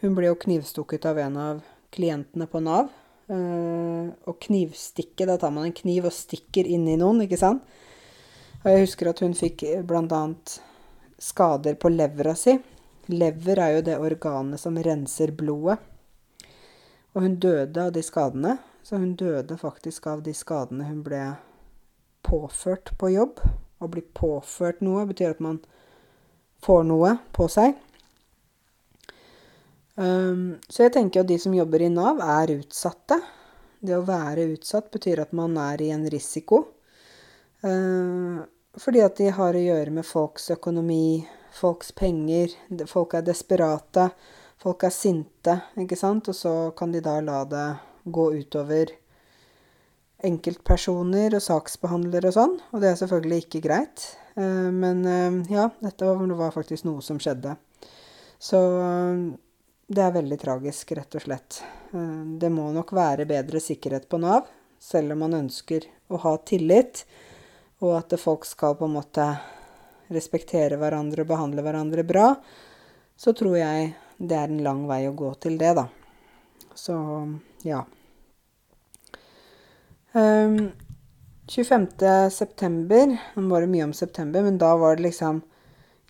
Hun 0.00 0.14
ble 0.16 0.30
jo 0.30 0.38
knivstukket 0.40 1.04
av 1.10 1.18
en 1.20 1.36
av 1.36 1.60
klientene 1.92 2.46
på 2.48 2.62
Nav. 2.64 2.88
Eh, 3.30 4.08
og 4.26 4.40
knivstikke, 4.42 5.26
da 5.28 5.36
tar 5.38 5.52
man 5.54 5.68
en 5.68 5.76
kniv 5.76 6.08
og 6.08 6.14
stikker 6.14 6.66
inn 6.66 6.88
i 6.90 6.98
noen, 6.98 7.22
ikke 7.26 7.38
sant? 7.38 7.62
Og 8.60 8.66
jeg 8.68 8.84
husker 8.84 9.10
at 9.12 9.22
hun 9.24 9.36
fikk 9.38 9.64
bl.a. 9.88 10.22
skader 11.20 11.78
på 11.80 11.92
levra 11.94 12.34
si. 12.36 12.56
Lever 13.10 13.62
er 13.62 13.76
jo 13.76 13.84
det 13.86 14.00
organet 14.02 14.60
som 14.60 14.76
renser 14.76 15.32
blodet. 15.36 15.78
Og 17.14 17.24
hun 17.24 17.38
døde 17.42 17.86
av 17.86 17.94
de 17.94 18.02
skadene. 18.04 18.58
Så 18.82 19.00
hun 19.00 19.14
døde 19.18 19.56
faktisk 19.60 20.06
av 20.10 20.22
de 20.24 20.34
skadene 20.36 20.86
hun 20.88 21.02
ble 21.04 21.22
påført 22.26 22.92
på 22.98 23.12
jobb. 23.14 23.40
Å 23.80 23.88
bli 23.88 24.02
påført 24.14 24.82
noe 24.84 25.06
betyr 25.08 25.34
at 25.34 25.42
man 25.44 25.60
får 26.64 26.84
noe 26.88 27.16
på 27.36 27.48
seg. 27.50 27.78
Um, 30.00 30.56
så 30.64 30.86
jeg 30.86 30.94
tenker 30.94 31.20
at 31.20 31.28
de 31.28 31.36
som 31.40 31.52
jobber 31.52 31.82
i 31.84 31.90
Nav, 31.92 32.22
er 32.24 32.54
utsatte. 32.56 33.18
Det 33.80 33.96
å 33.96 34.06
være 34.06 34.48
utsatt 34.54 34.88
betyr 34.92 35.20
at 35.20 35.34
man 35.36 35.58
er 35.60 35.82
i 35.84 35.90
en 35.92 36.06
risiko. 36.12 36.62
Uh, 37.60 38.40
fordi 38.80 39.02
at 39.04 39.18
de 39.20 39.28
har 39.36 39.56
å 39.56 39.64
gjøre 39.66 39.92
med 39.98 40.08
folks 40.08 40.48
økonomi, 40.54 41.26
folks 41.52 41.92
penger. 41.92 42.54
Folk 42.88 43.18
er 43.18 43.26
desperate. 43.26 44.08
Folk 44.60 44.86
er 44.88 44.94
sinte, 44.94 45.58
ikke 45.80 45.98
sant? 46.00 46.32
Og 46.32 46.36
så 46.36 46.54
kan 46.76 46.96
de 46.96 47.04
da 47.04 47.18
la 47.24 47.42
det 47.48 47.68
gå 48.08 48.26
utover 48.40 48.94
enkeltpersoner 50.24 51.36
og 51.36 51.44
saksbehandlere 51.44 52.28
og 52.28 52.34
sånn, 52.36 52.56
og 52.76 52.82
det 52.82 52.90
er 52.90 52.98
selvfølgelig 53.00 53.38
ikke 53.46 53.62
greit. 53.64 54.02
Eh, 54.36 54.68
men 54.68 55.00
ja, 55.48 55.70
dette 55.80 56.10
var 56.36 56.52
faktisk 56.52 56.84
noe 56.84 57.00
som 57.04 57.16
skjedde. 57.16 57.54
Så 58.36 58.60
det 59.90 60.02
er 60.04 60.12
veldig 60.14 60.36
tragisk, 60.38 60.92
rett 60.94 61.16
og 61.18 61.22
slett. 61.24 61.56
Det 61.90 62.50
må 62.54 62.68
nok 62.70 62.92
være 62.94 63.26
bedre 63.26 63.58
sikkerhet 63.62 64.04
på 64.06 64.20
Nav, 64.22 64.46
selv 64.78 65.16
om 65.16 65.24
man 65.24 65.34
ønsker 65.40 65.88
å 66.14 66.20
ha 66.22 66.36
tillit, 66.46 67.02
og 67.82 67.96
at 67.96 68.14
folk 68.20 68.46
skal 68.46 68.76
på 68.78 68.86
en 68.86 68.94
måte 68.94 69.26
respektere 70.14 70.78
hverandre 70.78 71.24
og 71.24 71.32
behandle 71.32 71.64
hverandre 71.66 72.06
bra, 72.06 72.28
så 73.18 73.34
tror 73.34 73.58
jeg 73.58 73.90
det 74.22 74.38
er 74.38 74.52
en 74.52 74.62
lang 74.62 74.86
vei 74.86 75.02
å 75.08 75.16
gå 75.16 75.32
til 75.42 75.58
det, 75.58 75.74
da. 75.80 75.88
Så 76.78 76.94
ja. 77.66 77.82
Um, 80.14 80.22
ehm, 80.22 80.56
25. 81.50 81.86
september 82.30 83.10
Nå 83.10 83.42
var 83.50 83.62
det 83.62 83.70
mye 83.74 83.90
om 83.90 83.92
september, 83.94 84.46
men 84.46 84.58
da 84.58 84.76
var 84.78 84.96
det 84.96 85.08
liksom 85.08 85.42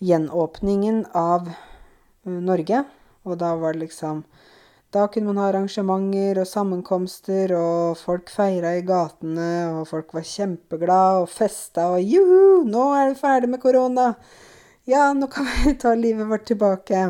gjenåpningen 0.05 1.07
av 1.17 1.49
uh, 1.49 2.41
Norge. 2.45 2.85
Og 3.27 3.37
da 3.41 3.53
var 3.59 3.73
det 3.73 3.87
liksom 3.87 4.23
Da 4.91 5.05
kunne 5.07 5.31
man 5.31 5.37
ha 5.39 5.45
arrangementer 5.47 6.41
og 6.41 6.47
sammenkomster, 6.49 7.53
og 7.55 7.95
folk 7.95 8.27
feira 8.27 8.73
i 8.75 8.81
gatene, 8.83 9.51
og 9.77 9.85
folk 9.87 10.11
var 10.11 10.25
kjempeglade 10.27 11.21
og 11.21 11.29
festa 11.31 11.85
og 11.93 12.03
juhu, 12.03 12.65
nå 12.67 12.89
er 12.97 13.13
vi 13.13 13.21
ferdig 13.21 13.53
med 13.53 13.61
korona! 13.63 14.09
Ja, 14.83 15.13
nå 15.15 15.29
kan 15.31 15.47
vi 15.47 15.77
ta 15.79 15.93
livet 15.95 16.27
vårt 16.27 16.43
tilbake. 16.49 17.05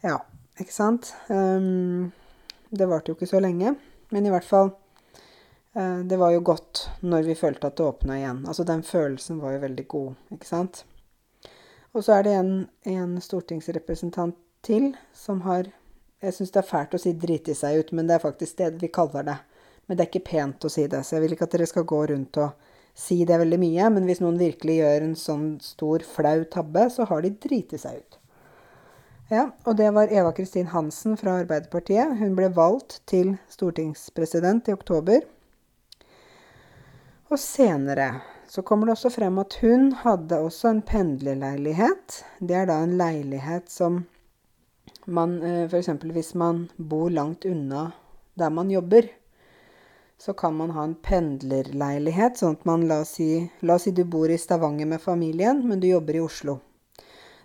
Ja, 0.00 0.16
ikke 0.56 0.72
sant? 0.72 1.12
Um, 1.28 2.14
det 2.72 2.88
varte 2.88 3.12
jo 3.12 3.18
ikke 3.18 3.28
så 3.28 3.44
lenge, 3.44 3.74
men 4.08 4.24
i 4.24 4.32
hvert 4.32 4.48
fall 4.48 4.72
Eh, 5.72 5.98
det 5.98 6.16
var 6.16 6.30
jo 6.30 6.40
godt 6.40 6.88
når 7.00 7.22
vi 7.22 7.34
følte 7.38 7.70
at 7.70 7.76
det 7.78 7.86
åpna 7.86 8.18
igjen. 8.18 8.44
Altså 8.46 8.64
den 8.66 8.82
følelsen 8.82 9.40
var 9.40 9.54
jo 9.54 9.64
veldig 9.64 9.88
god, 9.88 10.14
ikke 10.34 10.46
sant. 10.46 10.84
Og 11.92 12.04
så 12.04 12.18
er 12.18 12.26
det 12.26 12.34
en, 12.38 12.52
en 12.86 13.20
stortingsrepresentant 13.22 14.36
til 14.62 14.92
som 15.16 15.44
har 15.48 15.72
Jeg 16.20 16.34
syns 16.36 16.50
det 16.52 16.60
er 16.60 16.68
fælt 16.68 16.94
å 16.94 16.98
si 17.00 17.14
'driti 17.16 17.54
seg 17.56 17.78
ut', 17.80 17.92
men 17.96 18.06
det 18.06 18.14
er 18.14 18.26
faktisk 18.26 18.56
det 18.58 18.82
vi 18.82 18.88
kaller 18.92 19.22
det. 19.24 19.38
Men 19.88 19.96
det 19.96 20.04
er 20.04 20.10
ikke 20.10 20.30
pent 20.30 20.64
å 20.64 20.68
si 20.68 20.86
det, 20.86 21.00
så 21.02 21.16
jeg 21.16 21.22
vil 21.22 21.32
ikke 21.32 21.46
at 21.48 21.54
dere 21.56 21.66
skal 21.66 21.86
gå 21.88 22.00
rundt 22.10 22.36
og 22.36 22.50
si 22.94 23.24
det 23.24 23.38
veldig 23.40 23.58
mye. 23.58 23.88
Men 23.90 24.04
hvis 24.04 24.20
noen 24.20 24.36
virkelig 24.38 24.76
gjør 24.76 25.06
en 25.06 25.16
sånn 25.16 25.46
stor, 25.64 26.04
flau 26.04 26.44
tabbe, 26.44 26.90
så 26.92 27.06
har 27.08 27.22
de 27.22 27.30
driti 27.30 27.80
seg 27.80 28.02
ut. 28.02 28.18
Ja, 29.30 29.48
og 29.64 29.76
det 29.78 29.88
var 29.94 30.12
Eva 30.12 30.32
Kristin 30.36 30.72
Hansen 30.74 31.16
fra 31.16 31.38
Arbeiderpartiet. 31.40 32.18
Hun 32.18 32.36
ble 32.36 32.48
valgt 32.52 33.00
til 33.06 33.36
stortingspresident 33.48 34.68
i 34.68 34.74
oktober. 34.74 35.22
Og 37.30 37.38
senere 37.38 38.08
så 38.50 38.64
kommer 38.66 38.88
det 38.88 38.96
også 38.96 39.12
frem 39.14 39.36
at 39.38 39.54
hun 39.62 39.92
hadde 40.02 40.40
også 40.42 40.72
en 40.72 40.80
pendlerleilighet. 40.82 42.24
Det 42.42 42.56
er 42.58 42.66
da 42.66 42.80
en 42.82 42.96
leilighet 42.98 43.70
som 43.70 44.02
man 45.10 45.42
eh, 45.42 45.64
F.eks. 45.66 45.90
hvis 46.14 46.34
man 46.34 46.68
bor 46.76 47.10
langt 47.10 47.44
unna 47.44 47.90
der 48.38 48.50
man 48.50 48.70
jobber, 48.70 49.08
så 50.18 50.32
kan 50.32 50.56
man 50.56 50.70
ha 50.70 50.84
en 50.84 50.94
pendlerleilighet. 50.94 52.38
Sånn 52.40 52.56
at 52.58 52.66
man 52.68 52.86
la 52.88 53.00
oss, 53.04 53.16
si, 53.18 53.28
la 53.64 53.76
oss 53.76 53.86
si 53.88 53.92
du 53.96 54.04
bor 54.04 54.30
i 54.30 54.38
Stavanger 54.38 54.88
med 54.88 55.00
familien, 55.00 55.62
men 55.68 55.80
du 55.80 55.88
jobber 55.88 56.18
i 56.18 56.24
Oslo. 56.24 56.58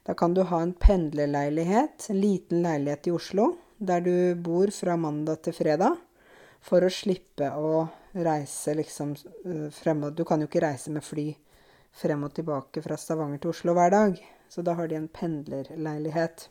Da 0.05 0.13
kan 0.13 0.36
du 0.36 0.43
ha 0.45 0.61
en 0.61 0.74
pendlerleilighet, 0.74 2.09
en 2.09 2.20
liten 2.22 2.61
leilighet 2.66 3.07
i 3.07 3.13
Oslo, 3.16 3.53
der 3.78 4.03
du 4.05 4.36
bor 4.36 4.72
fra 4.76 4.97
mandag 4.99 5.41
til 5.47 5.55
fredag, 5.55 5.95
for 6.61 6.84
å 6.84 6.91
slippe 6.91 7.49
å 7.55 7.88
reise 8.16 8.76
liksom 8.78 9.16
eh, 9.16 9.68
frem 9.76 10.05
og 10.07 10.16
Du 10.16 10.24
kan 10.26 10.41
jo 10.41 10.47
ikke 10.49 10.63
reise 10.63 10.91
med 10.93 11.03
fly 11.03 11.30
frem 11.95 12.24
og 12.28 12.34
tilbake 12.36 12.84
fra 12.84 12.97
Stavanger 12.99 13.41
til 13.41 13.53
Oslo 13.53 13.76
hver 13.76 13.91
dag. 13.93 14.20
Så 14.49 14.61
da 14.61 14.76
har 14.78 14.88
de 14.88 14.99
en 14.99 15.07
pendlerleilighet. 15.11 16.49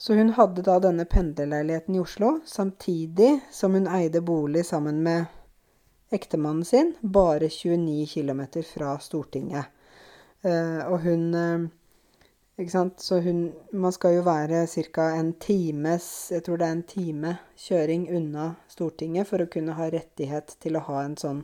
Så 0.00 0.14
hun 0.14 0.30
hadde 0.32 0.62
da 0.64 0.78
denne 0.80 1.04
pendlerleiligheten 1.04 1.94
i 1.94 2.00
Oslo, 2.00 2.38
samtidig 2.48 3.40
som 3.52 3.74
hun 3.76 3.84
eide 3.84 4.22
bolig 4.24 4.62
sammen 4.66 5.02
med 5.04 5.26
ektemannen 6.08 6.64
sin, 6.64 6.94
bare 7.00 7.50
29 7.52 8.06
km 8.08 8.40
fra 8.64 8.94
Stortinget. 8.98 9.66
Uh, 10.40 10.88
og 10.88 11.02
hun 11.04 11.34
uh, 11.34 11.66
ikke 12.56 12.72
sant? 12.72 13.02
Så 13.04 13.18
hun 13.20 13.52
Man 13.72 13.92
skal 13.92 14.14
jo 14.14 14.22
være 14.24 14.62
ca. 14.66 15.10
en 15.18 15.34
times 15.34 16.30
Jeg 16.32 16.44
tror 16.44 16.56
det 16.56 16.66
er 16.66 16.72
en 16.72 16.82
time 16.82 17.34
kjøring 17.56 18.06
unna 18.16 18.54
Stortinget 18.68 19.28
for 19.28 19.44
å 19.44 19.50
kunne 19.52 19.76
ha 19.76 19.90
rettighet 19.92 20.56
til 20.64 20.80
å 20.80 20.84
ha 20.88 21.02
en 21.04 21.18
sånn 21.20 21.42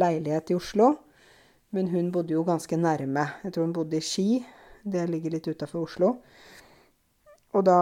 leilighet 0.00 0.50
i 0.50 0.56
Oslo. 0.56 0.94
Men 1.76 1.92
hun 1.92 2.08
bodde 2.10 2.32
jo 2.32 2.42
ganske 2.42 2.76
nærme. 2.76 3.26
Jeg 3.44 3.52
tror 3.52 3.68
hun 3.68 3.76
bodde 3.76 4.00
i 4.00 4.00
Ski. 4.00 4.40
Det 4.82 5.04
ligger 5.12 5.36
litt 5.36 5.52
utafor 5.52 5.84
Oslo. 5.84 6.14
Og 7.54 7.64
da 7.66 7.80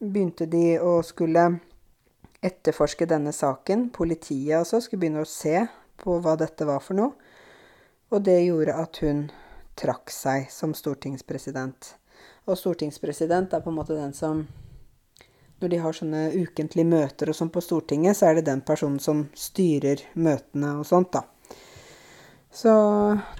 begynte 0.00 0.46
de 0.48 0.78
å 0.80 0.98
skulle 1.04 1.46
etterforske 2.44 3.08
denne 3.08 3.32
saken. 3.32 3.88
Politiet 3.94 4.58
altså 4.60 4.80
skulle 4.80 5.04
begynne 5.04 5.24
å 5.24 5.28
se 5.28 5.66
på 6.00 6.18
hva 6.22 6.36
dette 6.40 6.68
var 6.68 6.82
for 6.84 6.98
noe. 6.98 7.12
Og 8.12 8.22
det 8.22 8.38
gjorde 8.44 8.76
at 8.78 9.00
hun 9.02 9.26
trakk 9.76 10.12
seg 10.14 10.46
som 10.52 10.72
stortingspresident. 10.76 11.96
Og 12.46 12.58
stortingspresident 12.58 13.56
er 13.56 13.64
på 13.64 13.72
en 13.72 13.80
måte 13.80 13.96
den 13.98 14.14
som 14.16 14.46
når 15.60 15.72
de 15.72 15.78
har 15.80 15.96
sånne 15.96 16.22
ukentlige 16.36 16.88
møter 16.88 17.30
og 17.32 17.36
sånn 17.38 17.50
på 17.52 17.62
Stortinget, 17.64 18.18
så 18.18 18.28
er 18.28 18.38
det 18.38 18.48
den 18.50 18.60
personen 18.60 18.98
som 19.00 19.22
styrer 19.32 20.02
møtene 20.12 20.74
og 20.76 20.84
sånt, 20.84 21.16
da. 21.16 21.24
Så 22.52 22.72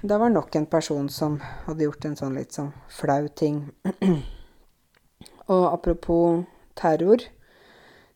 det 0.01 0.17
var 0.17 0.33
nok 0.33 0.55
en 0.57 0.65
person 0.69 1.09
som 1.13 1.37
hadde 1.67 1.85
gjort 1.85 2.09
en 2.09 2.17
sånn 2.17 2.37
litt 2.37 2.57
sånn 2.57 2.73
flau 2.89 3.29
ting. 3.37 3.63
og 5.47 5.73
apropos 5.73 6.45
terror. 6.75 7.23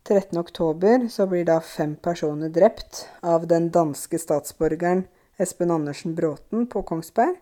13.10 0.07 1.07
så 1.13 1.27
blir 1.29 1.45
da 1.45 1.59
fem 1.61 1.95
personer 1.95 2.49
drept 2.49 3.05
av 3.21 3.45
den 3.47 3.69
danske 3.69 4.17
statsborgeren 4.17 5.05
Espen 5.41 5.71
Andersen 5.71 6.15
Bråten 6.17 6.65
på 6.69 6.81
Kongsberg. 6.81 7.35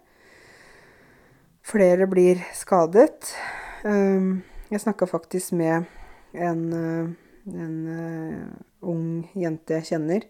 Flere 1.63 2.07
blir 2.07 2.41
skadet. 2.55 3.31
Ehm, 3.85 4.41
jeg 4.69 4.81
snakka 4.81 5.07
faktisk 5.07 5.51
med 5.51 5.83
en, 6.33 6.73
eh, 6.73 7.07
en 7.53 7.87
uh, 7.87 8.89
ung 8.89 9.29
jente 9.33 9.73
jeg 9.73 9.85
kjenner, 9.93 10.25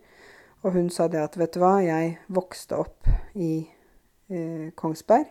og 0.64 0.72
hun 0.74 0.90
sa 0.90 1.08
det 1.08 1.20
at 1.20 1.38
vet 1.38 1.54
du 1.54 1.60
hva, 1.60 1.80
jeg 1.84 2.18
vokste 2.28 2.78
opp 2.80 3.10
i 3.36 3.68
uh, 4.32 4.70
Kongsberg. 4.76 5.28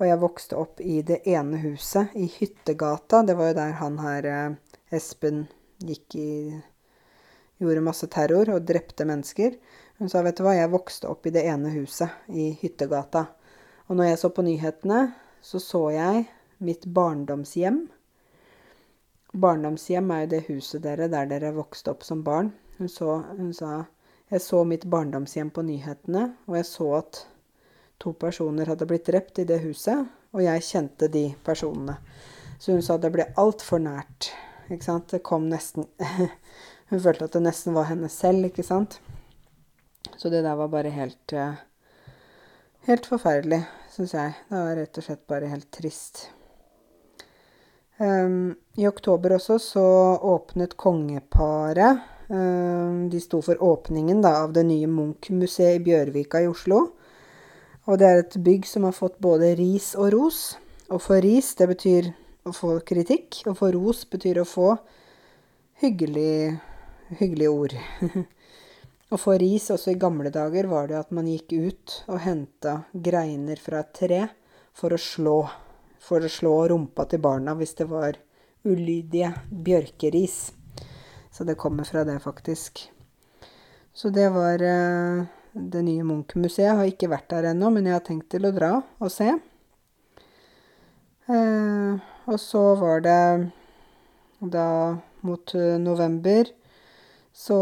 Og 0.00 0.06
jeg 0.08 0.20
vokste 0.22 0.58
opp 0.58 0.80
i 0.82 1.00
det 1.06 1.20
ene 1.30 1.60
huset 1.62 2.14
i 2.18 2.26
Hyttegata. 2.26 3.22
Det 3.22 3.36
var 3.38 3.52
jo 3.52 3.58
der 3.60 3.76
han 3.78 3.98
her 4.02 4.26
uh, 4.26 4.78
Espen 4.94 5.44
gikk 5.84 6.16
i 6.18 6.30
Gjorde 7.62 7.84
masse 7.86 8.08
terror 8.10 8.50
og 8.50 8.64
drepte 8.66 9.06
mennesker. 9.06 9.54
Hun 10.02 10.10
sa 10.10 10.24
vet 10.26 10.36
du 10.36 10.42
hva, 10.42 10.56
jeg 10.58 10.72
vokste 10.72 11.06
opp 11.06 11.26
i 11.28 11.32
det 11.34 11.44
ene 11.46 11.70
huset 11.76 12.10
i 12.34 12.48
Hyttegata. 12.58 13.28
Og 13.86 13.94
når 13.94 14.10
jeg 14.10 14.20
så 14.24 14.30
på 14.34 14.42
nyhetene, 14.42 15.00
så 15.38 15.60
så 15.62 15.82
jeg 15.94 16.24
mitt 16.64 16.86
barndomshjem. 16.96 17.84
Barndomshjem 19.38 20.10
er 20.10 20.24
jo 20.24 20.30
det 20.34 20.42
huset 20.48 20.82
dere 20.82 21.06
der 21.12 21.30
dere 21.30 21.54
vokste 21.54 21.94
opp 21.94 22.02
som 22.06 22.24
barn. 22.26 22.50
Hun, 22.80 22.90
så, 22.90 23.20
hun 23.38 23.52
sa 23.54 23.84
jeg 24.32 24.42
så 24.42 24.64
mitt 24.66 24.86
barndomshjem 24.90 25.52
på 25.54 25.62
nyhetene, 25.62 26.32
og 26.48 26.58
jeg 26.58 26.66
så 26.66 26.90
at 26.98 27.22
to 28.02 28.12
personer 28.18 28.70
hadde 28.70 28.86
blitt 28.88 29.06
drept 29.08 29.40
i 29.42 29.46
det 29.48 29.60
huset, 29.64 30.06
og 30.34 30.42
jeg 30.42 30.66
kjente 30.66 31.08
de 31.12 31.28
personene. 31.46 31.98
Så 32.58 32.74
hun 32.74 32.82
sa 32.84 32.96
det 32.98 33.12
ble 33.14 33.28
altfor 33.40 33.82
nært. 33.82 34.30
Ikke 34.70 34.86
sant? 34.86 35.10
Det 35.12 35.24
kom 35.26 35.50
nesten 35.50 35.84
Hun 36.90 37.00
følte 37.00 37.26
at 37.26 37.34
det 37.36 37.42
nesten 37.44 37.74
var 37.76 37.88
henne 37.90 38.08
selv, 38.12 38.46
ikke 38.48 38.64
sant? 38.64 38.98
Så 40.16 40.30
det 40.32 40.44
der 40.44 40.56
var 40.56 40.70
bare 40.72 40.92
helt 40.94 41.34
uh, 41.36 41.56
Helt 42.84 43.06
forferdelig, 43.08 43.62
syns 43.94 44.12
jeg. 44.12 44.32
Det 44.50 44.60
var 44.60 44.74
rett 44.76 44.98
og 45.00 45.06
slett 45.06 45.22
bare 45.30 45.48
helt 45.48 45.70
trist. 45.72 46.26
Um, 47.96 48.52
I 48.76 48.84
oktober 48.88 49.36
også 49.38 49.56
så 49.62 49.84
åpnet 50.26 50.72
kongeparet 50.76 52.00
um, 52.26 53.04
De 53.08 53.20
sto 53.22 53.38
for 53.46 53.62
åpningen 53.62 54.18
da, 54.20 54.34
av 54.42 54.52
det 54.52 54.66
nye 54.66 54.88
Munch-museet 54.90 55.78
i 55.78 55.84
Bjørvika 55.86 56.42
i 56.42 56.50
Oslo. 56.50 56.82
Og 57.84 57.98
det 58.00 58.08
er 58.08 58.22
et 58.22 58.36
bygg 58.40 58.64
som 58.68 58.86
har 58.88 58.96
fått 58.96 59.18
både 59.22 59.54
ris 59.58 59.92
og 60.00 60.12
ros. 60.14 60.38
Å 60.88 61.00
få 61.00 61.18
ris, 61.24 61.52
det 61.58 61.68
betyr 61.68 62.12
å 62.48 62.52
få 62.52 62.78
kritikk, 62.86 63.42
og 63.48 63.58
få 63.58 63.70
ros 63.74 64.04
betyr 64.08 64.40
å 64.40 64.46
få 64.48 64.70
hyggelig, 65.82 66.56
hyggelige 67.20 67.52
ord. 67.52 67.76
å 69.12 69.20
få 69.20 69.36
ris 69.40 69.68
også 69.74 69.92
i 69.92 70.00
gamle 70.00 70.32
dager 70.32 70.68
var 70.70 70.88
det 70.88 70.98
at 71.02 71.12
man 71.12 71.28
gikk 71.28 71.52
ut 71.52 71.98
og 72.08 72.22
henta 72.24 72.78
greiner 72.92 73.60
fra 73.60 73.84
et 73.84 73.92
tre 73.96 74.22
for 74.76 74.96
å 74.96 75.00
slå. 75.00 75.38
For 76.04 76.24
å 76.24 76.28
slå 76.28 76.56
rumpa 76.72 77.06
til 77.08 77.22
barna 77.24 77.54
hvis 77.56 77.76
det 77.78 77.88
var 77.88 78.16
ulydige 78.64 79.30
bjørkeris. 79.48 80.38
Så 81.32 81.44
det 81.44 81.56
kommer 81.60 81.84
fra 81.84 82.04
det, 82.04 82.16
faktisk. 82.22 82.86
Så 83.92 84.10
det 84.14 84.28
var 84.32 84.62
uh, 84.62 85.24
det 85.54 85.82
nye 85.86 86.04
Munch-museet. 86.06 86.74
Har 86.76 86.90
ikke 86.90 87.10
vært 87.12 87.30
der 87.32 87.50
ennå, 87.52 87.70
men 87.74 87.86
jeg 87.88 87.96
har 87.96 88.04
tenkt 88.06 88.28
til 88.34 88.46
å 88.48 88.52
dra 88.54 88.72
og 88.98 89.12
se. 89.12 89.30
Eh, 91.30 92.10
og 92.28 92.40
så 92.40 92.64
var 92.80 93.04
det 93.04 93.20
da 94.44 94.68
mot 95.24 95.54
uh, 95.56 95.78
november 95.80 96.50
så 97.34 97.56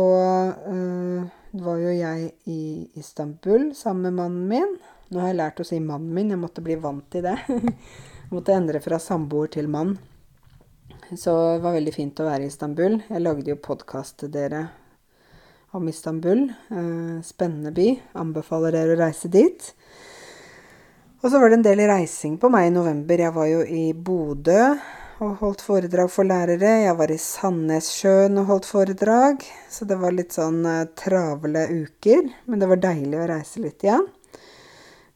var 1.53 1.78
jo 1.80 1.93
jeg 1.95 2.26
i 2.45 2.62
Istanbul 3.01 3.70
sammen 3.74 4.03
med 4.03 4.18
mannen 4.18 4.49
min. 4.51 4.74
Nå 5.09 5.20
har 5.20 5.32
jeg 5.32 5.38
lært 5.38 5.62
å 5.62 5.66
si 5.66 5.78
mannen 5.80 6.12
min, 6.12 6.32
jeg 6.32 6.40
måtte 6.40 6.64
bli 6.64 6.76
vant 6.80 7.07
til 7.12 7.24
det. 7.24 7.38
jeg 7.49 8.32
måtte 8.32 8.57
endre 8.57 8.82
fra 8.84 9.01
samboer 9.01 9.49
til 9.53 9.70
mann. 9.72 9.97
Så 11.16 11.32
det 11.57 11.64
var 11.64 11.76
veldig 11.78 11.95
fint 11.97 12.20
å 12.20 12.28
være 12.28 12.45
i 12.45 12.53
Istanbul. 12.53 13.01
Jeg 13.09 13.24
lagde 13.24 13.53
jo 13.53 13.59
podkast 13.64 14.18
til 14.20 14.32
dere 14.32 14.66
om 15.72 15.88
Istanbul. 15.88 16.52
Eh, 16.70 17.22
spennende 17.24 17.72
by. 17.72 17.88
Anbefaler 18.20 18.74
dere 18.76 18.96
å 18.96 19.00
reise 19.00 19.30
dit. 19.32 19.72
Og 21.22 21.30
så 21.30 21.38
var 21.38 21.50
det 21.50 21.60
en 21.60 21.64
del 21.66 21.84
reising 21.88 22.36
på 22.40 22.50
meg 22.52 22.68
i 22.68 22.74
november. 22.74 23.20
Jeg 23.24 23.34
var 23.34 23.48
jo 23.48 23.62
i 23.64 23.92
Bodø 23.94 24.72
og 25.22 25.36
holdt 25.42 25.62
foredrag 25.62 26.10
for 26.10 26.26
lærere. 26.26 26.72
Jeg 26.82 26.96
var 26.98 27.12
i 27.14 27.18
Sandnessjøen 27.20 28.40
og 28.42 28.48
holdt 28.50 28.66
foredrag. 28.68 29.44
Så 29.70 29.86
det 29.88 30.00
var 30.00 30.16
litt 30.16 30.34
sånn 30.34 30.64
uh, 30.66 30.88
travle 30.98 31.62
uker. 31.70 32.26
Men 32.50 32.62
det 32.62 32.68
var 32.72 32.82
deilig 32.82 33.20
å 33.20 33.28
reise 33.30 33.62
litt 33.62 33.86
igjen. 33.86 34.08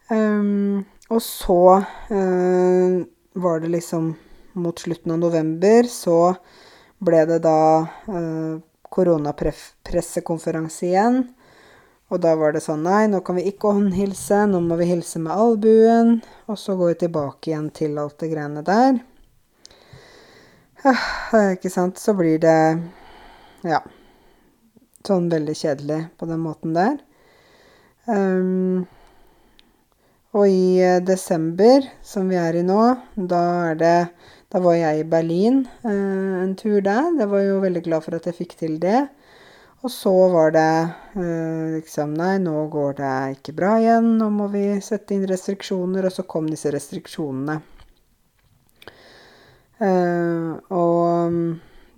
Um, 0.09 0.87
og 1.11 1.19
så 1.23 1.61
uh, 1.83 3.03
var 3.35 3.61
det 3.61 3.73
liksom 3.75 4.15
mot 4.57 4.79
slutten 4.79 5.13
av 5.13 5.19
november 5.21 5.89
så 5.91 6.37
ble 7.05 7.25
det 7.29 7.43
da 7.45 7.59
uh, 8.09 8.57
koronapressekonferanse 8.95 10.87
igjen. 10.87 11.21
Og 12.13 12.23
da 12.23 12.37
var 12.39 12.55
det 12.55 12.63
sånn 12.63 12.85
Nei, 12.87 13.09
nå 13.11 13.21
kan 13.27 13.39
vi 13.39 13.49
ikke 13.51 13.73
håndhilse. 13.75 14.45
Nå 14.51 14.63
må 14.63 14.79
vi 14.79 14.91
hilse 14.93 15.19
med 15.23 15.35
albuen. 15.35 16.21
Og 16.47 16.59
så 16.61 16.77
går 16.79 16.95
vi 16.95 17.03
tilbake 17.07 17.51
igjen 17.51 17.69
til 17.75 17.99
alt 17.99 18.19
det 18.23 18.31
greiene 18.31 18.63
der. 18.67 19.01
Ikke 21.57 21.73
sant. 21.73 21.99
Så 21.99 22.15
blir 22.15 22.39
det 22.43 22.59
ja 23.67 23.83
sånn 25.07 25.31
veldig 25.31 25.55
kjedelig 25.55 26.01
på 26.19 26.27
den 26.31 26.43
måten 26.43 26.75
der. 26.77 26.99
Um, 28.07 28.87
og 30.37 30.51
i 30.51 30.79
eh, 30.85 30.99
desember, 31.01 31.87
som 32.05 32.29
vi 32.29 32.37
er 32.37 32.59
i 32.59 32.65
nå, 32.67 32.81
da 33.17 33.43
er 33.71 33.79
det 33.81 33.99
Da 34.53 34.61
var 34.63 34.77
jeg 34.79 35.01
i 35.01 35.07
Berlin 35.11 35.65
eh, 35.83 36.35
en 36.45 36.55
tur 36.59 36.79
der. 36.85 37.09
Jeg 37.19 37.31
var 37.33 37.43
jo 37.43 37.63
veldig 37.65 37.83
glad 37.89 38.05
for 38.05 38.19
at 38.19 38.29
jeg 38.29 38.39
fikk 38.39 38.55
til 38.61 38.77
det. 38.83 39.07
Og 39.85 39.91
så 39.93 40.13
var 40.33 40.53
det 40.55 40.69
eh, 41.19 41.77
liksom 41.77 42.15
Nei, 42.17 42.37
nå 42.43 42.67
går 42.73 42.99
det 43.01 43.15
ikke 43.37 43.57
bra 43.59 43.77
igjen. 43.83 44.13
Nå 44.21 44.31
må 44.35 44.47
vi 44.55 44.69
sette 44.85 45.17
inn 45.17 45.27
restriksjoner. 45.29 46.07
Og 46.07 46.15
så 46.15 46.27
kom 46.31 46.47
disse 46.51 46.71
restriksjonene. 46.75 47.59
Eh, 49.83 50.53
og 50.73 51.35
mm, 51.35 51.51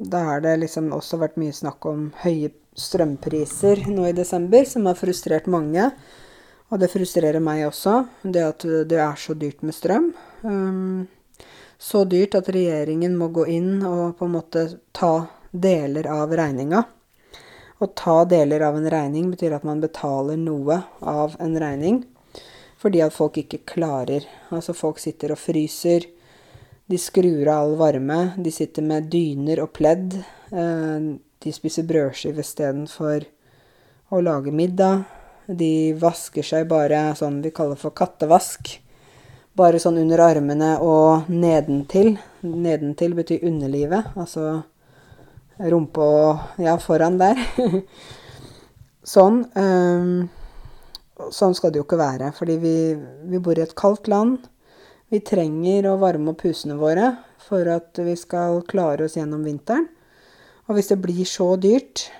da 0.09 0.25
har 0.31 0.41
det 0.47 0.57
liksom 0.65 0.89
også 0.97 1.21
vært 1.21 1.37
mye 1.39 1.55
snakk 1.55 1.85
om 1.91 2.09
høye 2.25 2.51
strømpriser 2.79 3.85
nå 3.91 4.09
i 4.09 4.17
desember, 4.17 4.65
som 4.65 4.89
har 4.89 4.97
frustrert 4.99 5.51
mange. 5.51 5.91
Og 6.69 6.81
det 6.81 6.91
frustrerer 6.93 7.41
meg 7.45 7.67
også, 7.69 8.03
det 8.25 8.43
at 8.45 8.67
det 8.89 8.99
er 9.01 9.21
så 9.21 9.37
dyrt 9.37 9.63
med 9.65 9.77
strøm. 9.77 10.11
Um, 10.45 11.07
så 11.79 12.05
dyrt 12.05 12.35
at 12.35 12.51
regjeringen 12.53 13.17
må 13.17 13.31
gå 13.35 13.47
inn 13.55 13.83
og 13.87 14.19
på 14.19 14.27
en 14.27 14.35
måte 14.35 14.65
ta 14.93 15.29
deler 15.51 16.09
av 16.11 16.35
regninga. 16.37 16.83
Å 17.79 17.87
ta 17.95 18.25
deler 18.27 18.65
av 18.67 18.77
en 18.77 18.91
regning 18.91 19.31
betyr 19.31 19.55
at 19.55 19.67
man 19.67 19.81
betaler 19.81 20.39
noe 20.41 20.83
av 20.99 21.37
en 21.39 21.59
regning 21.61 22.03
fordi 22.79 23.01
at 23.03 23.15
folk 23.15 23.39
ikke 23.41 23.65
klarer. 23.67 24.27
Altså 24.55 24.75
folk 24.77 25.01
sitter 25.03 25.35
og 25.35 25.41
fryser 25.43 26.07
de 26.89 26.99
skrur 26.99 27.49
av 27.51 27.65
all 27.65 27.75
varme. 27.77 28.19
De 28.39 28.53
sitter 28.55 28.87
med 28.87 29.11
dyner 29.13 29.65
og 29.65 29.73
pledd. 29.75 30.15
Eh, 30.51 31.09
de 31.43 31.55
spiser 31.55 31.87
brødskive 31.89 32.43
istedenfor 32.45 33.27
å 34.15 34.21
lage 34.23 34.55
middag. 34.55 35.05
De 35.47 35.93
vasker 35.99 36.47
seg 36.47 36.69
bare 36.71 37.11
sånn 37.19 37.43
vi 37.45 37.53
kaller 37.55 37.79
for 37.81 37.95
kattevask. 37.97 38.79
Bare 39.59 39.81
sånn 39.83 39.99
under 39.99 40.23
armene 40.23 40.77
og 40.85 41.29
nedentil. 41.33 42.13
Nedentil 42.47 43.17
betyr 43.19 43.47
underlivet, 43.49 44.13
altså 44.15 44.61
rumpe 45.59 46.05
og 46.05 46.63
ja, 46.63 46.77
foran 46.79 47.19
der. 47.19 47.41
sånn. 49.15 49.43
Um, 49.59 50.29
sånn 51.35 51.57
skal 51.59 51.73
det 51.75 51.81
jo 51.81 51.87
ikke 51.89 51.99
være, 51.99 52.31
fordi 52.37 52.59
vi, 52.63 52.77
vi 53.33 53.41
bor 53.43 53.59
i 53.59 53.65
et 53.65 53.75
kaldt 53.79 54.11
land. 54.11 54.47
Vi 55.11 55.23
trenger 55.25 55.89
å 55.89 55.99
varme 55.99 56.35
opp 56.35 56.45
husene 56.47 56.77
våre 56.79 57.15
for 57.49 57.69
at 57.73 57.99
vi 58.05 58.15
skal 58.19 58.61
klare 58.69 59.07
oss 59.09 59.17
gjennom 59.17 59.43
vinteren. 59.47 59.89
Og 60.69 60.77
hvis 60.77 60.91
det 60.93 61.01
blir 61.01 61.25
så 61.27 61.55
dyrt 61.57 62.11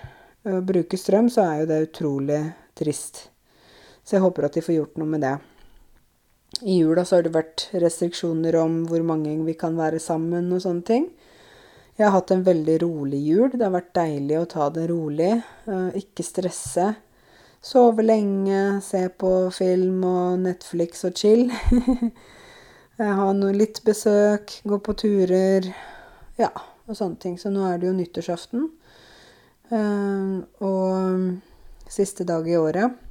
å 0.49 0.63
bruke 0.65 0.97
strøm, 0.97 1.29
så 1.29 1.45
er 1.45 1.61
jo 1.61 1.69
det 1.69 1.83
utrolig 1.91 2.41
trist. 2.79 3.27
Så 4.01 4.17
jeg 4.17 4.25
håper 4.25 4.49
at 4.49 4.57
de 4.57 4.65
får 4.65 4.79
gjort 4.79 5.01
noe 5.01 5.13
med 5.13 5.27
det. 5.27 5.35
I 6.63 6.79
jula 6.79 7.05
så 7.05 7.19
har 7.19 7.27
det 7.27 7.35
vært 7.35 7.69
restriksjoner 7.77 8.57
om 8.59 8.81
hvor 8.89 9.05
mange 9.07 9.35
vi 9.47 9.55
kan 9.59 9.77
være 9.79 10.01
sammen 10.03 10.49
og 10.55 10.63
sånne 10.65 10.87
ting. 10.89 11.05
Jeg 11.99 12.07
har 12.07 12.15
hatt 12.15 12.31
en 12.31 12.45
veldig 12.47 12.77
rolig 12.85 13.19
jul. 13.27 13.51
Det 13.53 13.65
har 13.65 13.75
vært 13.75 13.95
deilig 13.99 14.39
å 14.39 14.49
ta 14.49 14.69
det 14.71 14.87
rolig. 14.91 15.33
Uh, 15.67 15.91
ikke 15.99 16.25
stresse. 16.27 16.87
Sove 17.65 18.05
lenge, 18.07 18.79
se 18.87 19.03
på 19.19 19.33
film 19.55 20.05
og 20.07 20.39
Netflix 20.45 21.03
og 21.09 21.19
chill. 21.19 21.51
Har 22.99 23.35
noe 23.35 23.55
litt 23.55 23.83
besøk, 23.87 24.57
gå 24.67 24.79
på 24.83 24.95
turer. 24.99 25.67
Ja, 26.39 26.53
og 26.87 26.99
sånne 26.99 27.19
ting. 27.23 27.35
Så 27.39 27.51
nå 27.55 27.67
er 27.67 27.79
det 27.79 27.91
jo 27.91 27.97
nyttårsaften. 27.99 28.71
Uh, 29.75 30.39
og 30.65 31.91
siste 31.91 32.27
dag 32.27 32.47
i 32.47 32.57
året. 32.59 33.08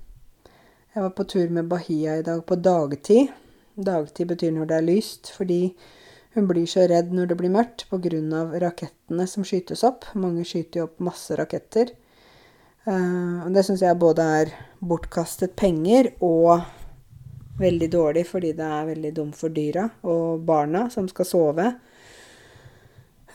Jeg 0.97 1.03
var 1.03 1.11
på 1.13 1.27
tur 1.29 1.51
med 1.53 1.67
Bahia 1.69 2.15
i 2.17 2.23
dag 2.25 2.39
på 2.49 2.55
dagtid. 2.57 3.27
Dagtid 3.77 4.31
betyr 4.31 4.55
når 4.55 4.65
det 4.65 4.77
er 4.79 4.85
lyst, 4.87 5.27
fordi 5.29 5.75
hun 6.33 6.47
blir 6.49 6.65
så 6.65 6.87
redd 6.89 7.11
når 7.13 7.27
det 7.29 7.35
blir 7.37 7.53
mørkt 7.53 7.83
pga. 7.91 8.39
rakettene 8.63 9.27
som 9.29 9.45
skytes 9.45 9.83
opp. 9.85 10.07
Mange 10.15 10.41
skyter 10.41 10.79
jo 10.79 10.85
opp 10.87 10.97
masse 10.97 11.37
raketter. 11.37 11.91
Uh, 12.87 13.45
og 13.45 13.53
det 13.53 13.61
syns 13.67 13.83
jeg 13.85 13.99
både 14.01 14.25
er 14.39 14.55
bortkastet 14.81 15.53
penger 15.55 16.15
og 16.19 16.65
veldig 17.61 17.91
dårlig 17.93 18.25
fordi 18.25 18.55
det 18.57 18.65
er 18.65 18.89
veldig 18.89 19.13
dumt 19.13 19.37
for 19.37 19.53
dyra 19.53 19.85
og 20.01 20.41
barna 20.49 20.87
som 20.89 21.05
skal 21.13 21.29
sove. 21.29 21.67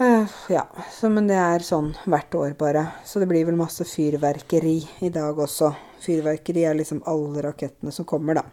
Uh, 0.00 0.26
ja, 0.50 0.66
så, 0.90 1.06
men 1.14 1.30
det 1.30 1.38
er 1.38 1.62
sånn 1.62 1.94
hvert 2.10 2.34
år, 2.34 2.58
bare. 2.58 2.88
Så 3.06 3.22
det 3.22 3.30
blir 3.30 3.46
vel 3.46 3.62
masse 3.62 3.86
fyrverkeri 3.86 4.80
i 5.06 5.14
dag 5.14 5.38
også. 5.38 5.91
Fyrverkeri 6.02 6.64
er 6.66 6.78
liksom 6.78 7.02
alle 7.08 7.44
rakettene 7.46 7.94
som 7.94 8.08
kommer, 8.08 8.40
da. 8.40 8.44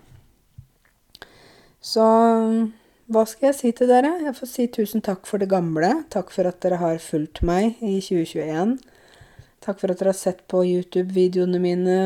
Så 1.81 2.05
hva 3.09 3.23
skal 3.25 3.49
jeg 3.49 3.57
si 3.57 3.71
til 3.73 3.89
dere? 3.89 4.11
Jeg 4.21 4.35
får 4.37 4.49
si 4.51 4.67
tusen 4.69 5.01
takk 5.05 5.25
for 5.25 5.41
det 5.41 5.49
gamle. 5.49 5.87
Takk 6.13 6.29
for 6.33 6.45
at 6.49 6.59
dere 6.61 6.77
har 6.81 6.99
fulgt 7.01 7.41
meg 7.47 7.79
i 7.81 7.95
2021. 8.05 8.75
Takk 9.65 9.79
for 9.79 9.91
at 9.91 10.01
dere 10.01 10.13
har 10.13 10.19
sett 10.19 10.43
på 10.51 10.61
YouTube-videoene 10.67 11.61
mine, 11.63 11.97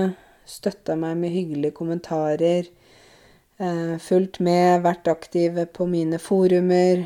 støtta 0.47 0.95
meg 0.99 1.17
med 1.19 1.35
hyggelige 1.35 1.75
kommentarer, 1.75 2.69
eh, 3.59 3.97
fulgt 3.99 4.39
med, 4.39 4.81
vært 4.85 5.11
aktive 5.11 5.67
på 5.67 5.89
mine 5.91 6.21
forumer. 6.23 7.03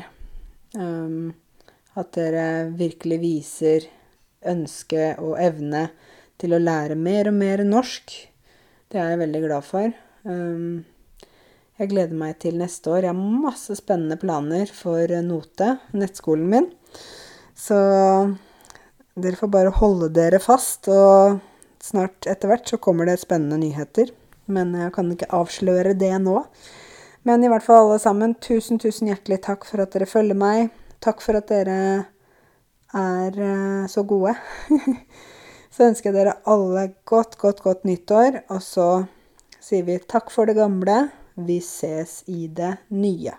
Um, 0.78 1.34
at 1.98 2.12
dere 2.14 2.70
virkelig 2.78 3.18
viser 3.22 3.86
ønske 4.46 5.14
og 5.18 5.38
evne 5.42 5.88
til 6.38 6.54
å 6.54 6.62
lære 6.62 6.96
mer 6.98 7.30
og 7.30 7.36
mer 7.38 7.64
norsk. 7.66 8.14
Det 8.88 9.00
er 9.00 9.12
jeg 9.12 9.22
veldig 9.24 9.42
glad 9.44 9.66
for. 9.66 9.92
Um, 10.24 10.84
jeg 11.78 11.92
gleder 11.92 12.18
meg 12.18 12.38
til 12.42 12.58
neste 12.58 12.90
år. 12.90 13.04
Jeg 13.06 13.14
har 13.14 13.42
masse 13.44 13.76
spennende 13.78 14.18
planer 14.18 14.70
for 14.74 15.12
Note, 15.22 15.74
nettskolen 15.94 16.48
min. 16.50 16.70
Så 17.58 17.76
dere 19.18 19.38
får 19.38 19.50
bare 19.50 19.74
holde 19.78 20.10
dere 20.14 20.40
fast, 20.42 20.88
og 20.90 21.38
snart 21.82 22.26
etter 22.30 22.50
hvert 22.50 22.70
så 22.70 22.80
kommer 22.82 23.06
det 23.06 23.18
spennende 23.22 23.60
nyheter. 23.62 24.10
Men 24.48 24.74
jeg 24.78 24.94
kan 24.96 25.10
ikke 25.12 25.30
avsløre 25.36 25.94
det 25.98 26.14
nå. 26.24 26.42
Men 27.28 27.42
i 27.44 27.50
hvert 27.50 27.66
fall 27.66 27.84
alle 27.84 27.98
sammen, 28.00 28.34
tusen, 28.40 28.78
tusen 28.80 29.10
hjertelig 29.10 29.42
takk 29.44 29.66
for 29.68 29.82
at 29.84 29.92
dere 29.94 30.08
følger 30.08 30.38
meg. 30.38 30.70
Takk 31.04 31.20
for 31.22 31.38
at 31.38 31.50
dere 31.50 31.80
er 32.96 33.42
uh, 33.42 33.84
så 33.90 34.06
gode. 34.08 34.34
så 35.78 35.86
ønsker 35.86 36.10
jeg 36.10 36.16
dere 36.18 36.38
alle 36.50 36.88
godt, 37.06 37.36
godt, 37.38 37.62
godt 37.62 37.84
nyttår. 37.86 38.40
Og 38.50 38.62
så 38.66 38.88
sier 39.62 39.86
vi 39.86 40.00
takk 40.10 40.32
for 40.34 40.50
det 40.50 40.58
gamle. 40.58 41.04
Vi 41.38 41.60
ses 41.62 42.24
i 42.26 42.48
det 42.50 42.74
nye. 42.90 43.36